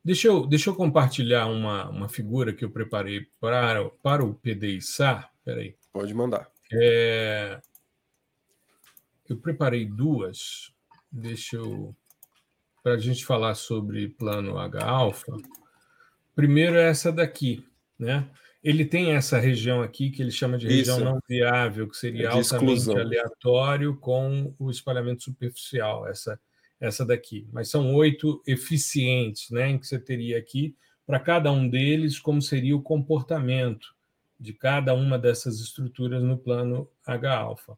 Deixa 0.03 0.27
eu, 0.27 0.47
deixa 0.47 0.69
eu 0.69 0.75
compartilhar 0.75 1.47
uma, 1.47 1.89
uma 1.89 2.09
figura 2.09 2.53
que 2.53 2.63
eu 2.63 2.71
preparei 2.71 3.27
para, 3.39 3.89
para 4.01 4.23
o 4.23 4.33
PDI-SAR. 4.33 5.29
Peraí. 5.43 5.75
Pode 5.91 6.13
mandar. 6.13 6.49
É, 6.71 7.59
eu 9.27 9.37
preparei 9.37 9.85
duas. 9.85 10.73
Deixa 11.11 11.57
eu. 11.57 11.95
Para 12.81 12.93
a 12.93 12.97
gente 12.97 13.25
falar 13.25 13.55
sobre 13.55 14.07
plano 14.07 14.57
H-alfa. 14.57 15.35
Primeiro 16.39 16.77
é 16.77 16.89
essa 16.89 17.11
daqui, 17.11 17.65
né? 17.97 18.25
Ele 18.63 18.85
tem 18.85 19.11
essa 19.11 19.37
região 19.39 19.81
aqui 19.81 20.09
que 20.09 20.21
ele 20.21 20.31
chama 20.31 20.57
de 20.57 20.67
região 20.67 20.97
Isso. 20.97 21.05
não 21.05 21.19
viável, 21.27 21.87
que 21.87 21.97
seria 21.97 22.23
é 22.23 22.27
altamente 22.27 22.73
exclusão. 22.73 22.97
aleatório 22.97 23.95
com 23.97 24.53
o 24.57 24.69
espalhamento 24.69 25.23
superficial, 25.23 26.07
essa, 26.07 26.39
essa 26.79 27.05
daqui. 27.05 27.47
Mas 27.51 27.69
são 27.69 27.93
oito 27.95 28.41
eficientes, 28.47 29.49
né? 29.49 29.69
Em 29.69 29.77
que 29.77 29.87
você 29.87 29.99
teria 29.99 30.37
aqui, 30.37 30.75
para 31.05 31.19
cada 31.19 31.51
um 31.51 31.67
deles, 31.69 32.19
como 32.19 32.41
seria 32.41 32.75
o 32.75 32.81
comportamento 32.81 33.87
de 34.39 34.53
cada 34.53 34.93
uma 34.93 35.19
dessas 35.19 35.59
estruturas 35.59 36.23
no 36.23 36.37
plano 36.37 36.89
H-alfa. 37.05 37.77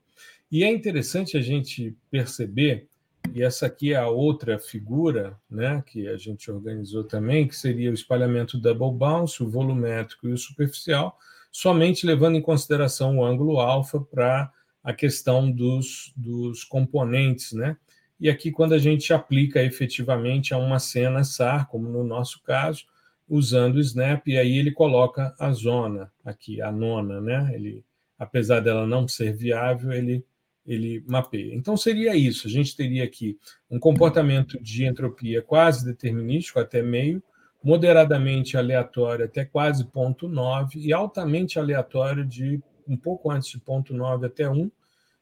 E 0.52 0.64
é 0.64 0.70
interessante 0.70 1.36
a 1.36 1.42
gente 1.42 1.98
perceber, 2.12 2.88
e 3.34 3.44
essa 3.44 3.66
aqui 3.66 3.94
é 3.94 3.98
a 3.98 4.08
outra 4.08 4.60
figura 4.60 5.38
né, 5.50 5.84
que 5.88 6.08
a 6.08 6.18
gente 6.18 6.52
organizou 6.52 7.04
também, 7.04 7.48
que 7.48 7.56
seria 7.56 7.92
o 7.92 7.94
espalhamento 7.94 8.58
double 8.58 8.92
bounce, 8.92 9.42
o 9.42 9.50
volumétrico 9.50 10.28
e 10.28 10.34
o 10.34 10.38
superficial, 10.38 11.18
somente 11.52 12.06
levando 12.06 12.36
em 12.36 12.42
consideração 12.42 13.18
o 13.18 13.26
ângulo 13.26 13.60
alfa 13.60 14.00
para 14.00 14.52
a 14.84 14.94
questão 14.94 15.52
dos, 15.52 16.12
dos 16.16 16.64
componentes, 16.64 17.54
né? 17.54 17.78
E 18.20 18.30
aqui, 18.30 18.52
quando 18.52 18.74
a 18.74 18.78
gente 18.78 19.14
aplica 19.14 19.64
efetivamente 19.64 20.54
a 20.54 20.58
uma 20.58 20.80
cena 20.80 21.24
SAR, 21.24 21.68
como 21.68 21.90
no 21.90 22.04
nosso 22.04 22.42
caso, 22.44 22.86
usando 23.28 23.78
o 23.78 23.80
snap, 23.80 24.28
e 24.28 24.38
aí 24.38 24.58
ele 24.58 24.72
coloca 24.72 25.34
a 25.40 25.52
zona 25.52 26.12
aqui, 26.24 26.62
a 26.62 26.72
nona, 26.72 27.20
né? 27.20 27.52
Ele, 27.54 27.84
apesar 28.20 28.60
dela 28.60 28.86
não 28.86 29.08
ser 29.08 29.34
viável, 29.34 29.92
ele, 29.92 30.24
ele 30.72 31.04
mapeia. 31.08 31.54
Então 31.54 31.76
seria 31.76 32.16
isso, 32.16 32.48
a 32.48 32.50
gente 32.50 32.76
teria 32.76 33.04
aqui 33.04 33.38
um 33.70 33.80
comportamento 33.80 34.62
de 34.62 34.86
entropia 34.86 35.42
quase 35.42 35.86
determinístico 35.86 36.60
até 36.60 36.82
meio, 36.82 37.22
moderadamente 37.64 38.58
aleatório 38.58 39.26
até 39.26 39.46
quase 39.46 39.86
ponto 39.86 40.28
9 40.28 40.80
e 40.80 40.94
altamente 40.94 41.60
aleatório 41.60 42.26
de 42.26 42.62
um 42.88 42.98
pouco 42.98 43.30
antes 43.30 43.50
de 43.50 43.60
ponto 43.60 43.94
9 43.94 44.26
até 44.26 44.50
1, 44.50 44.72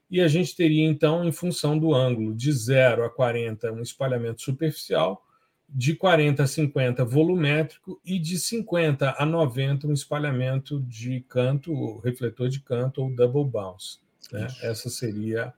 e 0.10 0.22
a 0.22 0.28
gente 0.28 0.56
teria 0.56 0.86
então, 0.86 1.24
em 1.24 1.32
função 1.32 1.78
do 1.78 1.94
ângulo 1.94 2.34
de 2.34 2.52
0 2.52 3.04
a 3.04 3.10
40, 3.10 3.72
um 3.72 3.82
espalhamento 3.82 4.42
superficial, 4.42 5.24
de 5.68 5.96
40 5.96 6.42
a 6.42 6.48
50 6.48 7.06
volumétrico 7.06 8.02
e 8.04 8.18
de 8.18 8.40
50 8.40 9.16
a 9.20 9.26
90 9.26 9.88
um 9.88 9.94
espalhamento 9.94 10.82
de 10.82 11.22
canto, 11.22 12.00
refletor 12.00 12.50
de 12.50 12.60
canto 12.60 13.04
ou 13.04 13.14
double 13.14 13.46
bounce. 13.46 14.00
Né? 14.32 14.48
Essa 14.62 14.90
seria 14.90 15.54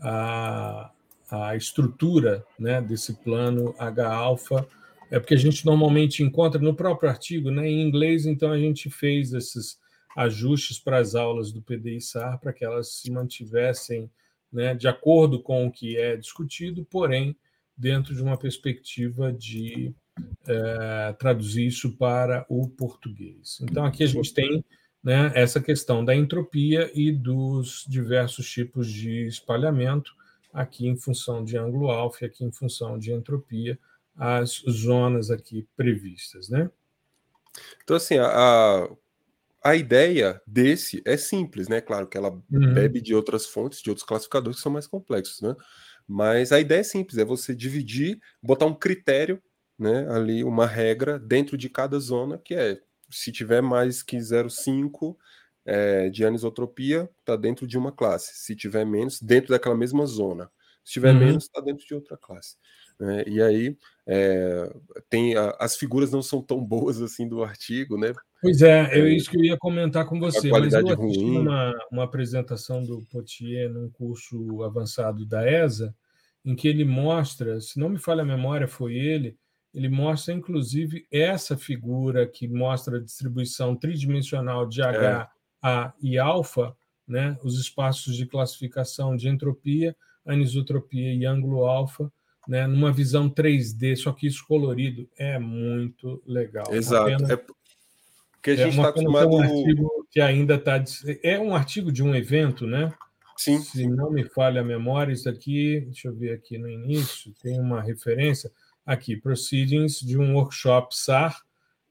a, 0.00 0.90
a 1.30 1.56
estrutura 1.56 2.44
né, 2.58 2.80
desse 2.80 3.14
plano 3.14 3.74
H-alfa. 3.78 4.66
É 5.10 5.18
porque 5.18 5.34
a 5.34 5.38
gente 5.38 5.66
normalmente 5.66 6.22
encontra 6.22 6.60
no 6.60 6.74
próprio 6.74 7.10
artigo, 7.10 7.50
né, 7.50 7.68
em 7.68 7.82
inglês, 7.82 8.26
então 8.26 8.52
a 8.52 8.58
gente 8.58 8.88
fez 8.88 9.32
esses 9.32 9.78
ajustes 10.16 10.78
para 10.78 10.98
as 10.98 11.14
aulas 11.14 11.52
do 11.52 11.62
PDI-SAR 11.62 12.38
para 12.38 12.52
que 12.52 12.64
elas 12.64 12.94
se 12.94 13.10
mantivessem 13.10 14.10
né, 14.52 14.74
de 14.74 14.88
acordo 14.88 15.40
com 15.40 15.66
o 15.66 15.70
que 15.70 15.96
é 15.96 16.16
discutido, 16.16 16.84
porém 16.84 17.36
dentro 17.76 18.14
de 18.14 18.22
uma 18.22 18.36
perspectiva 18.36 19.32
de 19.32 19.94
é, 20.46 21.12
traduzir 21.18 21.66
isso 21.66 21.96
para 21.96 22.44
o 22.48 22.68
português. 22.68 23.58
Então, 23.62 23.84
aqui 23.84 24.04
a 24.04 24.06
gente 24.06 24.34
tem 24.34 24.64
né, 25.02 25.32
essa 25.34 25.60
questão 25.60 26.04
da 26.04 26.14
entropia 26.14 26.90
e 26.94 27.10
dos 27.10 27.84
diversos 27.88 28.48
tipos 28.50 28.90
de 28.90 29.26
espalhamento, 29.26 30.12
aqui 30.52 30.86
em 30.86 30.96
função 30.96 31.44
de 31.44 31.56
ângulo 31.56 31.90
alfa, 31.90 32.26
aqui 32.26 32.44
em 32.44 32.52
função 32.52 32.98
de 32.98 33.12
entropia, 33.12 33.78
as 34.16 34.62
zonas 34.68 35.30
aqui 35.30 35.66
previstas. 35.76 36.48
Né? 36.48 36.70
Então, 37.82 37.96
assim, 37.96 38.18
a, 38.18 38.88
a 39.62 39.76
ideia 39.76 40.40
desse 40.46 41.02
é 41.04 41.16
simples, 41.16 41.68
né? 41.68 41.80
Claro 41.80 42.06
que 42.06 42.18
ela 42.18 42.30
uhum. 42.30 42.74
bebe 42.74 43.00
de 43.00 43.14
outras 43.14 43.46
fontes, 43.46 43.80
de 43.80 43.90
outros 43.90 44.06
classificadores 44.06 44.56
que 44.56 44.62
são 44.62 44.72
mais 44.72 44.86
complexos, 44.86 45.40
né? 45.40 45.54
Mas 46.06 46.50
a 46.50 46.58
ideia 46.58 46.80
é 46.80 46.84
simples, 46.84 47.18
é 47.18 47.24
você 47.24 47.54
dividir, 47.54 48.18
botar 48.42 48.66
um 48.66 48.74
critério, 48.74 49.40
né, 49.78 50.06
ali 50.10 50.42
uma 50.42 50.66
regra 50.66 51.18
dentro 51.18 51.56
de 51.56 51.70
cada 51.70 51.98
zona, 52.00 52.36
que 52.36 52.54
é 52.54 52.80
se 53.10 53.32
tiver 53.32 53.60
mais 53.60 54.02
que 54.02 54.16
0,5 54.16 55.16
é, 55.64 56.08
de 56.08 56.24
anisotropia, 56.24 57.10
está 57.20 57.36
dentro 57.36 57.66
de 57.66 57.76
uma 57.78 57.92
classe. 57.92 58.32
Se 58.34 58.56
tiver 58.56 58.84
menos, 58.84 59.20
dentro 59.20 59.50
daquela 59.50 59.76
mesma 59.76 60.06
zona. 60.06 60.50
Se 60.84 60.94
tiver 60.94 61.12
uhum. 61.12 61.20
menos, 61.20 61.44
está 61.44 61.60
dentro 61.60 61.86
de 61.86 61.94
outra 61.94 62.16
classe. 62.16 62.56
É, 63.00 63.28
e 63.28 63.42
aí 63.42 63.76
é, 64.06 64.70
tem 65.08 65.34
a, 65.36 65.56
as 65.58 65.76
figuras 65.76 66.10
não 66.10 66.22
são 66.22 66.42
tão 66.42 66.62
boas 66.62 67.00
assim 67.02 67.28
do 67.28 67.42
artigo, 67.42 67.98
né? 67.98 68.12
Pois 68.42 68.62
é, 68.62 68.98
é 68.98 69.14
isso 69.14 69.30
que 69.30 69.36
eu 69.36 69.44
ia 69.44 69.56
comentar 69.58 70.06
com 70.06 70.18
você. 70.18 70.50
Mas 70.50 70.72
eu 70.72 70.88
assisti 70.88 71.24
uma, 71.24 71.74
uma 71.92 72.04
apresentação 72.04 72.82
do 72.82 73.02
Potier 73.10 73.70
num 73.70 73.90
curso 73.90 74.62
avançado 74.62 75.26
da 75.26 75.48
ESA, 75.48 75.94
em 76.44 76.56
que 76.56 76.66
ele 76.66 76.84
mostra, 76.84 77.60
se 77.60 77.78
não 77.78 77.90
me 77.90 77.98
falha 77.98 78.22
a 78.22 78.26
memória, 78.26 78.66
foi 78.66 78.94
ele, 78.94 79.36
ele 79.74 79.88
mostra 79.88 80.34
inclusive 80.34 81.06
essa 81.10 81.56
figura 81.56 82.26
que 82.26 82.48
mostra 82.48 82.96
a 82.96 83.00
distribuição 83.00 83.76
tridimensional 83.76 84.66
de 84.66 84.82
H, 84.82 85.30
é. 85.32 85.40
A 85.62 85.92
e 86.02 86.18
alfa, 86.18 86.74
né? 87.06 87.36
os 87.42 87.58
espaços 87.58 88.16
de 88.16 88.26
classificação 88.26 89.14
de 89.14 89.28
entropia, 89.28 89.94
anisotropia 90.24 91.12
e 91.12 91.26
ângulo 91.26 91.66
alfa, 91.66 92.10
né? 92.48 92.66
numa 92.66 92.92
visão 92.92 93.28
3D, 93.28 93.96
só 93.96 94.12
que 94.12 94.26
isso 94.26 94.44
colorido 94.46 95.08
é 95.18 95.38
muito 95.38 96.22
legal. 96.26 96.66
Exato. 96.72 97.10
É 97.30 97.36
porque 98.40 98.52
a 98.52 98.56
gente 98.56 98.70
está 98.70 98.84
é 98.84 98.88
acostumado. 98.88 99.28
Um 99.28 99.42
artigo 99.42 100.06
que 100.10 100.20
ainda 100.20 100.54
está. 100.54 100.82
É 101.22 101.38
um 101.38 101.54
artigo 101.54 101.92
de 101.92 102.02
um 102.02 102.14
evento, 102.14 102.66
né? 102.66 102.90
Sim. 103.36 103.60
Se 103.60 103.86
não 103.86 104.10
me 104.10 104.24
falha 104.24 104.62
a 104.62 104.64
memória, 104.64 105.12
isso 105.12 105.28
aqui, 105.28 105.80
deixa 105.80 106.08
eu 106.08 106.14
ver 106.14 106.32
aqui 106.32 106.56
no 106.58 106.68
início, 106.68 107.34
tem 107.42 107.60
uma 107.60 107.82
referência 107.82 108.50
aqui, 108.84 109.16
Proceedings 109.16 110.00
de 110.00 110.18
um 110.18 110.34
workshop 110.34 110.96
SAR, 110.96 111.42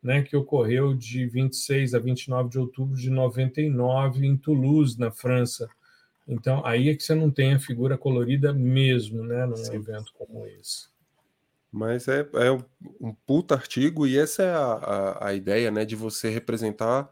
né, 0.02 0.22
que 0.22 0.36
ocorreu 0.36 0.94
de 0.94 1.26
26 1.26 1.94
a 1.94 2.00
29 2.00 2.50
de 2.50 2.60
outubro 2.60 2.96
de 2.96 3.10
99 3.10 4.26
em 4.26 4.38
Toulouse, 4.38 4.98
na 4.98 5.12
França. 5.12 5.70
Então, 6.28 6.66
aí 6.66 6.90
é 6.90 6.96
que 6.96 7.04
você 7.04 7.14
não 7.14 7.30
tem 7.30 7.54
a 7.54 7.60
figura 7.60 7.98
colorida 7.98 8.54
mesmo, 8.54 9.24
né, 9.24 9.46
num 9.46 9.56
Sim. 9.56 9.76
evento 9.76 10.14
como 10.14 10.46
esse. 10.46 10.88
Mas 11.72 12.08
é, 12.08 12.28
é 12.34 12.52
um 13.00 13.14
puta 13.26 13.56
artigo 13.56 14.08
e 14.08 14.18
essa 14.18 14.44
é 14.44 14.52
a, 14.52 14.74
a, 14.74 15.28
a 15.28 15.34
ideia, 15.34 15.70
né, 15.70 15.86
de 15.86 15.96
você 15.96 16.30
representar 16.30 17.10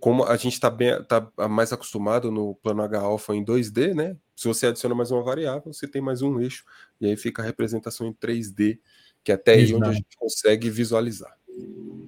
como 0.00 0.24
a 0.24 0.36
gente 0.36 0.52
está 0.52 0.70
bem 0.70 1.02
tá 1.04 1.30
mais 1.48 1.72
acostumado 1.72 2.30
no 2.30 2.54
plano 2.56 2.82
H-alfa 2.82 3.34
em 3.34 3.44
2D, 3.44 3.94
né? 3.94 4.16
Se 4.34 4.46
você 4.46 4.66
adiciona 4.66 4.94
mais 4.94 5.10
uma 5.10 5.22
variável, 5.22 5.72
você 5.72 5.88
tem 5.88 6.02
mais 6.02 6.22
um 6.22 6.38
eixo, 6.38 6.64
e 7.00 7.06
aí 7.06 7.16
fica 7.16 7.42
a 7.42 7.44
representação 7.44 8.06
em 8.06 8.12
3D, 8.12 8.78
que 9.26 9.32
é 9.32 9.34
até 9.34 9.54
aí 9.54 9.74
onde 9.74 9.88
a 9.88 9.92
gente 9.92 10.16
consegue 10.16 10.70
visualizar. 10.70 11.36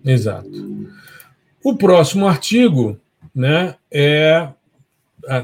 Exato. 0.04 0.48
O 1.64 1.76
próximo 1.76 2.28
artigo 2.28 2.96
né, 3.34 3.74
é 3.90 4.48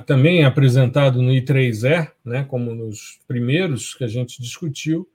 também 0.07 0.45
apresentado 0.45 1.21
no 1.21 1.33
I3E, 1.33 2.13
né, 2.25 2.45
como 2.45 2.73
nos 2.73 3.19
primeiros 3.27 3.93
que 3.93 4.05
a 4.05 4.07
gente 4.07 4.41
discutiu, 4.41 5.09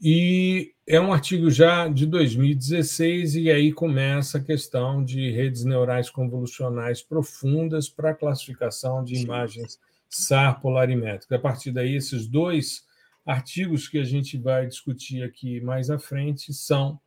e 0.00 0.72
é 0.86 0.98
um 0.98 1.12
artigo 1.12 1.50
já 1.50 1.86
de 1.86 2.06
2016, 2.06 3.34
e 3.34 3.50
aí 3.50 3.70
começa 3.70 4.38
a 4.38 4.42
questão 4.42 5.04
de 5.04 5.30
redes 5.30 5.66
neurais 5.66 6.08
convolucionais 6.08 7.02
profundas 7.02 7.90
para 7.90 8.14
classificação 8.14 9.04
de 9.04 9.16
imagens 9.16 9.78
SAR 10.08 10.62
polarimétricas. 10.62 11.38
A 11.38 11.42
partir 11.42 11.72
daí, 11.72 11.94
esses 11.94 12.26
dois 12.26 12.88
artigos 13.30 13.86
que 13.86 13.98
a 13.98 14.04
gente 14.04 14.36
vai 14.36 14.66
discutir 14.66 15.22
aqui 15.22 15.60
mais 15.60 15.88
à 15.88 15.98
frente 15.98 16.52
são 16.52 17.00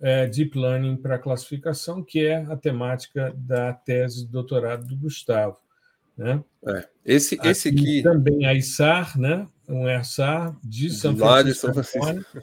é, 0.00 0.26
Deep 0.26 0.58
Learning 0.58 0.96
para 0.96 1.18
classificação, 1.18 2.02
que 2.02 2.26
é 2.26 2.36
a 2.36 2.56
temática 2.56 3.32
da 3.36 3.72
tese 3.72 4.26
de 4.26 4.30
doutorado 4.30 4.86
do 4.86 4.96
Gustavo. 4.96 5.56
Né? 6.16 6.42
É. 6.66 6.88
Esse, 7.04 7.34
aqui 7.34 7.48
esse 7.48 7.68
aqui. 7.70 8.02
Também 8.02 8.44
a 8.44 8.54
ISAR, 8.54 9.18
né? 9.18 9.46
um 9.66 9.88
ERSAR 9.88 10.54
de 10.62 10.90
São 10.90 11.16
Francisco, 11.16 11.48
de 11.48 11.54
São 11.54 11.72
Francisco. 11.72 12.42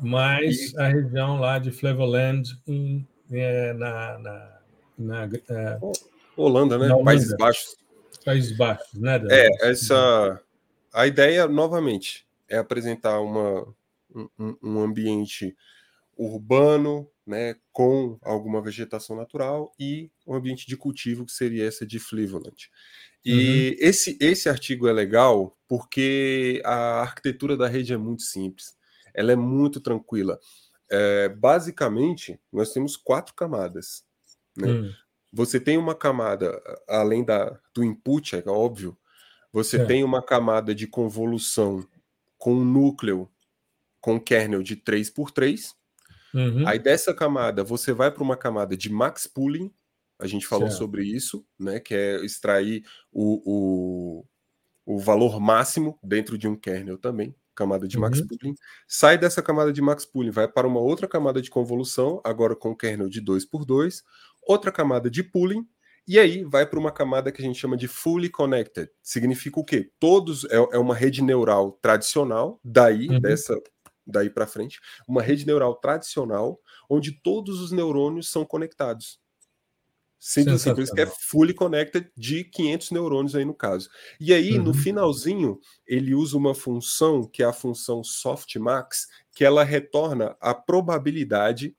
mais 0.00 0.72
e... 0.72 0.78
a 0.78 0.88
região 0.88 1.38
lá 1.38 1.58
de 1.58 1.70
Flevoland, 1.70 2.42
em, 2.66 3.06
é, 3.30 3.72
na, 3.74 4.18
na, 4.18 4.58
na 4.98 5.24
é, 5.24 5.78
Holanda, 6.36 6.78
né? 6.78 6.86
Holanda. 6.86 7.04
Países 7.04 7.36
Baixos. 7.36 7.76
Países 8.24 8.56
Baixos, 8.56 8.94
né? 8.94 9.20
É, 9.30 9.70
essa. 9.70 10.40
A 10.92 11.06
ideia, 11.06 11.46
novamente, 11.46 12.26
é 12.52 12.58
apresentar 12.58 13.18
uma, 13.20 13.66
um, 14.14 14.56
um 14.62 14.80
ambiente 14.80 15.56
urbano, 16.14 17.08
né, 17.26 17.56
com 17.72 18.18
alguma 18.20 18.60
vegetação 18.60 19.16
natural 19.16 19.72
e 19.80 20.10
um 20.26 20.34
ambiente 20.34 20.66
de 20.66 20.76
cultivo 20.76 21.24
que 21.24 21.32
seria 21.32 21.66
essa 21.66 21.86
de 21.86 21.98
Flevoland. 21.98 22.70
E 23.24 23.70
uhum. 23.70 23.88
esse, 23.88 24.18
esse 24.20 24.48
artigo 24.50 24.86
é 24.86 24.92
legal 24.92 25.56
porque 25.66 26.60
a 26.64 27.00
arquitetura 27.00 27.56
da 27.56 27.66
rede 27.66 27.94
é 27.94 27.96
muito 27.96 28.22
simples, 28.22 28.76
ela 29.14 29.32
é 29.32 29.36
muito 29.36 29.80
tranquila. 29.80 30.38
É, 30.90 31.30
basicamente, 31.30 32.38
nós 32.52 32.70
temos 32.72 32.98
quatro 32.98 33.34
camadas. 33.34 34.04
Né? 34.54 34.68
Uhum. 34.68 34.92
Você 35.32 35.58
tem 35.58 35.78
uma 35.78 35.94
camada, 35.94 36.60
além 36.86 37.24
da, 37.24 37.58
do 37.72 37.82
input, 37.82 38.36
é 38.36 38.42
óbvio, 38.46 38.98
você 39.50 39.78
é. 39.78 39.84
tem 39.86 40.04
uma 40.04 40.22
camada 40.22 40.74
de 40.74 40.86
convolução 40.86 41.86
com 42.42 42.54
um 42.54 42.64
núcleo 42.64 43.30
com 44.00 44.18
kernel 44.18 44.64
de 44.64 44.74
3 44.74 45.08
por 45.10 45.30
3 45.30 45.76
uhum. 46.34 46.66
Aí 46.66 46.76
dessa 46.76 47.14
camada 47.14 47.62
você 47.62 47.92
vai 47.92 48.10
para 48.10 48.24
uma 48.24 48.36
camada 48.36 48.76
de 48.76 48.90
max 48.90 49.28
pooling, 49.28 49.72
a 50.18 50.26
gente 50.26 50.44
falou 50.44 50.66
certo. 50.66 50.80
sobre 50.80 51.04
isso, 51.04 51.46
né? 51.56 51.78
Que 51.78 51.94
é 51.94 52.24
extrair 52.24 52.84
o, 53.12 53.42
o, 53.44 54.26
o, 54.84 54.98
valor 54.98 55.38
máximo 55.38 55.96
dentro 56.02 56.36
de 56.36 56.48
um 56.48 56.56
kernel 56.56 56.98
também, 56.98 57.32
camada 57.54 57.86
de 57.86 57.96
uhum. 57.96 58.02
max 58.02 58.20
pooling. 58.20 58.56
Sai 58.88 59.16
dessa 59.16 59.40
camada 59.40 59.72
de 59.72 59.80
max 59.80 60.04
pooling, 60.04 60.32
vai 60.32 60.48
para 60.48 60.66
uma 60.66 60.80
outra 60.80 61.06
camada 61.06 61.40
de 61.40 61.48
convolução, 61.48 62.20
agora 62.24 62.56
com 62.56 62.74
kernel 62.74 63.08
de 63.08 63.20
2 63.20 63.44
por 63.44 63.64
2 63.64 64.02
outra 64.44 64.72
camada 64.72 65.08
de 65.08 65.22
pooling, 65.22 65.64
e 66.06 66.18
aí 66.18 66.44
vai 66.44 66.66
para 66.66 66.78
uma 66.78 66.92
camada 66.92 67.30
que 67.30 67.40
a 67.40 67.44
gente 67.44 67.58
chama 67.58 67.76
de 67.76 67.88
fully 67.88 68.28
connected. 68.28 68.90
Significa 69.02 69.60
o 69.60 69.64
quê? 69.64 69.90
Todos 69.98 70.44
é, 70.46 70.56
é 70.56 70.78
uma 70.78 70.94
rede 70.94 71.22
neural 71.22 71.72
tradicional, 71.80 72.60
daí 72.64 73.08
uhum. 73.08 73.20
dessa 73.20 73.56
daí 74.04 74.28
para 74.28 74.46
frente, 74.46 74.80
uma 75.06 75.22
rede 75.22 75.46
neural 75.46 75.76
tradicional 75.76 76.60
onde 76.90 77.12
todos 77.12 77.60
os 77.60 77.70
neurônios 77.70 78.30
são 78.30 78.44
conectados. 78.44 79.20
Simples 80.24 80.54
assim, 80.54 80.72
por 80.72 80.82
isso 80.84 80.94
que 80.94 81.00
é 81.00 81.06
fully 81.06 81.52
connected 81.52 82.08
de 82.16 82.44
500 82.44 82.92
neurônios 82.92 83.34
aí 83.34 83.44
no 83.44 83.54
caso. 83.54 83.90
E 84.20 84.32
aí, 84.32 84.56
uhum. 84.56 84.66
no 84.66 84.74
finalzinho, 84.74 85.58
ele 85.84 86.14
usa 86.14 86.36
uma 86.36 86.54
função 86.54 87.24
que 87.26 87.42
é 87.42 87.46
a 87.46 87.52
função 87.52 88.04
softmax, 88.04 89.08
que 89.34 89.44
ela 89.44 89.64
retorna 89.64 90.36
a 90.40 90.54
probabilidade. 90.54 91.76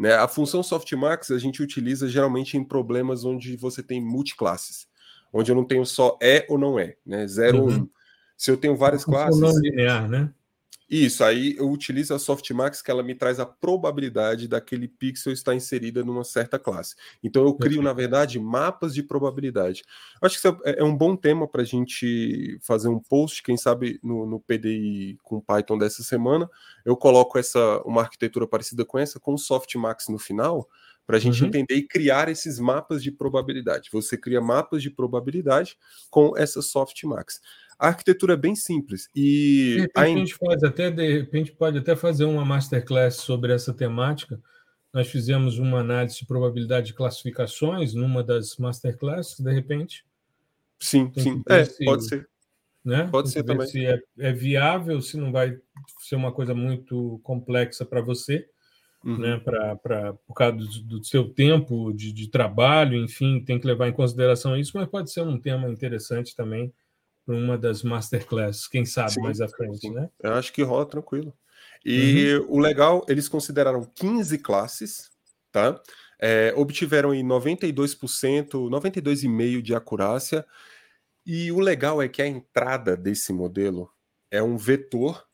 Né? 0.00 0.14
A 0.14 0.26
função 0.26 0.62
softmax 0.62 1.30
a 1.30 1.38
gente 1.38 1.62
utiliza 1.62 2.08
geralmente 2.08 2.56
em 2.56 2.64
problemas 2.64 3.22
onde 3.22 3.54
você 3.54 3.82
tem 3.82 4.00
multiclasses, 4.00 4.88
onde 5.30 5.52
eu 5.52 5.54
não 5.54 5.62
tenho 5.62 5.84
só 5.84 6.18
é 6.22 6.46
ou 6.48 6.56
não 6.56 6.78
é, 6.78 6.96
né? 7.04 7.26
zero 7.26 7.58
uhum. 7.58 7.64
ou 7.64 7.70
um. 7.70 7.90
Se 8.34 8.50
eu 8.50 8.56
tenho 8.56 8.74
várias 8.74 9.04
classes. 9.04 9.38
Não 9.38 9.52
linear, 9.60 10.08
né? 10.08 10.32
Isso, 10.90 11.22
aí 11.22 11.54
eu 11.56 11.70
utilizo 11.70 12.12
a 12.12 12.18
Softmax 12.18 12.82
que 12.82 12.90
ela 12.90 13.00
me 13.00 13.14
traz 13.14 13.38
a 13.38 13.46
probabilidade 13.46 14.48
daquele 14.48 14.88
pixel 14.88 15.32
estar 15.32 15.54
inserida 15.54 16.02
numa 16.02 16.24
certa 16.24 16.58
classe. 16.58 16.96
Então 17.22 17.44
eu 17.44 17.54
crio, 17.54 17.80
na 17.80 17.92
verdade, 17.92 18.40
mapas 18.40 18.92
de 18.92 19.00
probabilidade. 19.00 19.84
Acho 20.20 20.34
que 20.40 20.48
isso 20.48 20.60
é, 20.64 20.80
é 20.80 20.84
um 20.84 20.96
bom 20.96 21.14
tema 21.14 21.46
para 21.46 21.62
a 21.62 21.64
gente 21.64 22.58
fazer 22.60 22.88
um 22.88 22.98
post, 22.98 23.40
quem 23.40 23.56
sabe 23.56 24.00
no, 24.02 24.26
no, 24.26 24.40
PDI 24.40 25.16
com 25.22 25.40
Python 25.40 25.78
dessa 25.78 26.02
semana. 26.02 26.50
Eu 26.84 26.96
coloco 26.96 27.38
essa 27.38 27.80
uma 27.84 28.00
arquitetura 28.00 28.44
parecida 28.44 28.84
com 28.84 28.98
essa, 28.98 29.20
com 29.20 29.38
Softmax 29.38 30.08
no 30.08 30.18
final, 30.18 30.68
para 31.06 31.18
a 31.18 31.20
gente 31.20 31.40
uhum. 31.40 31.48
entender 31.48 31.76
e 31.76 31.86
criar 31.86 32.28
esses 32.28 32.58
mapas 32.58 33.00
de 33.00 33.12
probabilidade. 33.12 33.90
Você 33.92 34.16
cria 34.16 34.40
mapas 34.40 34.82
de 34.82 34.90
probabilidade 34.90 35.76
com 36.10 36.36
essa 36.36 36.60
Softmax. 36.62 37.40
A 37.80 37.88
arquitetura 37.88 38.34
é 38.34 38.36
bem 38.36 38.54
simples. 38.54 39.08
E 39.16 39.72
de 39.76 39.80
repente, 39.80 39.96
a 39.96 40.06
gente 40.06 40.38
pode 40.38 40.66
até, 40.66 40.90
de 40.90 41.18
repente, 41.18 41.50
pode 41.50 41.78
até 41.78 41.96
fazer 41.96 42.26
uma 42.26 42.44
masterclass 42.44 43.16
sobre 43.16 43.54
essa 43.54 43.72
temática. 43.72 44.38
Nós 44.92 45.08
fizemos 45.08 45.58
uma 45.58 45.80
análise 45.80 46.18
de 46.18 46.26
probabilidade 46.26 46.88
de 46.88 46.92
classificações 46.92 47.94
numa 47.94 48.22
das 48.22 48.58
masterclasses, 48.58 49.40
de 49.40 49.50
repente. 49.50 50.04
Sim, 50.78 51.10
sim. 51.16 51.42
É, 51.48 51.64
se, 51.64 51.82
pode 51.82 52.06
ser. 52.06 52.28
Né? 52.84 53.08
Pode 53.10 53.30
ser 53.30 53.44
também. 53.44 53.66
Se 53.66 53.86
é, 53.86 53.98
é, 54.18 54.30
viável, 54.30 55.00
se 55.00 55.16
não 55.16 55.32
vai 55.32 55.58
ser 56.00 56.16
uma 56.16 56.32
coisa 56.32 56.54
muito 56.54 57.18
complexa 57.22 57.86
para 57.86 58.02
você, 58.02 58.46
uhum. 59.02 59.16
né? 59.16 59.38
Pra, 59.38 59.76
pra, 59.76 60.12
por 60.12 60.34
causa 60.34 60.58
do, 60.58 60.98
do 60.98 61.04
seu 61.04 61.30
tempo 61.30 61.94
de, 61.94 62.12
de, 62.12 62.28
trabalho, 62.28 63.02
enfim, 63.02 63.42
tem 63.42 63.58
que 63.58 63.66
levar 63.66 63.88
em 63.88 63.92
consideração 63.94 64.54
isso, 64.54 64.72
mas 64.74 64.86
pode 64.86 65.10
ser 65.10 65.22
um 65.22 65.40
tema 65.40 65.66
interessante 65.70 66.36
também 66.36 66.70
para 67.30 67.38
uma 67.38 67.56
das 67.56 67.82
masterclasses, 67.82 68.66
quem 68.66 68.84
sabe 68.84 69.12
sim, 69.12 69.20
mais 69.20 69.40
à 69.40 69.48
frente, 69.48 69.78
sim. 69.78 69.94
né? 69.94 70.08
Eu 70.20 70.34
acho 70.34 70.52
que 70.52 70.62
rola 70.62 70.84
tranquilo. 70.84 71.32
E 71.84 72.34
uhum. 72.34 72.56
o 72.56 72.58
legal, 72.58 73.06
eles 73.08 73.28
consideraram 73.28 73.84
15 73.94 74.38
classes, 74.38 75.10
tá? 75.52 75.80
é, 76.20 76.52
obtiveram 76.54 77.14
em 77.14 77.24
92%, 77.24 78.50
92,5% 78.68 79.62
de 79.62 79.74
acurácia. 79.74 80.44
E 81.24 81.50
o 81.50 81.58
legal 81.58 82.02
é 82.02 82.08
que 82.08 82.20
a 82.20 82.26
entrada 82.26 82.96
desse 82.96 83.32
modelo 83.32 83.90
é 84.30 84.42
um 84.42 84.56
vetor 84.56 85.26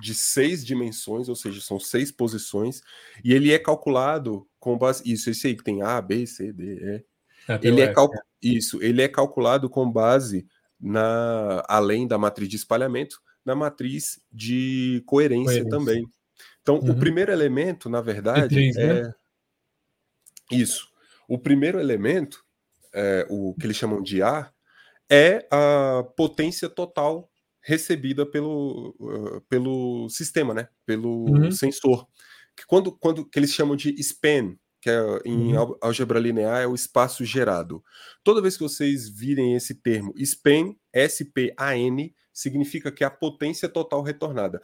de 0.00 0.14
seis 0.14 0.64
dimensões, 0.64 1.28
ou 1.28 1.34
seja, 1.34 1.60
são 1.60 1.80
seis 1.80 2.12
posições, 2.12 2.80
e 3.24 3.32
ele 3.32 3.52
é 3.52 3.58
calculado 3.58 4.46
com 4.58 4.76
base. 4.76 5.02
Isso, 5.10 5.30
esse 5.30 5.46
aí 5.46 5.56
que 5.56 5.64
tem 5.64 5.82
A, 5.82 6.00
B, 6.00 6.26
C, 6.26 6.52
D, 6.52 6.64
E. 6.64 7.04
Até 7.48 7.68
ele 7.68 7.80
é 7.80 7.92
cal... 7.92 8.10
Isso, 8.42 8.82
ele 8.82 9.02
é 9.02 9.08
calculado 9.08 9.68
com 9.68 9.90
base 9.90 10.46
na 10.80 11.64
além 11.68 12.06
da 12.06 12.16
matriz 12.16 12.48
de 12.48 12.56
espalhamento, 12.56 13.20
na 13.44 13.54
matriz 13.54 14.20
de 14.32 15.02
coerência, 15.06 15.64
coerência. 15.64 15.70
também. 15.70 16.06
Então, 16.62 16.78
uhum. 16.78 16.90
o 16.90 16.98
primeiro 16.98 17.32
elemento, 17.32 17.88
na 17.88 18.00
verdade, 18.00 18.54
três, 18.54 18.76
é 18.76 19.02
né? 19.02 19.14
isso. 20.50 20.88
O 21.28 21.38
primeiro 21.38 21.78
elemento, 21.78 22.44
é, 22.92 23.26
o 23.28 23.54
que 23.54 23.66
eles 23.66 23.76
chamam 23.76 24.02
de 24.02 24.22
A, 24.22 24.50
é 25.10 25.46
a 25.50 26.04
potência 26.16 26.68
total 26.68 27.30
recebida 27.62 28.24
pelo, 28.24 28.94
uh, 28.98 29.40
pelo 29.42 30.08
sistema, 30.08 30.54
né? 30.54 30.68
Pelo 30.86 31.28
uhum. 31.28 31.50
sensor. 31.50 32.06
Que 32.56 32.64
quando, 32.66 32.92
quando 32.92 33.24
que 33.24 33.38
eles 33.38 33.52
chamam 33.52 33.76
de 33.76 33.90
span, 34.00 34.56
que 34.80 34.88
é, 34.88 35.00
em 35.24 35.56
uhum. 35.56 35.76
álgebra 35.80 36.18
linear 36.18 36.62
é 36.62 36.66
o 36.66 36.74
espaço 36.74 37.24
gerado. 37.24 37.84
Toda 38.24 38.40
vez 38.40 38.56
que 38.56 38.62
vocês 38.62 39.08
virem 39.08 39.54
esse 39.54 39.74
termo 39.74 40.12
span, 40.16 40.74
S-P-A-N, 40.92 42.14
significa 42.32 42.90
que 42.90 43.04
é 43.04 43.06
a 43.06 43.10
potência 43.10 43.68
total 43.68 44.02
retornada. 44.02 44.60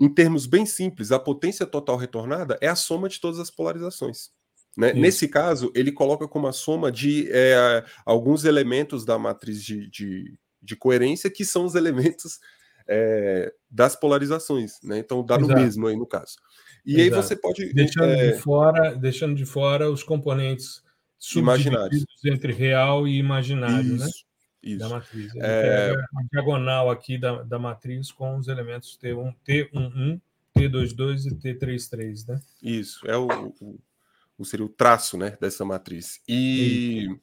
Em 0.00 0.08
termos 0.08 0.46
bem 0.46 0.64
simples, 0.64 1.12
a 1.12 1.18
potência 1.18 1.66
total 1.66 1.96
retornada 1.96 2.56
é 2.60 2.68
a 2.68 2.76
soma 2.76 3.08
de 3.08 3.20
todas 3.20 3.38
as 3.38 3.50
polarizações. 3.50 4.30
Né? 4.76 4.92
Nesse 4.92 5.26
caso, 5.26 5.72
ele 5.74 5.90
coloca 5.90 6.28
como 6.28 6.46
a 6.46 6.52
soma 6.52 6.92
de 6.92 7.28
é, 7.30 7.84
alguns 8.06 8.44
elementos 8.44 9.04
da 9.04 9.18
matriz 9.18 9.62
de, 9.62 9.90
de, 9.90 10.38
de, 10.62 10.76
coerência, 10.76 11.28
que 11.28 11.44
são 11.44 11.64
os 11.64 11.74
elementos 11.76 12.38
é, 12.88 13.52
das 13.68 13.96
polarizações. 13.96 14.74
Né? 14.82 14.98
Então 14.98 15.24
dá 15.24 15.36
Exato. 15.36 15.52
no 15.52 15.60
mesmo 15.60 15.86
aí 15.86 15.96
no 15.96 16.06
caso. 16.06 16.36
E 16.84 17.00
Exato. 17.00 17.16
aí 17.16 17.22
você 17.22 17.36
pode. 17.36 17.72
Deixando, 17.72 18.12
é... 18.12 18.32
de 18.32 18.38
fora, 18.38 18.94
deixando 18.94 19.34
de 19.34 19.44
fora 19.44 19.90
os 19.90 20.02
componentes 20.02 20.82
imaginários 21.36 22.04
entre 22.24 22.52
real 22.52 23.06
e 23.06 23.18
imaginário, 23.18 23.96
né? 23.96 23.96
Isso, 23.96 24.04
né? 24.04 24.10
Isso. 24.62 24.78
Da 24.78 24.88
matriz. 24.88 25.34
Ele 25.34 25.44
é... 25.44 25.92
a 25.92 26.22
diagonal 26.32 26.90
aqui 26.90 27.18
da, 27.18 27.42
da 27.42 27.58
matriz 27.58 28.10
com 28.10 28.36
os 28.36 28.48
elementos 28.48 28.98
T1, 29.02 29.34
T11, 29.46 30.20
T22 30.56 31.26
e 31.26 31.34
T33, 31.34 32.28
né? 32.28 32.40
Isso, 32.62 33.06
é 33.06 33.16
o, 33.16 33.26
o, 33.60 33.78
o 34.38 34.44
seria 34.44 34.66
o 34.66 34.68
traço 34.68 35.16
né, 35.16 35.36
dessa 35.40 35.64
matriz. 35.64 36.20
E. 36.28 37.04
Isso. 37.04 37.20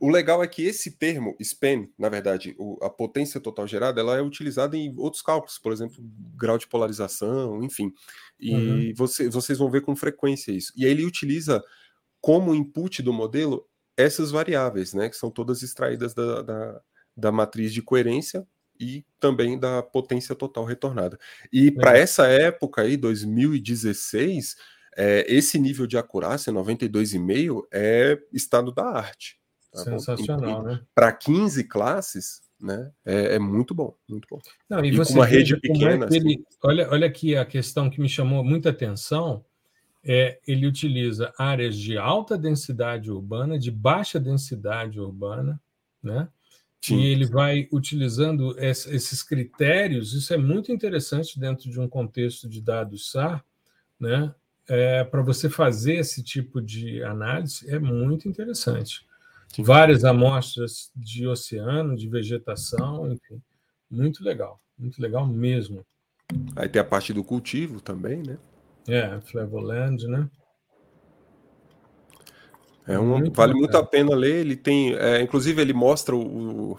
O 0.00 0.10
legal 0.10 0.42
é 0.42 0.48
que 0.48 0.62
esse 0.62 0.98
termo, 0.98 1.36
span, 1.40 1.86
na 1.98 2.08
verdade, 2.08 2.54
o, 2.58 2.78
a 2.82 2.90
potência 2.90 3.40
total 3.40 3.66
gerada, 3.66 4.00
ela 4.00 4.16
é 4.16 4.22
utilizada 4.22 4.76
em 4.76 4.94
outros 4.98 5.22
cálculos, 5.22 5.58
por 5.58 5.72
exemplo, 5.72 5.96
grau 6.36 6.58
de 6.58 6.66
polarização, 6.66 7.62
enfim. 7.62 7.92
E 8.38 8.54
uhum. 8.54 8.92
você, 8.96 9.28
vocês 9.28 9.58
vão 9.58 9.70
ver 9.70 9.82
com 9.82 9.94
frequência 9.96 10.52
isso. 10.52 10.72
E 10.76 10.84
aí 10.84 10.90
ele 10.90 11.04
utiliza 11.04 11.62
como 12.20 12.54
input 12.54 13.02
do 13.02 13.12
modelo 13.12 13.66
essas 13.96 14.30
variáveis, 14.30 14.92
né, 14.92 15.08
que 15.08 15.16
são 15.16 15.30
todas 15.30 15.62
extraídas 15.62 16.14
da, 16.14 16.42
da, 16.42 16.80
da 17.16 17.32
matriz 17.32 17.72
de 17.72 17.82
coerência 17.82 18.46
e 18.78 19.04
também 19.20 19.58
da 19.58 19.82
potência 19.82 20.34
total 20.34 20.64
retornada. 20.64 21.18
E 21.52 21.70
para 21.70 21.96
essa 21.96 22.26
época 22.26 22.82
aí, 22.82 22.96
2016, 22.96 24.56
é, 24.96 25.24
esse 25.28 25.58
nível 25.58 25.86
de 25.86 25.96
acurácia, 25.96 26.52
92,5, 26.52 27.62
é 27.72 28.18
estado 28.32 28.72
da 28.72 28.84
arte. 28.84 29.38
Tá 29.74 29.82
Sensacional, 29.82 30.62
bom? 30.62 30.68
né? 30.68 30.80
Para 30.94 31.12
15 31.12 31.64
classes, 31.64 32.42
né? 32.60 32.92
É, 33.04 33.34
é, 33.34 33.38
muito 33.40 33.74
bom, 33.74 33.92
muito 34.08 34.28
bom. 34.30 34.38
Não, 34.70 34.84
e, 34.84 34.94
e 34.94 34.96
com 34.96 35.12
uma 35.14 35.26
rede 35.26 35.54
é 35.54 35.58
pequena. 35.58 36.06
É 36.06 36.16
ele, 36.16 36.34
assim. 36.34 36.58
olha, 36.62 36.88
olha 36.90 37.06
aqui 37.08 37.36
a 37.36 37.44
questão 37.44 37.90
que 37.90 38.00
me 38.00 38.08
chamou 38.08 38.44
muita 38.44 38.70
atenção. 38.70 39.44
É, 40.04 40.38
ele 40.46 40.66
utiliza 40.66 41.32
áreas 41.36 41.76
de 41.76 41.98
alta 41.98 42.38
densidade 42.38 43.10
urbana, 43.10 43.58
de 43.58 43.70
baixa 43.70 44.20
densidade 44.20 45.00
urbana, 45.00 45.60
né? 46.00 46.28
Sim. 46.80 47.00
E 47.00 47.06
ele 47.06 47.24
vai 47.26 47.66
utilizando 47.72 48.54
esses 48.58 49.22
critérios. 49.22 50.12
Isso 50.12 50.32
é 50.32 50.36
muito 50.36 50.70
interessante 50.70 51.40
dentro 51.40 51.68
de 51.68 51.80
um 51.80 51.88
contexto 51.88 52.48
de 52.48 52.60
dados 52.60 53.10
SAR, 53.10 53.44
né? 53.98 54.32
É, 54.68 55.02
para 55.02 55.22
você 55.22 55.50
fazer 55.50 55.94
esse 55.94 56.22
tipo 56.22 56.60
de 56.60 57.02
análise 57.02 57.68
é 57.68 57.78
muito 57.78 58.28
interessante 58.28 59.04
várias 59.62 60.04
amostras 60.04 60.90
de 60.96 61.26
oceano, 61.26 61.96
de 61.96 62.08
vegetação, 62.08 63.10
enfim, 63.12 63.40
muito 63.90 64.24
legal, 64.24 64.60
muito 64.78 65.00
legal 65.00 65.26
mesmo. 65.26 65.84
Aí 66.56 66.68
tem 66.68 66.80
a 66.80 66.84
parte 66.84 67.12
do 67.12 67.22
cultivo 67.22 67.80
também, 67.80 68.22
né? 68.22 68.38
É, 68.88 69.20
Flavoland, 69.20 70.06
né? 70.08 70.28
É 72.86 72.98
um, 72.98 73.18
muito 73.18 73.34
vale 73.34 73.54
muito 73.54 73.76
a 73.76 73.84
pena 73.84 74.14
ler. 74.14 74.40
Ele 74.40 74.56
tem, 74.56 74.94
é, 74.94 75.20
inclusive, 75.20 75.60
ele 75.60 75.72
mostra 75.72 76.14
o, 76.14 76.72
o, 76.72 76.78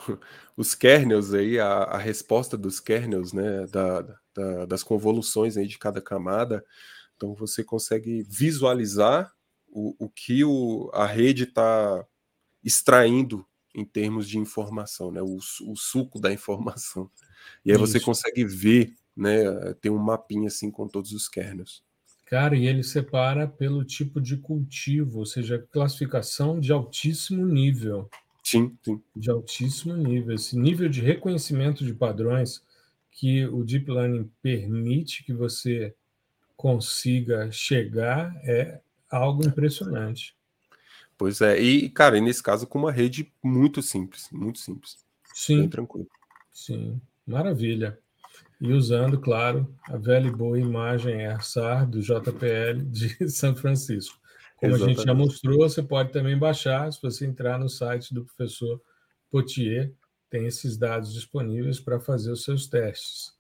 os 0.56 0.76
kernels 0.76 1.34
aí, 1.34 1.60
a, 1.60 1.68
a, 1.68 1.98
resposta 1.98 2.56
dos 2.56 2.80
kernels, 2.80 3.34
né? 3.34 3.66
Da, 3.68 4.02
da, 4.36 4.66
das 4.66 4.84
convoluções 4.84 5.58
aí 5.58 5.68
de 5.68 5.80
cada 5.80 6.02
camada. 6.02 6.64
Então 7.16 7.34
você 7.34 7.64
consegue 7.64 8.24
visualizar 8.30 9.32
o, 9.68 9.96
o 9.98 10.10
que 10.10 10.44
o, 10.44 10.92
a 10.94 11.06
rede 11.06 11.44
está 11.44 12.06
extraindo 12.66 13.46
em 13.76 13.86
termos 13.86 14.28
de 14.28 14.40
informação, 14.40 15.12
né? 15.12 15.22
O, 15.22 15.38
o 15.38 15.76
suco 15.76 16.20
da 16.20 16.34
informação. 16.34 17.10
E 17.64 17.72
aí 17.72 17.78
Isso. 17.78 17.86
você 17.86 18.00
consegue 18.00 18.44
ver, 18.44 18.94
né? 19.16 19.44
Tem 19.80 19.92
um 19.92 19.98
mapinha 19.98 20.48
assim 20.48 20.72
com 20.72 20.88
todos 20.88 21.12
os 21.12 21.30
kernels. 21.30 21.84
Cara, 22.26 22.56
e 22.56 22.66
ele 22.66 22.82
separa 22.82 23.48
pelo 23.48 23.86
tipo 23.86 24.20
de 24.20 24.38
cultivo, 24.38 25.20
ou 25.20 25.26
seja, 25.28 25.64
classificação 25.72 26.60
de 26.60 26.72
altíssimo 26.72 27.46
nível. 27.46 28.10
Sim, 28.44 28.76
sim. 28.84 29.02
De 29.16 29.30
altíssimo 29.30 29.96
nível. 29.96 30.34
Esse 30.34 30.58
nível 30.58 30.90
de 30.90 31.02
reconhecimento 31.02 31.86
de 31.86 31.94
padrões 31.94 32.64
que 33.12 33.46
o 33.46 33.64
Deep 33.64 33.90
Learning 33.90 34.30
permite 34.42 35.24
que 35.24 35.34
você 35.34 35.94
consiga 36.58 37.52
chegar 37.52 38.36
é 38.44 38.82
algo 39.10 39.46
impressionante. 39.46 40.36
Pois 41.18 41.40
é, 41.42 41.60
e 41.60 41.90
cara, 41.90 42.18
e 42.18 42.22
nesse 42.22 42.44
caso 42.44 42.68
com 42.68 42.80
uma 42.80 42.92
rede 42.92 43.32
muito 43.44 43.82
simples, 43.82 44.28
muito 44.32 44.60
simples. 44.60 44.98
Sim. 45.34 45.62
Bem 45.62 45.70
tranquilo. 45.70 46.08
Sim, 46.52 47.02
maravilha. 47.26 47.98
E 48.60 48.72
usando, 48.72 49.20
claro, 49.20 49.74
a 49.84 49.98
velha 49.98 50.28
e 50.28 50.32
boa 50.32 50.60
imagem 50.60 51.26
AirSAR 51.26 51.86
do 51.88 52.02
JPL 52.02 52.82
de 52.90 53.10
São 53.30 53.56
Francisco. 53.56 54.18
Como 54.58 54.74
Exatamente. 54.74 54.96
a 54.96 54.98
gente 54.98 55.08
já 55.08 55.14
mostrou, 55.14 55.58
você 55.58 55.84
pode 55.84 56.12
também 56.12 56.38
baixar, 56.38 56.92
se 56.92 57.02
você 57.02 57.26
entrar 57.26 57.60
no 57.60 57.68
site 57.68 58.14
do 58.14 58.24
professor 58.24 58.82
Potier, 59.30 59.92
tem 60.30 60.46
esses 60.46 60.78
dados 60.78 61.14
disponíveis 61.14 61.80
para 61.80 62.00
fazer 62.00 62.32
os 62.32 62.44
seus 62.44 62.68
testes. 62.68 63.34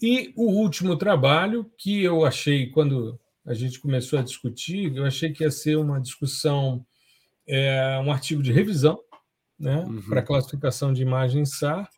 E 0.00 0.32
o 0.36 0.50
último 0.50 0.96
trabalho 0.96 1.70
que 1.76 2.02
eu 2.02 2.24
achei, 2.24 2.70
quando 2.70 3.18
a 3.44 3.54
gente 3.54 3.80
começou 3.80 4.18
a 4.18 4.22
discutir, 4.22 4.94
eu 4.94 5.04
achei 5.04 5.32
que 5.32 5.42
ia 5.42 5.50
ser 5.50 5.76
uma 5.76 6.00
discussão 6.00 6.86
é 7.46 8.00
um 8.04 8.10
artigo 8.10 8.42
de 8.42 8.52
revisão 8.52 8.98
né, 9.58 9.84
uhum. 9.84 10.02
para 10.02 10.22
classificação 10.22 10.92
de 10.92 11.02
imagens 11.02 11.58
SAR, 11.58 11.88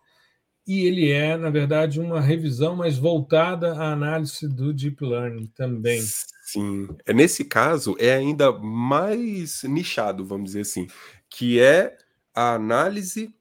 e 0.67 0.85
ele 0.85 1.11
é, 1.11 1.37
na 1.37 1.49
verdade, 1.49 2.01
uma 2.01 2.21
revisão 2.21 2.75
mais 2.75 2.99
voltada 2.99 3.75
à 3.75 3.93
análise 3.93 4.49
do 4.49 4.75
Deep 4.75 5.05
Learning 5.05 5.47
também. 5.55 6.03
Sim, 6.45 6.89
é 7.07 7.13
nesse 7.13 7.45
caso 7.45 7.97
é 7.99 8.15
ainda 8.15 8.53
mais 8.53 9.63
nichado, 9.63 10.25
vamos 10.25 10.47
dizer 10.47 10.63
assim, 10.63 10.89
que 11.31 11.61
é 11.61 11.97
a 12.35 12.55
análise 12.55 13.33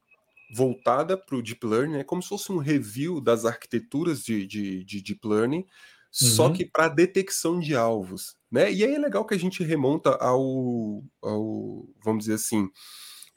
voltada 0.53 1.17
para 1.17 1.35
o 1.35 1.41
Deep 1.41 1.65
Learning, 1.65 1.97
é 1.97 2.03
como 2.03 2.21
se 2.21 2.29
fosse 2.29 2.51
um 2.51 2.57
review 2.57 3.19
das 3.19 3.43
arquiteturas 3.43 4.23
de, 4.23 4.45
de, 4.45 4.83
de 4.83 5.01
Deep 5.01 5.27
Learning, 5.27 5.65
só 6.11 6.47
uhum. 6.47 6.53
que 6.53 6.63
para 6.65 6.87
detecção 6.87 7.59
de 7.59 7.75
alvos. 7.75 8.37
Né? 8.55 8.71
E 8.71 8.85
aí 8.85 8.95
é 8.95 8.97
legal 8.97 9.25
que 9.25 9.33
a 9.33 9.37
gente 9.37 9.61
remonta 9.65 10.11
ao, 10.11 11.03
ao, 11.21 11.85
vamos 12.01 12.23
dizer 12.23 12.35
assim, 12.35 12.69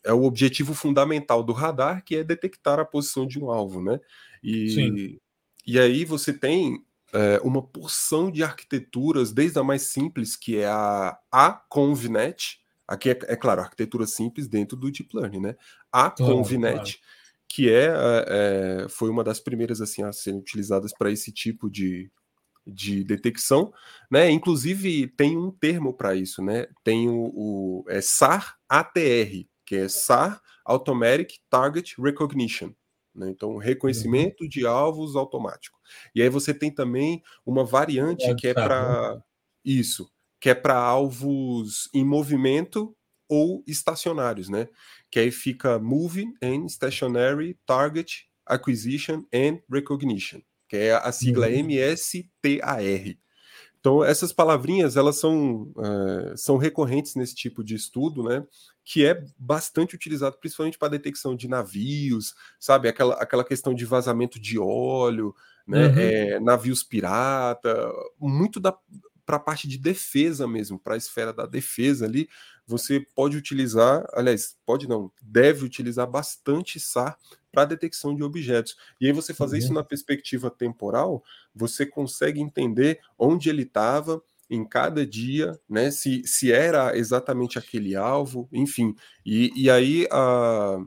é 0.04 0.12
o 0.12 0.22
objetivo 0.22 0.74
fundamental 0.74 1.42
do 1.42 1.52
radar, 1.52 2.04
que 2.04 2.14
é 2.14 2.22
detectar 2.22 2.78
a 2.78 2.84
posição 2.84 3.26
de 3.26 3.36
um 3.36 3.50
alvo, 3.50 3.82
né? 3.82 3.98
E, 4.44 5.18
e 5.66 5.76
aí 5.76 6.04
você 6.04 6.32
tem 6.32 6.84
é, 7.12 7.40
uma 7.42 7.60
porção 7.60 8.30
de 8.30 8.44
arquiteturas, 8.44 9.32
desde 9.32 9.58
a 9.58 9.64
mais 9.64 9.82
simples, 9.82 10.36
que 10.36 10.58
é 10.58 10.68
a 10.68 11.18
AConvNet, 11.32 12.60
aqui 12.86 13.10
é, 13.10 13.18
é 13.24 13.34
claro, 13.34 13.60
arquitetura 13.60 14.06
simples 14.06 14.46
dentro 14.46 14.76
do 14.76 14.88
Deep 14.88 15.08
Learning, 15.12 15.40
né? 15.40 15.56
A 15.90 16.10
ConvNet, 16.10 16.76
claro. 16.76 16.88
que 17.48 17.68
é, 17.68 17.92
é, 18.28 18.86
foi 18.88 19.10
uma 19.10 19.24
das 19.24 19.40
primeiras 19.40 19.80
assim 19.80 20.04
a 20.04 20.12
serem 20.12 20.38
utilizadas 20.38 20.92
para 20.96 21.10
esse 21.10 21.32
tipo 21.32 21.68
de 21.68 22.08
de 22.68 23.02
detecção, 23.02 23.72
né? 24.10 24.30
Inclusive 24.30 25.08
tem 25.08 25.36
um 25.36 25.50
termo 25.50 25.92
para 25.92 26.14
isso, 26.14 26.42
né? 26.42 26.66
Tem 26.84 27.08
o, 27.08 27.32
o 27.34 27.84
é 27.88 28.00
SAR 28.00 28.58
ATR, 28.68 29.46
que 29.64 29.76
é 29.76 29.88
SAR 29.88 30.42
Automatic 30.64 31.38
Target 31.48 31.94
Recognition. 32.00 32.72
Né? 33.14 33.30
Então, 33.30 33.56
reconhecimento 33.56 34.42
uhum. 34.42 34.48
de 34.48 34.66
alvos 34.66 35.16
automático. 35.16 35.78
E 36.14 36.22
aí 36.22 36.28
você 36.28 36.54
tem 36.54 36.70
também 36.70 37.22
uma 37.44 37.64
variante 37.64 38.24
é, 38.24 38.34
que 38.34 38.48
é 38.48 38.54
para 38.54 39.16
né? 39.16 39.22
isso, 39.64 40.10
que 40.40 40.50
é 40.50 40.54
para 40.54 40.76
alvos 40.76 41.88
em 41.92 42.04
movimento 42.04 42.94
ou 43.28 43.62
estacionários, 43.66 44.48
né? 44.48 44.68
Que 45.10 45.20
aí 45.20 45.30
fica 45.30 45.78
Moving 45.78 46.32
and 46.42 46.68
Stationary 46.68 47.58
Target 47.66 48.28
Acquisition 48.46 49.24
and 49.32 49.60
Recognition, 49.70 50.40
que 50.68 50.76
é 50.76 50.94
a 50.94 51.10
sigla 51.10 51.48
uhum. 51.48 51.64
MSTAR. 51.64 53.16
Então, 53.80 54.04
essas 54.04 54.32
palavrinhas, 54.32 54.96
elas 54.96 55.18
são, 55.18 55.72
uh, 55.76 56.36
são 56.36 56.56
recorrentes 56.56 57.14
nesse 57.14 57.34
tipo 57.34 57.62
de 57.62 57.74
estudo, 57.74 58.22
né? 58.22 58.44
Que 58.84 59.06
é 59.06 59.24
bastante 59.38 59.94
utilizado, 59.94 60.36
principalmente 60.38 60.76
para 60.76 60.88
detecção 60.88 61.36
de 61.36 61.48
navios, 61.48 62.34
sabe? 62.58 62.88
Aquela, 62.88 63.14
aquela 63.14 63.44
questão 63.44 63.72
de 63.72 63.84
vazamento 63.84 64.40
de 64.40 64.58
óleo, 64.58 65.34
né? 65.66 65.86
Uhum. 65.86 65.98
É, 65.98 66.40
navios 66.40 66.82
pirata, 66.82 67.90
muito 68.18 68.58
da 68.58 68.76
para 69.24 69.36
a 69.36 69.40
parte 69.40 69.68
de 69.68 69.76
defesa 69.76 70.48
mesmo, 70.48 70.78
para 70.78 70.94
a 70.94 70.96
esfera 70.96 71.34
da 71.34 71.44
defesa 71.44 72.06
ali, 72.06 72.30
você 72.66 72.98
pode 73.14 73.36
utilizar, 73.36 74.06
aliás, 74.14 74.56
pode 74.64 74.88
não, 74.88 75.12
deve 75.20 75.66
utilizar 75.66 76.06
bastante 76.06 76.80
SAR 76.80 77.14
para 77.58 77.64
detecção 77.64 78.14
de 78.14 78.22
objetos. 78.22 78.76
E 79.00 79.06
aí 79.06 79.12
você 79.12 79.34
fazer 79.34 79.56
uhum. 79.56 79.64
isso 79.64 79.72
na 79.72 79.82
perspectiva 79.82 80.48
temporal, 80.48 81.24
você 81.52 81.84
consegue 81.84 82.40
entender 82.40 83.00
onde 83.18 83.50
ele 83.50 83.62
estava 83.62 84.22
em 84.48 84.64
cada 84.64 85.04
dia, 85.04 85.58
né? 85.68 85.90
Se, 85.90 86.22
se 86.24 86.52
era 86.52 86.96
exatamente 86.96 87.58
aquele 87.58 87.96
alvo, 87.96 88.48
enfim. 88.52 88.94
E, 89.26 89.50
e 89.56 89.68
aí 89.68 90.06
a, 90.12 90.78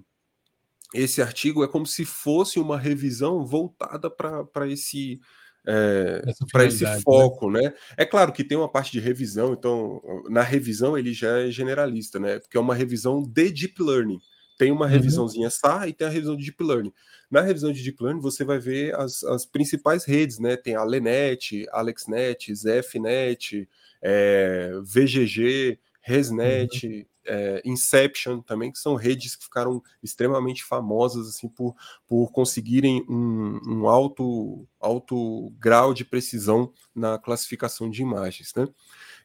esse 0.93 1.22
artigo 1.22 1.61
é 1.61 1.67
como 1.67 1.86
se 1.86 2.05
fosse 2.05 2.57
uma 2.57 2.78
revisão 2.78 3.45
voltada 3.45 4.09
para 4.09 4.67
esse 4.67 5.19
é, 5.67 6.22
para 6.51 6.65
esse 6.65 6.86
né? 6.86 7.01
foco, 7.01 7.51
né? 7.51 7.61
né? 7.63 7.74
É 7.97 8.05
claro 8.05 8.32
que 8.32 8.45
tem 8.45 8.57
uma 8.57 8.72
parte 8.72 8.93
de 8.93 8.99
revisão, 9.01 9.51
então 9.53 10.01
na 10.30 10.41
revisão 10.41 10.97
ele 10.97 11.13
já 11.13 11.39
é 11.39 11.51
generalista, 11.51 12.17
né? 12.17 12.39
Porque 12.39 12.57
é 12.57 12.61
uma 12.61 12.74
revisão 12.74 13.22
de 13.22 13.51
deep 13.51 13.84
learning. 13.84 14.22
Tem 14.62 14.72
uma 14.72 14.86
uhum. 14.86 14.91
revisãozinha 14.91 15.49
SAR 15.49 15.88
e 15.88 15.93
tem 15.93 16.05
a 16.05 16.09
revisão 16.12 16.38
de 16.38 16.45
deep 16.45 16.64
learning. 16.64 16.93
Na 17.32 17.41
revisão 17.41 17.72
de 17.72 17.82
deep 17.82 17.97
learning 17.99 18.22
você 18.22 18.43
vai 18.43 18.59
ver 18.59 18.93
as, 18.93 19.24
as 19.24 19.43
principais 19.43 20.05
redes, 20.05 20.38
né? 20.38 20.55
Tem 20.55 20.76
a 20.76 20.84
Lenet, 20.84 21.66
AlexNet, 21.72 22.53
ZFNet, 22.53 23.68
é, 24.03 24.74
VGG, 24.84 25.80
ResNet, 25.99 26.86
uhum 26.86 27.05
é, 27.26 27.62
Inception 27.66 28.41
também, 28.41 28.72
que 28.72 28.80
são 28.80 28.95
redes 28.95 29.36
que 29.36 29.43
ficaram 29.43 29.82
extremamente 30.01 30.64
famosas 30.64 31.28
assim 31.28 31.47
por, 31.47 31.76
por 32.07 32.32
conseguirem 32.32 33.05
um, 33.09 33.59
um 33.68 33.88
alto, 33.88 34.68
alto 34.80 35.51
grau 35.59 35.93
de 35.93 36.03
precisão 36.03 36.72
na 36.93 37.18
classificação 37.18 37.89
de 37.89 38.01
imagens. 38.01 38.53
Né? 38.55 38.68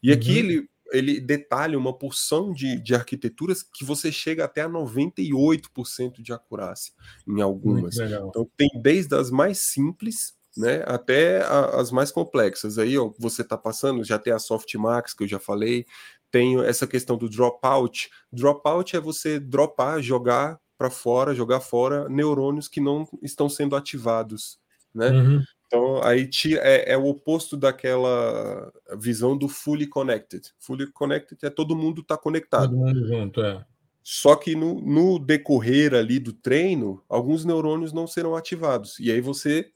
E 0.03 0.12
aqui 0.12 0.30
uhum. 0.30 0.37
ele, 0.37 0.70
ele 0.93 1.20
detalha 1.20 1.78
uma 1.78 1.97
porção 1.97 2.53
de, 2.53 2.80
de 2.80 2.95
arquiteturas 2.95 3.62
que 3.62 3.84
você 3.84 4.12
chega 4.12 4.45
até 4.45 4.62
a 4.62 4.68
98% 4.68 6.22
de 6.22 6.32
acurácia 6.32 6.93
em 7.26 7.41
algumas. 7.41 7.97
Então 7.99 8.49
tem 8.57 8.68
desde 8.80 9.14
as 9.14 9.30
mais 9.30 9.59
simples 9.59 10.37
né, 10.57 10.82
até 10.87 11.43
a, 11.43 11.80
as 11.80 11.91
mais 11.91 12.11
complexas. 12.11 12.78
Aí 12.78 12.97
ó, 12.99 13.12
você 13.18 13.43
está 13.43 13.59
passando, 13.59 14.03
já 14.05 14.18
tem 14.18 14.32
a 14.32 14.39
Softmax, 14.39 15.12
que 15.12 15.24
eu 15.24 15.28
já 15.28 15.39
falei, 15.39 15.87
tem 16.30 16.61
essa 16.64 16.87
questão 16.87 17.16
do 17.16 17.28
dropout. 17.28 18.11
Dropout 18.32 18.97
é 18.97 19.01
você 19.01 19.39
dropar, 19.39 20.01
jogar 20.01 20.59
para 20.78 20.91
fora, 20.91 21.34
jogar 21.34 21.61
fora 21.61 22.09
neurônios 22.09 22.68
que 22.68 22.80
não 22.80 23.09
estão 23.22 23.49
sendo 23.49 23.76
ativados, 23.76 24.59
né? 24.95 25.11
Uhum. 25.11 25.43
Então, 25.67 26.03
aí 26.03 26.29
é, 26.61 26.93
é, 26.93 26.97
o 26.97 27.07
oposto 27.07 27.57
daquela 27.57 28.73
visão 28.99 29.37
do 29.37 29.49
fully 29.49 29.87
connected. 29.87 30.53
Fully 30.59 30.87
connected 30.93 31.39
é 31.45 31.51
todo 31.51 31.77
mundo 31.77 32.03
está 32.03 32.17
conectado. 32.17 32.71
Todo 32.71 32.79
mundo 32.79 33.07
junto, 33.07 33.43
é. 33.43 33.64
Só 34.03 34.37
que 34.37 34.55
no, 34.55 34.81
no, 34.81 35.19
decorrer 35.19 35.93
ali 35.93 36.21
do 36.21 36.33
treino, 36.33 37.03
alguns 37.09 37.45
neurônios 37.45 37.93
não 37.93 38.07
serão 38.07 38.37
ativados. 38.37 39.01
E 39.01 39.11
aí 39.11 39.21
você 39.21 39.69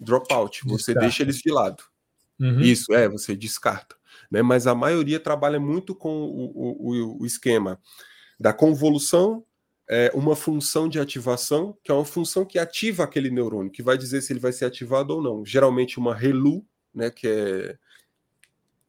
drop 0.00 0.32
out, 0.32 0.62
você 0.64 0.94
deixa 0.94 1.22
eles 1.22 1.36
de 1.38 1.52
lado. 1.52 1.82
Uhum. 2.40 2.60
Isso, 2.60 2.94
é, 2.94 3.06
você 3.06 3.36
descarta 3.36 3.96
né? 4.30 4.42
mas 4.42 4.66
a 4.66 4.74
maioria 4.74 5.20
trabalha 5.20 5.60
muito 5.60 5.94
com 5.94 6.24
o, 6.24 6.52
o, 6.54 7.22
o 7.22 7.26
esquema 7.26 7.78
da 8.38 8.52
convolução, 8.52 9.44
é, 9.88 10.10
uma 10.14 10.34
função 10.34 10.88
de 10.88 10.98
ativação, 10.98 11.76
que 11.82 11.90
é 11.90 11.94
uma 11.94 12.04
função 12.04 12.44
que 12.44 12.58
ativa 12.58 13.04
aquele 13.04 13.30
neurônio, 13.30 13.70
que 13.70 13.82
vai 13.82 13.96
dizer 13.96 14.20
se 14.20 14.32
ele 14.32 14.40
vai 14.40 14.52
ser 14.52 14.64
ativado 14.64 15.14
ou 15.14 15.22
não. 15.22 15.44
Geralmente 15.44 15.98
uma 15.98 16.14
ReLU, 16.14 16.66
né, 16.94 17.10
que 17.10 17.28
é 17.28 17.78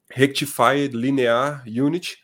Rectified 0.10 0.95
Linear 0.95 1.64
Unit, 1.68 2.18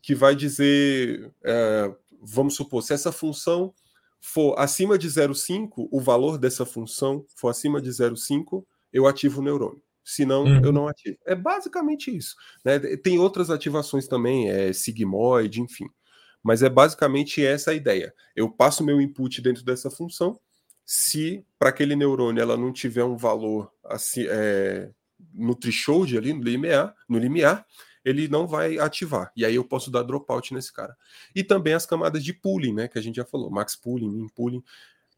que 0.00 0.14
vai 0.14 0.34
dizer, 0.34 1.32
é, 1.44 1.94
vamos 2.22 2.54
supor, 2.54 2.82
se 2.82 2.94
essa 2.94 3.12
função 3.12 3.74
for 4.20 4.58
acima 4.58 4.96
de 4.98 5.08
0,5, 5.08 5.88
o 5.90 6.00
valor 6.00 6.38
dessa 6.38 6.64
função 6.64 7.24
for 7.36 7.48
acima 7.48 7.80
de 7.82 7.90
0,5, 7.90 8.64
eu 8.92 9.06
ativo 9.06 9.40
o 9.40 9.44
neurônio 9.44 9.82
senão 10.06 10.44
uhum. 10.44 10.64
eu 10.64 10.72
não 10.72 10.86
ativo. 10.86 11.18
É 11.26 11.34
basicamente 11.34 12.16
isso. 12.16 12.36
Né? 12.64 12.78
Tem 12.78 13.18
outras 13.18 13.50
ativações 13.50 14.06
também, 14.06 14.48
é 14.48 14.72
sigmoide, 14.72 15.60
enfim. 15.60 15.86
Mas 16.46 16.62
é 16.62 16.68
basicamente 16.68 17.44
essa 17.44 17.72
a 17.72 17.74
ideia. 17.74 18.14
Eu 18.36 18.48
passo 18.48 18.84
meu 18.84 19.00
input 19.00 19.42
dentro 19.42 19.64
dessa 19.64 19.90
função. 19.90 20.38
Se 20.84 21.44
para 21.58 21.70
aquele 21.70 21.96
neurônio 21.96 22.40
ela 22.40 22.56
não 22.56 22.72
tiver 22.72 23.02
um 23.02 23.16
valor 23.16 23.68
assim, 23.84 24.26
é, 24.28 24.88
no 25.34 25.56
threshold 25.56 26.16
ali, 26.16 26.32
no 26.32 26.40
limiar, 26.44 26.94
no 27.08 27.18
limiar, 27.18 27.66
ele 28.04 28.28
não 28.28 28.46
vai 28.46 28.78
ativar. 28.78 29.32
E 29.36 29.44
aí 29.44 29.56
eu 29.56 29.64
posso 29.64 29.90
dar 29.90 30.04
dropout 30.04 30.54
nesse 30.54 30.72
cara. 30.72 30.96
E 31.34 31.42
também 31.42 31.74
as 31.74 31.84
camadas 31.84 32.22
de 32.22 32.32
pooling, 32.32 32.74
né? 32.74 32.86
Que 32.86 33.00
a 33.00 33.02
gente 33.02 33.16
já 33.16 33.24
falou, 33.24 33.50
max 33.50 33.74
pooling, 33.74 34.08
min 34.08 34.28
pooling. 34.28 34.62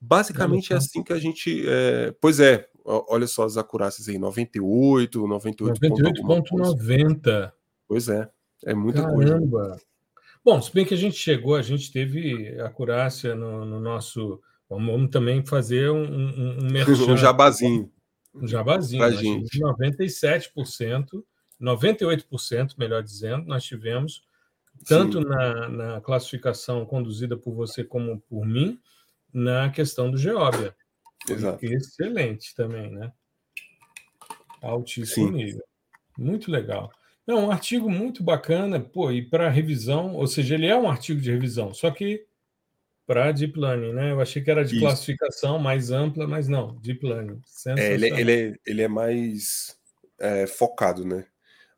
Basicamente 0.00 0.72
é 0.72 0.76
assim 0.76 1.02
que 1.02 1.12
a 1.12 1.18
gente. 1.18 1.62
É... 1.68 2.10
Pois 2.22 2.40
é, 2.40 2.66
olha 2.82 3.26
só 3.26 3.44
as 3.44 3.58
acurácias 3.58 4.08
aí, 4.08 4.18
98, 4.18 5.28
98. 5.28 5.78
98,90. 5.78 7.52
Pois 7.86 8.08
é, 8.08 8.30
é 8.64 8.72
muita 8.72 9.02
Caramba. 9.02 9.60
coisa. 9.68 9.88
Bom, 10.44 10.60
se 10.62 10.72
bem 10.72 10.84
que 10.84 10.94
a 10.94 10.98
gente 10.98 11.16
chegou, 11.16 11.56
a 11.56 11.62
gente 11.62 11.92
teve 11.92 12.60
acurácia 12.60 13.34
no, 13.34 13.64
no 13.64 13.80
nosso. 13.80 14.40
Vamos, 14.68 15.10
também 15.10 15.44
fazer 15.44 15.90
um, 15.90 16.04
um, 16.04 16.60
um, 16.60 17.12
um 17.12 17.16
jabazinho. 17.16 17.90
Um 18.34 18.46
jabazinho. 18.46 19.00
Pra 19.00 19.10
gente. 19.10 19.58
97%, 19.58 21.24
98%, 21.60 22.74
melhor 22.78 23.02
dizendo, 23.02 23.46
nós 23.46 23.64
tivemos, 23.64 24.22
tanto 24.84 25.20
na, 25.20 25.68
na 25.68 26.00
classificação 26.00 26.84
conduzida 26.84 27.36
por 27.36 27.54
você 27.54 27.82
como 27.82 28.20
por 28.28 28.46
mim, 28.46 28.78
na 29.32 29.70
questão 29.70 30.10
do 30.10 30.18
Geóbia. 30.18 30.74
Exato. 31.28 31.64
Excelente 31.64 32.54
também, 32.54 32.90
né? 32.90 33.12
Altíssimo 34.62 35.28
Sim. 35.28 35.34
nível. 35.34 35.64
Muito 36.16 36.50
legal. 36.50 36.90
É 37.28 37.34
um 37.34 37.50
artigo 37.50 37.90
muito 37.90 38.22
bacana, 38.22 38.80
pô, 38.80 39.12
e 39.12 39.22
para 39.22 39.50
revisão, 39.50 40.14
ou 40.14 40.26
seja, 40.26 40.54
ele 40.54 40.66
é 40.66 40.74
um 40.74 40.88
artigo 40.88 41.20
de 41.20 41.30
revisão, 41.30 41.74
só 41.74 41.90
que 41.90 42.26
para 43.06 43.32
Deep 43.32 43.58
Learning, 43.58 43.92
né? 43.92 44.12
Eu 44.12 44.20
achei 44.20 44.42
que 44.42 44.50
era 44.50 44.64
de 44.64 44.76
Isso. 44.76 44.84
classificação 44.84 45.58
mais 45.58 45.90
ampla, 45.90 46.26
mas 46.26 46.48
não, 46.48 46.76
Deep 46.76 47.06
Learning. 47.06 47.40
É, 47.76 47.94
ele, 47.94 48.06
ele, 48.08 48.32
é, 48.32 48.54
ele 48.66 48.82
é 48.82 48.88
mais 48.88 49.78
é, 50.18 50.46
focado, 50.46 51.04
né? 51.04 51.26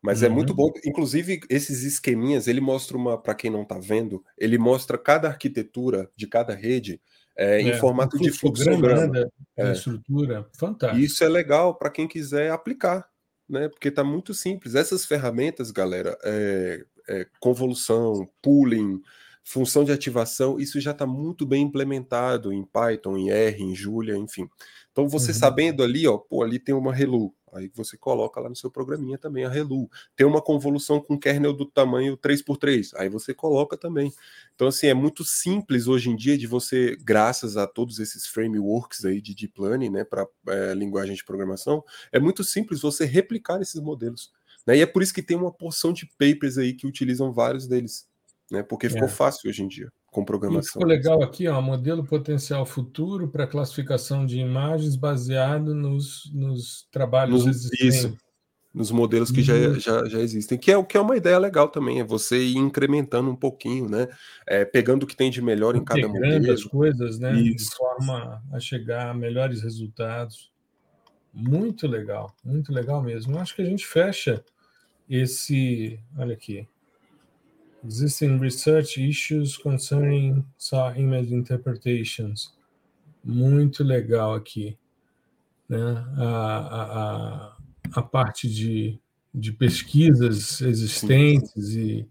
Mas 0.01 0.21
uhum. 0.23 0.27
é 0.27 0.31
muito 0.31 0.55
bom. 0.55 0.73
Inclusive, 0.85 1.41
esses 1.49 1.85
esqueminhas, 1.85 2.49
ele 2.49 2.61
mostra 2.61 2.97
uma, 2.97 3.21
para 3.21 3.35
quem 3.35 3.51
não 3.51 3.63
está 3.63 3.79
vendo, 3.79 4.25
ele 4.39 4.57
mostra 4.57 4.97
cada 4.97 5.29
arquitetura 5.29 6.09
de 6.17 6.27
cada 6.27 6.55
rede 6.55 7.01
é, 7.37 7.61
em 7.61 7.71
é, 7.71 7.77
formato 7.79 8.19
de 8.19 8.31
fluxograma. 8.31 9.07
Né, 9.07 9.27
da, 9.57 9.69
é. 9.69 9.73
estrutura, 9.73 10.49
fantástico. 10.59 11.03
Isso 11.03 11.25
é 11.25 11.29
legal 11.29 11.75
para 11.75 11.91
quem 11.91 12.07
quiser 12.07 12.51
aplicar, 12.51 13.09
né? 13.51 13.69
Porque 13.69 13.89
está 13.89 14.05
muito 14.05 14.33
simples. 14.33 14.75
Essas 14.75 15.05
ferramentas, 15.05 15.71
galera, 15.71 16.17
é, 16.23 16.85
é, 17.09 17.27
convolução, 17.41 18.29
pooling, 18.41 19.03
função 19.43 19.85
de 19.85 19.91
ativação, 19.91 20.61
isso 20.61 20.81
já 20.81 20.93
está 20.93 21.07
muito 21.07 21.45
bem 21.45 21.63
implementado 21.65 22.53
em 22.53 22.65
Python, 22.65 23.17
em 23.17 23.31
R, 23.31 23.63
em 23.63 23.75
Julia, 23.75 24.17
enfim. 24.17 24.49
Então 24.93 25.09
você 25.09 25.33
uhum. 25.33 25.39
sabendo 25.39 25.83
ali, 25.83 26.07
ó, 26.07 26.17
pô, 26.17 26.43
ali 26.43 26.59
tem 26.59 26.75
uma 26.75 26.95
relu, 26.95 27.35
Aí 27.53 27.71
você 27.75 27.97
coloca 27.97 28.41
lá 28.41 28.49
no 28.49 28.57
seu 28.57 28.71
programinha 28.71 29.19
também 29.19 29.45
a 29.45 29.49
Relu. 29.49 29.91
Tem 30.17 30.27
uma 30.27 30.41
convolução 30.41 31.01
com 31.01 31.19
kernel 31.19 31.53
do 31.53 31.67
tamanho 31.67 32.17
3x3, 32.17 32.93
aí 32.97 33.09
você 33.09 33.35
coloca 33.35 33.77
também. 33.77 34.13
Então, 34.55 34.69
assim, 34.69 34.87
é 34.87 34.95
muito 34.95 35.25
simples 35.25 35.87
hoje 35.87 36.11
em 36.11 36.17
dia 36.17 36.37
de 36.37 36.47
você, 36.47 36.97
graças 37.01 37.57
a 37.57 37.67
todos 37.67 37.99
esses 37.99 38.27
frameworks 38.27 39.05
aí 39.05 39.21
de 39.21 39.35
deep 39.35 39.61
learning, 39.61 39.91
né, 39.91 40.05
para 40.05 40.27
é, 40.49 40.75
linguagem 40.75 41.15
de 41.15 41.25
programação, 41.25 41.85
é 42.13 42.19
muito 42.19 42.45
simples 42.45 42.81
você 42.81 43.05
replicar 43.05 43.61
esses 43.61 43.81
modelos. 43.81 44.33
Né? 44.67 44.79
E 44.79 44.81
é 44.83 44.87
por 44.87 45.03
isso 45.03 45.15
que 45.15 45.23
tem 45.23 45.37
uma 45.37 45.53
porção 45.53 45.93
de 45.93 46.07
papers 46.19 46.59
aí 46.59 46.75
que 46.75 46.87
utilizam 46.87 47.33
vários 47.33 47.67
deles, 47.67 48.07
né? 48.51 48.63
Porque 48.63 48.89
ficou 48.89 49.09
é. 49.09 49.11
fácil 49.11 49.49
hoje 49.49 49.63
em 49.63 49.69
dia 49.69 49.91
com 50.11 50.25
programação. 50.25 50.71
E 50.71 50.73
ficou 50.73 50.87
legal 50.87 51.23
aqui, 51.23 51.47
ó, 51.47 51.61
modelo 51.61 52.05
potencial 52.05 52.67
futuro 52.67 53.29
para 53.29 53.47
classificação 53.47 54.27
de 54.27 54.39
imagens 54.39 54.97
baseado 54.97 55.75
nos, 55.75 56.31
nos 56.35 56.87
trabalhos 56.91 57.45
nos, 57.45 57.57
existentes. 57.57 58.05
Isso, 58.05 58.17
nos 58.73 58.91
modelos 58.91 59.31
que 59.31 59.43
já, 59.43 59.55
uhum. 59.55 59.79
já, 59.79 60.05
já 60.07 60.21
existem, 60.21 60.57
que 60.57 60.71
é 60.71 60.77
o 60.77 60.85
que 60.85 60.97
é 60.97 61.01
uma 61.01 61.17
ideia 61.17 61.39
legal 61.39 61.69
também, 61.69 62.01
é 62.01 62.05
você 62.05 62.39
ir 62.39 62.57
incrementando 62.57 63.31
um 63.31 63.37
pouquinho, 63.37 63.89
né? 63.89 64.09
É, 64.47 64.65
pegando 64.65 65.03
o 65.03 65.07
que 65.07 65.17
tem 65.17 65.31
de 65.31 65.43
melhor 65.43 65.75
em 65.75 65.85
cada 65.85 66.07
modelo. 66.07 66.53
as 66.53 66.65
coisas, 66.65 67.19
né? 67.19 67.33
Isso. 67.41 67.71
De 67.71 67.77
forma 67.77 68.43
a 68.53 68.61
chegar 68.61 69.11
a 69.11 69.15
melhores 69.15 69.63
resultados. 69.63 70.51
Muito 71.33 71.87
legal, 71.87 72.35
muito 72.45 72.73
legal 72.73 73.03
mesmo. 73.03 73.35
Eu 73.35 73.41
acho 73.41 73.55
que 73.55 73.63
a 73.63 73.65
gente 73.65 73.87
fecha 73.87 74.45
esse. 75.09 75.99
Olha 76.17 76.35
aqui. 76.35 76.67
Existing 77.85 78.39
research 78.39 78.99
issues 78.99 79.57
concerning 79.57 80.45
saw 80.59 80.93
image 80.95 81.33
interpretations. 81.33 82.53
Muito 83.25 83.83
legal 83.83 84.35
aqui. 84.35 84.77
Né? 85.69 86.05
A, 86.17 87.55
a, 87.95 88.01
a 88.01 88.03
parte 88.03 88.49
de, 88.49 88.99
de 89.35 89.53
pesquisas 89.53 90.61
existentes 90.61 91.75
e, 91.75 92.07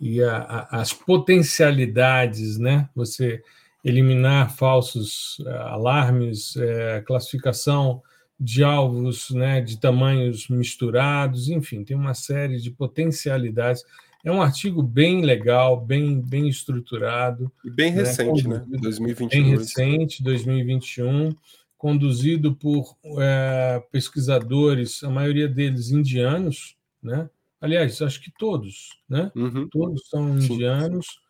e 0.00 0.22
a, 0.22 0.36
a, 0.38 0.80
as 0.80 0.92
potencialidades, 0.92 2.58
né? 2.58 2.88
Você 2.94 3.42
eliminar 3.84 4.50
falsos 4.54 5.38
uh, 5.38 5.48
alarmes, 5.48 6.56
uh, 6.56 7.04
classificação 7.06 8.02
de 8.38 8.62
alvos 8.62 9.30
né, 9.30 9.60
de 9.60 9.80
tamanhos 9.80 10.48
misturados, 10.48 11.48
enfim, 11.48 11.84
tem 11.84 11.96
uma 11.96 12.12
série 12.12 12.58
de 12.58 12.70
potencialidades. 12.70 13.82
É 14.26 14.32
um 14.32 14.42
artigo 14.42 14.82
bem 14.82 15.24
legal, 15.24 15.80
bem, 15.80 16.20
bem 16.20 16.48
estruturado. 16.48 17.48
E 17.64 17.70
bem 17.70 17.92
né, 17.92 18.02
recente, 18.02 18.48
né? 18.48 18.60
2022. 18.66 19.30
Bem 19.30 19.56
recente, 19.56 20.20
2021, 20.20 21.32
conduzido 21.78 22.52
por 22.52 22.96
é, 23.20 23.80
pesquisadores, 23.92 25.04
a 25.04 25.10
maioria 25.10 25.46
deles 25.46 25.92
indianos, 25.92 26.76
né? 27.00 27.30
Aliás, 27.60 28.02
acho 28.02 28.20
que 28.20 28.32
todos, 28.36 28.98
né? 29.08 29.30
Uhum. 29.36 29.68
Todos 29.68 30.08
são 30.08 30.36
indianos. 30.36 31.20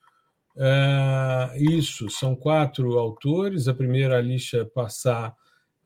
É, 0.57 1.55
isso, 1.59 2.09
são 2.09 2.35
quatro 2.35 2.99
autores. 2.99 3.69
A 3.69 3.75
primeira, 3.75 4.17
Alicia 4.17 4.65
Passar, 4.65 5.37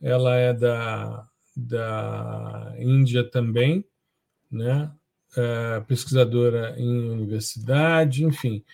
ela 0.01 0.37
é 0.37 0.55
da, 0.55 1.27
da 1.57 2.73
Índia 2.79 3.25
também, 3.25 3.85
né? 4.49 4.93
Pesquisadora 5.87 6.75
em 6.79 7.11
universidade, 7.11 8.25
enfim. 8.25 8.65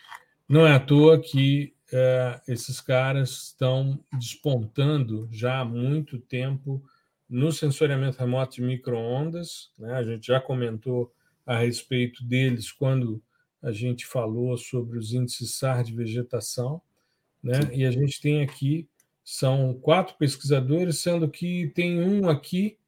Não 0.48 0.66
é 0.66 0.72
à 0.72 0.80
toa 0.80 1.20
que 1.20 1.74
é, 1.92 2.40
esses 2.48 2.80
caras 2.80 3.30
estão 3.30 3.98
despontando 4.18 5.28
já 5.30 5.61
há 5.61 5.64
muito 5.64 6.18
tempo 6.18 6.82
no 7.28 7.52
sensoriamento 7.52 8.18
remoto 8.18 8.57
de 8.57 8.62
microondas. 8.62 9.70
Né? 9.78 9.92
A 9.92 10.04
gente 10.04 10.26
já 10.26 10.40
comentou 10.40 11.12
a 11.44 11.59
respeito 11.59 12.24
deles 12.24 12.72
quando 12.72 13.22
a 13.62 13.72
gente 13.72 14.07
falou 14.07 14.57
sobre 14.57 14.98
os 14.98 15.12
índices 15.12 15.52
SAR 15.52 15.82
de 15.82 15.94
vegetação. 15.94 16.80
Né? 17.42 17.61
E 17.72 17.84
a 17.84 17.90
gente 17.90 18.20
tem 18.20 18.42
aqui 18.42 18.88
são 19.26 19.74
quatro 19.74 20.14
pesquisadores, 20.16 21.00
sendo 21.00 21.28
que 21.28 21.66
tem 21.74 22.00
um 22.00 22.28
aqui 22.28 22.78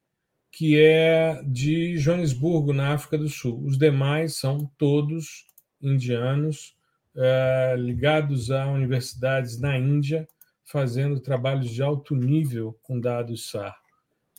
que 0.51 0.79
é 0.79 1.41
de 1.43 1.97
Joanesburgo, 1.97 2.73
na 2.73 2.93
África 2.93 3.17
do 3.17 3.29
Sul. 3.29 3.63
Os 3.63 3.77
demais 3.77 4.35
são 4.35 4.69
todos 4.77 5.45
indianos, 5.81 6.75
é, 7.15 7.75
ligados 7.77 8.51
a 8.51 8.67
universidades 8.67 9.59
na 9.59 9.77
Índia, 9.77 10.27
fazendo 10.65 11.19
trabalhos 11.19 11.69
de 11.69 11.81
alto 11.81 12.15
nível 12.15 12.77
com 12.81 12.99
dados 12.99 13.49
SAR. 13.49 13.75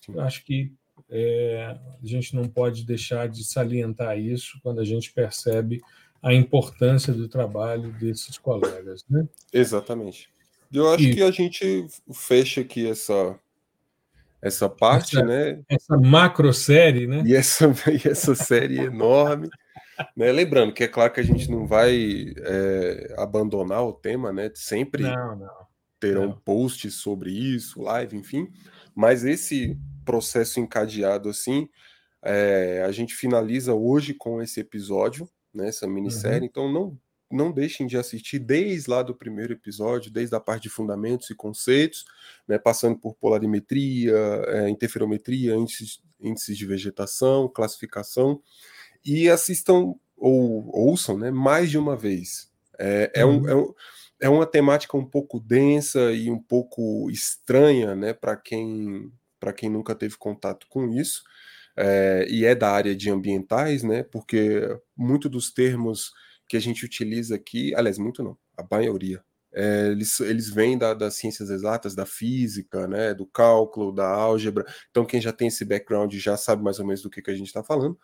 Eu 0.08 0.20
acho 0.20 0.44
que 0.44 0.72
é, 1.08 1.76
a 2.02 2.06
gente 2.06 2.34
não 2.34 2.48
pode 2.48 2.84
deixar 2.84 3.28
de 3.28 3.44
salientar 3.44 4.18
isso 4.18 4.58
quando 4.62 4.80
a 4.80 4.84
gente 4.84 5.12
percebe 5.12 5.80
a 6.22 6.34
importância 6.34 7.12
do 7.12 7.28
trabalho 7.28 7.92
desses 7.98 8.36
colegas. 8.38 9.04
Né? 9.08 9.26
Exatamente. 9.52 10.28
Eu 10.72 10.88
acho 10.92 11.12
que 11.12 11.22
a 11.22 11.30
gente 11.30 11.86
fecha 12.12 12.61
aqui 12.61 12.88
essa 12.88 13.36
essa 14.43 14.68
parte, 14.68 15.16
essa, 15.16 15.26
né? 15.26 15.62
Essa 15.68 15.97
macro 15.97 16.53
série, 16.53 17.07
né? 17.07 17.22
E 17.26 17.34
essa, 17.34 17.66
e 17.93 18.09
essa 18.09 18.34
série 18.34 18.78
enorme. 18.78 19.49
Né? 20.16 20.32
Lembrando 20.32 20.72
que 20.72 20.84
é 20.84 20.88
claro 20.88 21.12
que 21.12 21.20
a 21.20 21.24
gente 21.24 21.51
não 21.51 21.66
vai 21.66 22.32
é, 22.38 23.14
abandonar 23.18 23.84
o 23.84 23.93
tema, 23.93 24.32
né? 24.32 24.51
Sempre 24.55 25.03
não, 25.03 25.36
não, 25.36 25.66
terão 25.99 26.26
não. 26.28 26.38
posts 26.38 26.95
sobre 26.95 27.30
isso, 27.30 27.82
live, 27.82 28.16
enfim. 28.16 28.49
Mas 28.95 29.24
esse 29.24 29.78
processo 30.05 30.59
encadeado 30.59 31.28
assim, 31.28 31.68
é, 32.22 32.82
a 32.86 32.93
gente 32.93 33.14
finaliza 33.14 33.74
hoje 33.74 34.14
com 34.14 34.43
esse 34.43 34.61
episódio, 34.61 35.28
né? 35.55 35.68
Essa 35.68 35.86
minissérie. 35.86 36.41
Uhum. 36.41 36.47
Então 36.47 36.72
não 36.72 36.99
não 37.30 37.52
deixem 37.52 37.86
de 37.86 37.96
assistir 37.96 38.38
desde 38.38 38.90
lá 38.90 39.02
do 39.02 39.14
primeiro 39.14 39.52
episódio, 39.52 40.10
desde 40.10 40.34
a 40.34 40.40
parte 40.40 40.64
de 40.64 40.68
fundamentos 40.68 41.30
e 41.30 41.34
conceitos, 41.34 42.04
né, 42.46 42.58
passando 42.58 42.98
por 42.98 43.14
polarimetria, 43.14 44.16
é, 44.48 44.68
interferometria, 44.68 45.54
índices, 45.54 46.02
índices 46.20 46.58
de 46.58 46.66
vegetação, 46.66 47.48
classificação, 47.48 48.42
e 49.04 49.28
assistam 49.28 49.94
ou 50.16 50.70
ouçam 50.76 51.16
né, 51.16 51.30
mais 51.30 51.70
de 51.70 51.78
uma 51.78 51.96
vez. 51.96 52.50
É, 52.78 53.12
é, 53.14 53.26
um, 53.26 53.40
uhum. 53.40 53.48
é, 53.48 53.54
um, 53.54 53.74
é 54.22 54.28
uma 54.28 54.46
temática 54.46 54.96
um 54.96 55.04
pouco 55.04 55.38
densa 55.38 56.12
e 56.12 56.30
um 56.30 56.38
pouco 56.38 57.10
estranha 57.10 57.94
né, 57.94 58.12
para 58.12 58.36
quem, 58.36 59.10
quem 59.56 59.70
nunca 59.70 59.94
teve 59.94 60.16
contato 60.16 60.66
com 60.68 60.88
isso. 60.88 61.22
É, 61.76 62.26
e 62.28 62.44
é 62.44 62.54
da 62.54 62.70
área 62.70 62.94
de 62.94 63.08
ambientais, 63.08 63.82
né? 63.82 64.02
Porque 64.02 64.76
muito 64.94 65.28
dos 65.30 65.50
termos 65.50 66.12
que 66.51 66.57
a 66.57 66.61
gente 66.61 66.84
utiliza 66.84 67.36
aqui, 67.36 67.72
aliás, 67.76 67.96
muito 67.96 68.24
não, 68.24 68.36
a 68.57 68.66
maioria, 68.68 69.22
é, 69.53 69.86
eles, 69.86 70.18
eles 70.18 70.51
vêm 70.51 70.76
da, 70.76 70.92
das 70.94 71.14
ciências 71.14 71.48
exatas, 71.48 71.94
da 71.94 72.05
física, 72.05 72.88
né, 72.88 73.14
do 73.14 73.24
cálculo, 73.24 73.92
da 73.92 74.09
álgebra. 74.09 74.66
Então, 74.90 75.05
quem 75.05 75.20
já 75.20 75.32
tem 75.32 75.46
esse 75.46 75.64
background 75.64 76.12
já 76.14 76.36
sabe 76.36 76.61
mais 76.61 76.80
ou 76.80 76.84
menos 76.84 77.03
do 77.03 77.09
que, 77.09 77.22
que 77.22 77.30
a 77.30 77.36
gente 77.36 77.46
está 77.46 77.62
falando. 77.62 77.96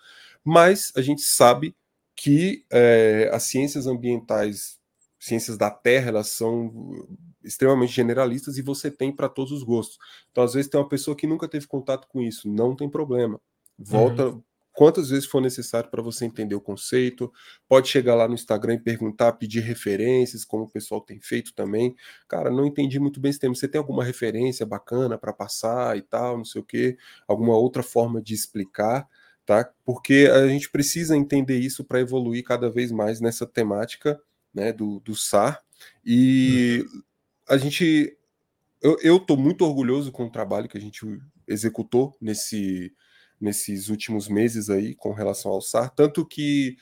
Mas 0.44 0.92
a 0.94 1.02
gente 1.02 1.22
sabe 1.22 1.74
que 2.14 2.64
é, 2.70 3.30
as 3.32 3.42
ciências 3.42 3.88
ambientais, 3.88 4.78
ciências 5.18 5.58
da 5.58 5.68
Terra, 5.68 6.10
elas 6.10 6.28
são 6.28 7.04
extremamente 7.42 7.92
generalistas 7.92 8.58
e 8.58 8.62
você 8.62 8.92
tem 8.92 9.10
para 9.10 9.28
todos 9.28 9.50
os 9.50 9.64
gostos. 9.64 9.98
Então, 10.30 10.44
às 10.44 10.54
vezes, 10.54 10.70
tem 10.70 10.80
uma 10.80 10.88
pessoa 10.88 11.16
que 11.16 11.26
nunca 11.26 11.48
teve 11.48 11.66
contato 11.66 12.06
com 12.06 12.22
isso, 12.22 12.48
não 12.48 12.76
tem 12.76 12.88
problema. 12.88 13.40
Volta, 13.76 14.28
uhum 14.28 14.42
quantas 14.76 15.08
vezes 15.08 15.24
for 15.24 15.40
necessário 15.40 15.90
para 15.90 16.02
você 16.02 16.26
entender 16.26 16.54
o 16.54 16.60
conceito. 16.60 17.32
Pode 17.66 17.88
chegar 17.88 18.14
lá 18.14 18.28
no 18.28 18.34
Instagram 18.34 18.74
e 18.74 18.78
perguntar, 18.78 19.32
pedir 19.32 19.60
referências, 19.60 20.44
como 20.44 20.64
o 20.64 20.68
pessoal 20.68 21.00
tem 21.00 21.18
feito 21.18 21.54
também. 21.54 21.96
Cara, 22.28 22.50
não 22.50 22.66
entendi 22.66 23.00
muito 23.00 23.18
bem 23.18 23.30
esse 23.30 23.40
tema. 23.40 23.54
Você 23.54 23.66
tem 23.66 23.78
alguma 23.78 24.04
referência 24.04 24.66
bacana 24.66 25.16
para 25.16 25.32
passar 25.32 25.96
e 25.96 26.02
tal, 26.02 26.36
não 26.36 26.44
sei 26.44 26.60
o 26.60 26.64
quê? 26.64 26.98
Alguma 27.26 27.56
outra 27.56 27.82
forma 27.82 28.20
de 28.20 28.34
explicar, 28.34 29.08
tá? 29.46 29.68
Porque 29.82 30.30
a 30.30 30.46
gente 30.46 30.70
precisa 30.70 31.16
entender 31.16 31.58
isso 31.58 31.82
para 31.82 32.00
evoluir 32.00 32.44
cada 32.44 32.68
vez 32.68 32.92
mais 32.92 33.18
nessa 33.18 33.46
temática 33.46 34.20
né, 34.52 34.74
do, 34.74 35.00
do 35.00 35.16
SAR. 35.16 35.62
E 36.04 36.84
hum. 36.86 37.02
a 37.48 37.56
gente. 37.56 38.14
Eu 38.82 39.16
estou 39.16 39.38
muito 39.38 39.64
orgulhoso 39.64 40.12
com 40.12 40.26
o 40.26 40.30
trabalho 40.30 40.68
que 40.68 40.76
a 40.76 40.80
gente 40.80 41.00
executou 41.48 42.14
nesse 42.20 42.92
nesses 43.40 43.88
últimos 43.88 44.28
meses 44.28 44.70
aí 44.70 44.94
com 44.94 45.12
relação 45.12 45.52
ao 45.52 45.60
SAR, 45.60 45.90
tanto 45.90 46.24
que 46.24 46.76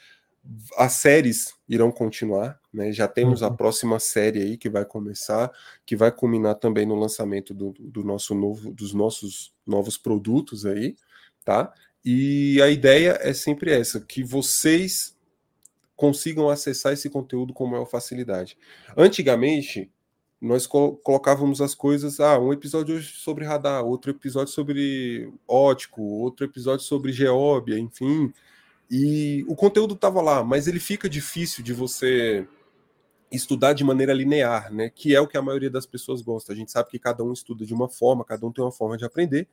as 0.77 0.93
séries 0.95 1.55
irão 1.69 1.91
continuar, 1.91 2.61
né? 2.73 2.93
Já 2.93 3.09
temos 3.09 3.41
uhum. 3.41 3.49
a 3.49 3.51
próxima 3.51 3.99
série 3.99 4.43
aí 4.43 4.57
que 4.59 4.69
vai 4.69 4.85
começar, 4.85 5.51
que 5.87 5.97
vai 5.97 6.13
culminar 6.13 6.57
também 6.57 6.85
no 6.85 6.95
lançamento 6.95 7.55
do, 7.55 7.75
do 7.79 8.05
nosso 8.05 8.35
novo, 8.35 8.71
dos 8.71 8.93
nossos 8.93 9.55
novos 9.67 9.97
produtos 9.97 10.67
aí, 10.67 10.97
tá? 11.45 11.73
E 12.05 12.61
a 12.61 12.69
ideia 12.69 13.19
é 13.23 13.33
sempre 13.33 13.73
essa, 13.73 14.01
que 14.01 14.23
vocês 14.23 15.17
consigam 15.97 16.51
acessar 16.51 16.93
esse 16.93 17.09
conteúdo 17.09 17.55
com 17.55 17.67
maior 17.67 17.87
facilidade. 17.87 18.59
Antigamente, 18.97 19.91
nós 20.41 20.67
colocávamos 20.67 21.61
as 21.61 21.75
coisas, 21.75 22.21
ah, 22.21 22.39
um 22.39 22.53
episódio 22.53 22.97
hoje 22.97 23.15
sobre 23.17 23.45
radar, 23.45 23.85
outro 23.85 24.11
episódio 24.11 24.53
sobre 24.53 25.33
ótico, 25.49 26.03
outro 26.03 26.45
episódio 26.45 26.85
sobre 26.85 27.13
geóbia, 27.13 27.79
enfim. 27.79 28.33
E 28.91 29.45
o 29.49 29.57
conteúdo 29.57 29.95
estava 29.95 30.21
lá, 30.21 30.45
mas 30.45 30.67
ele 30.67 30.79
fica 30.79 31.09
difícil 31.09 31.65
de 31.65 31.73
você 31.73 32.47
estudar 33.33 33.73
de 33.73 33.83
maneira 33.83 34.13
linear, 34.13 34.73
né? 34.73 34.91
Que 34.91 35.15
é 35.15 35.21
o 35.21 35.27
que 35.27 35.39
a 35.39 35.43
maioria 35.43 35.71
das 35.71 35.87
pessoas 35.87 36.21
gosta. 36.21 36.53
A 36.53 36.57
gente 36.57 36.71
sabe 36.71 36.91
que 36.91 36.99
cada 36.99 37.25
um 37.25 37.33
estuda 37.33 37.65
de 37.65 37.73
uma 37.73 37.89
forma, 37.89 38.25
cada 38.25 38.47
um 38.47 38.53
tem 38.53 38.63
uma 38.63 38.71
forma 38.73 38.99
de 38.99 39.05
aprender, 39.05 39.49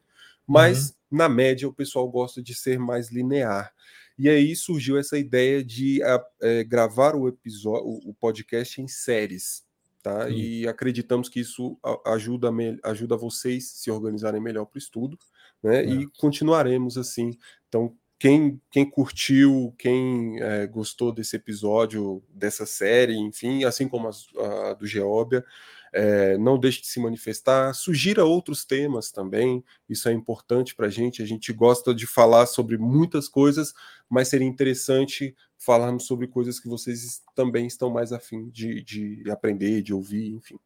mas 0.45 0.89
uhum. 0.89 1.17
na 1.17 1.29
média 1.29 1.67
o 1.67 1.73
pessoal 1.73 2.07
gosta 2.09 2.43
de 2.43 2.53
ser 2.53 2.77
mais 2.77 3.09
linear. 3.09 3.73
E 4.19 4.29
aí 4.29 4.55
surgiu 4.55 4.97
essa 4.97 5.17
ideia 5.17 5.63
de 5.63 6.01
é, 6.41 6.63
gravar 6.63 7.15
o 7.15 7.27
episódio, 7.27 7.87
o 8.05 8.13
podcast 8.13 8.81
em 8.81 8.87
séries 8.87 9.63
tá? 10.01 10.27
Sim. 10.27 10.33
E 10.33 10.67
acreditamos 10.67 11.29
que 11.29 11.39
isso 11.39 11.77
ajuda, 12.05 12.49
ajuda 12.83 13.17
vocês 13.17 13.69
se 13.69 13.91
organizarem 13.91 14.41
melhor 14.41 14.65
para 14.65 14.77
o 14.77 14.79
estudo, 14.79 15.17
né? 15.61 15.83
É. 15.83 15.85
E 15.85 16.07
continuaremos 16.17 16.97
assim. 16.97 17.37
Então, 17.67 17.95
quem, 18.19 18.61
quem 18.69 18.87
curtiu, 18.87 19.73
quem 19.77 20.39
é, 20.41 20.67
gostou 20.67 21.11
desse 21.11 21.35
episódio, 21.35 22.23
dessa 22.29 22.65
série, 22.65 23.17
enfim, 23.17 23.63
assim 23.63 23.87
como 23.87 24.07
a, 24.07 24.69
a 24.69 24.73
do 24.73 24.85
Geóbia, 24.85 25.43
é, 25.93 26.37
não 26.37 26.57
deixe 26.57 26.81
de 26.81 26.87
se 26.87 26.99
manifestar, 26.99 27.73
sugira 27.73 28.23
outros 28.23 28.63
temas 28.63 29.11
também, 29.11 29.63
isso 29.89 30.07
é 30.07 30.13
importante 30.13 30.73
para 30.73 30.87
a 30.87 30.89
gente. 30.89 31.21
A 31.21 31.25
gente 31.25 31.51
gosta 31.51 31.93
de 31.93 32.07
falar 32.07 32.45
sobre 32.45 32.77
muitas 32.77 33.27
coisas, 33.27 33.73
mas 34.09 34.29
seria 34.29 34.47
interessante 34.47 35.35
falarmos 35.57 36.05
sobre 36.05 36.27
coisas 36.27 36.59
que 36.59 36.67
vocês 36.67 37.21
também 37.35 37.67
estão 37.67 37.89
mais 37.89 38.11
afim 38.11 38.49
de, 38.49 38.81
de 38.81 39.29
aprender, 39.29 39.81
de 39.81 39.93
ouvir, 39.93 40.33
enfim. 40.33 40.57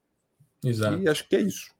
Exato. 0.63 1.01
E 1.01 1.09
acho 1.09 1.27
que 1.27 1.35
é 1.35 1.41
isso. 1.41 1.73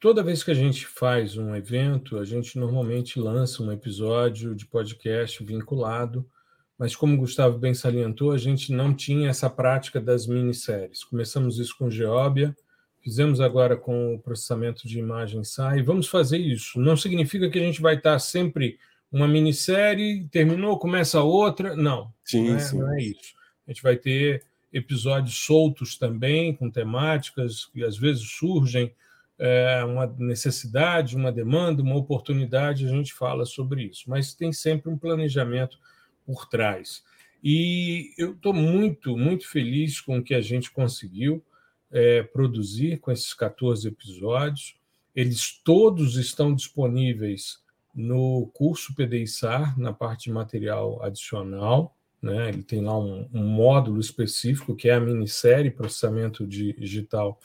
Toda 0.00 0.22
vez 0.22 0.42
que 0.42 0.50
a 0.50 0.54
gente 0.54 0.86
faz 0.86 1.36
um 1.36 1.54
evento, 1.54 2.18
a 2.18 2.24
gente 2.24 2.58
normalmente 2.58 3.20
lança 3.20 3.62
um 3.62 3.70
episódio 3.70 4.54
de 4.54 4.66
podcast 4.66 5.44
vinculado, 5.44 6.28
mas 6.76 6.96
como 6.96 7.14
o 7.14 7.18
Gustavo 7.18 7.56
bem 7.58 7.72
salientou, 7.72 8.32
a 8.32 8.38
gente 8.38 8.72
não 8.72 8.92
tinha 8.92 9.30
essa 9.30 9.48
prática 9.48 10.00
das 10.00 10.26
minisséries. 10.26 11.04
Começamos 11.04 11.60
isso 11.60 11.76
com 11.78 11.88
Geóbia, 11.88 12.56
fizemos 13.02 13.40
agora 13.40 13.76
com 13.76 14.14
o 14.14 14.18
processamento 14.18 14.86
de 14.86 14.98
imagem 14.98 15.42
SAI, 15.42 15.82
vamos 15.82 16.06
fazer 16.06 16.38
isso. 16.38 16.80
Não 16.80 16.96
significa 16.96 17.50
que 17.50 17.58
a 17.58 17.62
gente 17.62 17.80
vai 17.80 17.96
estar 17.96 18.18
sempre 18.18 18.78
uma 19.10 19.28
minissérie, 19.28 20.26
terminou, 20.28 20.78
começa 20.78 21.20
outra. 21.20 21.76
Não, 21.76 22.12
sim, 22.24 22.48
não, 22.48 22.56
é, 22.56 22.58
sim. 22.58 22.78
não 22.78 22.94
é 22.94 23.02
isso. 23.02 23.34
A 23.66 23.70
gente 23.70 23.82
vai 23.82 23.96
ter 23.96 24.44
episódios 24.72 25.36
soltos 25.36 25.98
também, 25.98 26.54
com 26.54 26.70
temáticas 26.70 27.66
que 27.66 27.84
às 27.84 27.98
vezes 27.98 28.22
surgem 28.30 28.94
é, 29.38 29.84
uma 29.84 30.06
necessidade, 30.18 31.16
uma 31.16 31.30
demanda, 31.30 31.82
uma 31.82 31.96
oportunidade, 31.96 32.86
a 32.86 32.88
gente 32.88 33.12
fala 33.12 33.44
sobre 33.44 33.82
isso. 33.82 34.08
Mas 34.08 34.34
tem 34.34 34.52
sempre 34.52 34.90
um 34.90 34.96
planejamento 34.96 35.78
por 36.24 36.48
trás. 36.48 37.02
E 37.42 38.12
eu 38.16 38.32
estou 38.32 38.54
muito, 38.54 39.16
muito 39.16 39.48
feliz 39.48 40.00
com 40.00 40.18
o 40.18 40.22
que 40.22 40.34
a 40.34 40.40
gente 40.40 40.70
conseguiu 40.70 41.44
é, 41.92 42.22
produzir 42.22 42.98
com 42.98 43.12
esses 43.12 43.34
14 43.34 43.86
episódios. 43.86 44.74
Eles 45.14 45.60
todos 45.62 46.16
estão 46.16 46.54
disponíveis 46.54 47.60
no 47.94 48.50
curso 48.54 48.94
PDI-SAR, 48.94 49.78
na 49.78 49.92
parte 49.92 50.24
de 50.24 50.32
material 50.32 51.02
adicional. 51.02 51.94
Né? 52.20 52.48
Ele 52.48 52.62
tem 52.62 52.80
lá 52.80 52.98
um, 52.98 53.28
um, 53.32 53.44
módulo 53.44 54.00
específico, 54.00 54.74
que 54.74 54.88
é 54.88 54.94
a 54.94 55.00
minissérie 55.00 55.70
Processamento 55.70 56.46
Digital 56.46 57.38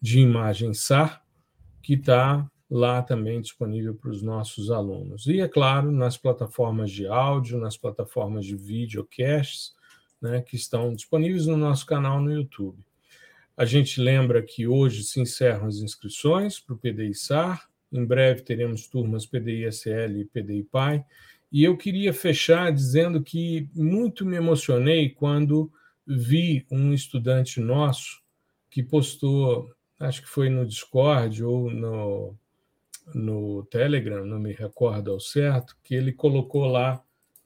de 0.00 0.20
Imagem 0.20 0.74
SAR, 0.74 1.24
que 1.80 1.94
está 1.94 2.46
lá 2.70 3.02
também 3.02 3.40
disponível 3.40 3.94
para 3.94 4.10
os 4.10 4.20
nossos 4.20 4.70
alunos. 4.70 5.26
E, 5.26 5.40
é 5.40 5.48
claro, 5.48 5.90
nas 5.90 6.16
plataformas 6.16 6.90
de 6.90 7.06
áudio, 7.06 7.58
nas 7.58 7.76
plataformas 7.76 8.44
de 8.44 8.56
videocasts, 8.56 9.72
né, 10.20 10.42
que 10.42 10.56
estão 10.56 10.94
disponíveis 10.94 11.46
no 11.46 11.56
nosso 11.56 11.86
canal 11.86 12.20
no 12.20 12.32
YouTube. 12.32 12.78
A 13.56 13.64
gente 13.64 14.00
lembra 14.00 14.42
que 14.42 14.66
hoje 14.66 15.04
se 15.04 15.20
encerram 15.20 15.66
as 15.66 15.76
inscrições 15.76 16.58
para 16.58 16.74
o 16.74 16.78
PDI-SAR, 16.78 17.68
em 17.92 18.04
breve 18.04 18.42
teremos 18.42 18.88
turmas 18.88 19.24
PDI-SL 19.24 20.18
e 20.18 20.24
PDI-PAI. 20.24 21.04
E 21.52 21.62
eu 21.62 21.76
queria 21.76 22.12
fechar 22.12 22.72
dizendo 22.72 23.22
que 23.22 23.68
muito 23.72 24.26
me 24.26 24.36
emocionei 24.36 25.10
quando 25.10 25.72
vi 26.04 26.66
um 26.68 26.92
estudante 26.92 27.60
nosso 27.60 28.20
que 28.68 28.82
postou, 28.82 29.70
acho 30.00 30.22
que 30.22 30.28
foi 30.28 30.48
no 30.48 30.66
Discord 30.66 31.44
ou 31.44 31.70
no, 31.70 32.34
no 33.14 33.64
Telegram, 33.66 34.26
não 34.26 34.40
me 34.40 34.52
recordo 34.52 35.12
ao 35.12 35.20
certo, 35.20 35.76
que 35.84 35.94
ele 35.94 36.12
colocou 36.12 36.66
lá 36.66 37.00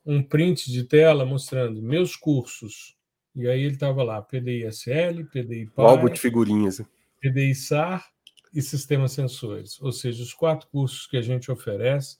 um 0.06 0.22
print 0.22 0.72
de 0.72 0.84
tela 0.84 1.26
mostrando 1.26 1.82
meus 1.82 2.16
cursos. 2.16 2.96
E 3.38 3.46
aí 3.46 3.62
ele 3.62 3.74
estava 3.74 4.02
lá, 4.02 4.20
PDI-SL, 4.20 5.24
PDI-PAI... 5.30 5.86
Álbum 5.86 6.10
de 6.10 6.18
figurinhas. 6.18 6.82
PDI-SAR 7.20 8.04
e 8.52 8.60
sistemas 8.60 9.12
sensores, 9.12 9.80
ou 9.80 9.92
seja, 9.92 10.22
os 10.22 10.34
quatro 10.34 10.68
cursos 10.68 11.06
que 11.06 11.16
a 11.16 11.22
gente 11.22 11.48
oferece, 11.48 12.16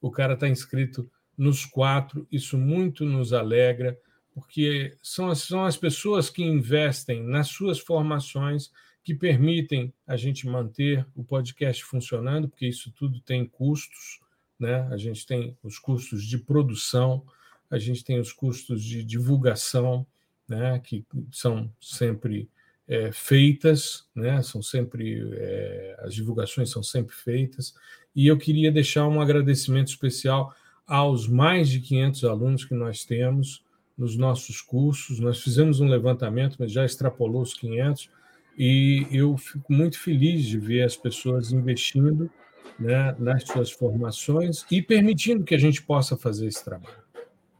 o 0.00 0.10
cara 0.10 0.32
está 0.32 0.48
inscrito 0.48 1.10
nos 1.36 1.66
quatro, 1.66 2.26
isso 2.32 2.56
muito 2.56 3.04
nos 3.04 3.34
alegra, 3.34 3.98
porque 4.32 4.96
são 5.02 5.28
as, 5.28 5.40
são 5.40 5.64
as 5.64 5.76
pessoas 5.76 6.30
que 6.30 6.42
investem 6.42 7.22
nas 7.22 7.48
suas 7.48 7.78
formações 7.78 8.70
que 9.04 9.14
permitem 9.14 9.92
a 10.06 10.16
gente 10.16 10.46
manter 10.46 11.06
o 11.14 11.22
podcast 11.22 11.84
funcionando, 11.84 12.48
porque 12.48 12.66
isso 12.66 12.90
tudo 12.92 13.20
tem 13.20 13.44
custos, 13.44 14.20
né? 14.58 14.88
A 14.90 14.96
gente 14.96 15.26
tem 15.26 15.54
os 15.62 15.78
custos 15.78 16.24
de 16.24 16.38
produção, 16.38 17.26
a 17.68 17.78
gente 17.78 18.04
tem 18.04 18.18
os 18.20 18.32
custos 18.32 18.82
de 18.82 19.02
divulgação, 19.04 20.06
né? 20.48 20.80
Que 20.80 21.04
são 21.30 21.70
sempre 21.80 22.48
é, 22.88 23.10
feitas, 23.12 24.04
né? 24.14 24.42
são 24.42 24.62
sempre 24.62 25.22
é, 25.34 25.96
as 26.00 26.14
divulgações 26.14 26.70
são 26.70 26.82
sempre 26.82 27.14
feitas, 27.14 27.74
e 28.14 28.26
eu 28.26 28.36
queria 28.36 28.70
deixar 28.70 29.08
um 29.08 29.20
agradecimento 29.20 29.88
especial 29.88 30.54
aos 30.86 31.26
mais 31.26 31.68
de 31.68 31.80
500 31.80 32.24
alunos 32.24 32.64
que 32.64 32.74
nós 32.74 33.04
temos 33.04 33.64
nos 33.96 34.16
nossos 34.16 34.60
cursos. 34.60 35.18
Nós 35.18 35.40
fizemos 35.40 35.80
um 35.80 35.88
levantamento, 35.88 36.56
mas 36.58 36.70
já 36.70 36.84
extrapolou 36.84 37.40
os 37.40 37.54
500, 37.54 38.10
e 38.58 39.06
eu 39.10 39.36
fico 39.38 39.72
muito 39.72 39.98
feliz 39.98 40.44
de 40.44 40.58
ver 40.58 40.82
as 40.82 40.96
pessoas 40.96 41.52
investindo 41.52 42.30
né, 42.78 43.14
nas 43.18 43.44
suas 43.44 43.70
formações 43.70 44.66
e 44.70 44.82
permitindo 44.82 45.44
que 45.44 45.54
a 45.54 45.58
gente 45.58 45.82
possa 45.82 46.16
fazer 46.16 46.46
esse 46.46 46.62
trabalho. 46.62 47.01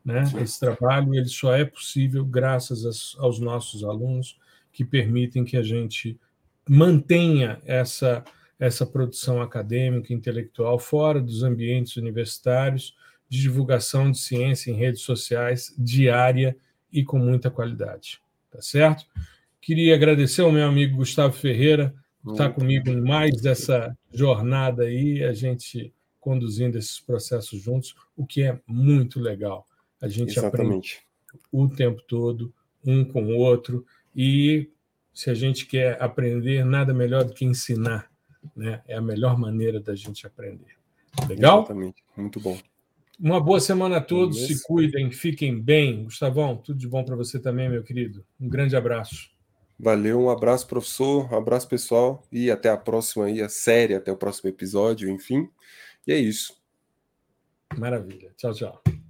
Né? 0.04 0.24
Esse 0.40 0.58
trabalho 0.58 1.14
ele 1.14 1.28
só 1.28 1.54
é 1.54 1.64
possível 1.64 2.24
graças 2.24 3.16
aos 3.18 3.38
nossos 3.38 3.84
alunos, 3.84 4.38
que 4.72 4.84
permitem 4.84 5.44
que 5.44 5.56
a 5.56 5.62
gente 5.62 6.18
mantenha 6.68 7.60
essa, 7.64 8.24
essa 8.58 8.86
produção 8.86 9.42
acadêmica, 9.42 10.12
intelectual, 10.12 10.78
fora 10.78 11.20
dos 11.20 11.42
ambientes 11.42 11.96
universitários, 11.96 12.96
de 13.28 13.40
divulgação 13.40 14.10
de 14.10 14.18
ciência 14.18 14.70
em 14.70 14.74
redes 14.74 15.02
sociais 15.02 15.74
diária 15.78 16.56
e 16.92 17.04
com 17.04 17.18
muita 17.18 17.50
qualidade. 17.50 18.20
Tá 18.50 18.60
certo? 18.60 19.06
Queria 19.60 19.94
agradecer 19.94 20.42
ao 20.42 20.52
meu 20.52 20.66
amigo 20.66 20.96
Gustavo 20.96 21.32
Ferreira 21.32 21.94
por 22.22 22.32
estar 22.32 22.50
comigo 22.50 22.88
em 22.90 23.00
mais 23.00 23.40
dessa 23.40 23.96
jornada 24.12 24.84
aí, 24.84 25.24
a 25.24 25.32
gente 25.32 25.92
conduzindo 26.20 26.78
esses 26.78 27.00
processos 27.00 27.60
juntos, 27.60 27.96
o 28.16 28.24
que 28.24 28.42
é 28.42 28.60
muito 28.66 29.18
legal. 29.18 29.66
A 30.02 30.08
gente 30.08 30.36
Exatamente. 30.36 30.98
aprende 30.98 31.02
o 31.50 31.68
tempo 31.68 32.02
todo, 32.02 32.52
um 32.84 33.04
com 33.04 33.22
o 33.24 33.36
outro, 33.36 33.86
e 34.14 34.68
se 35.14 35.30
a 35.30 35.34
gente 35.34 35.64
quer 35.64 35.96
aprender, 36.02 36.64
nada 36.64 36.92
melhor 36.92 37.24
do 37.24 37.32
que 37.32 37.44
ensinar. 37.44 38.10
Né? 38.56 38.82
É 38.88 38.96
a 38.96 39.00
melhor 39.00 39.38
maneira 39.38 39.80
da 39.80 39.94
gente 39.94 40.26
aprender. 40.26 40.76
Legal? 41.28 41.60
Exatamente. 41.60 42.02
Muito 42.16 42.40
bom. 42.40 42.58
Uma 43.20 43.40
boa 43.40 43.60
semana 43.60 43.98
a 43.98 44.00
todos. 44.00 44.46
Se 44.46 44.64
cuidem, 44.64 45.12
fiquem 45.12 45.60
bem. 45.60 46.02
Gustavão, 46.02 46.56
tudo 46.56 46.78
de 46.78 46.88
bom 46.88 47.04
para 47.04 47.14
você 47.14 47.38
também, 47.38 47.68
meu 47.68 47.84
querido. 47.84 48.24
Um 48.40 48.48
grande 48.48 48.74
abraço. 48.74 49.30
Valeu, 49.78 50.20
um 50.20 50.30
abraço, 50.30 50.66
professor, 50.66 51.32
um 51.32 51.36
abraço, 51.36 51.68
pessoal, 51.68 52.24
e 52.30 52.50
até 52.50 52.68
a 52.68 52.76
próxima 52.76 53.26
aí, 53.26 53.40
a 53.40 53.48
série, 53.48 53.94
até 53.94 54.12
o 54.12 54.16
próximo 54.16 54.48
episódio, 54.48 55.08
enfim. 55.08 55.48
E 56.06 56.12
é 56.12 56.18
isso. 56.18 56.56
Maravilha. 57.76 58.32
Tchau, 58.36 58.54
tchau. 58.54 59.01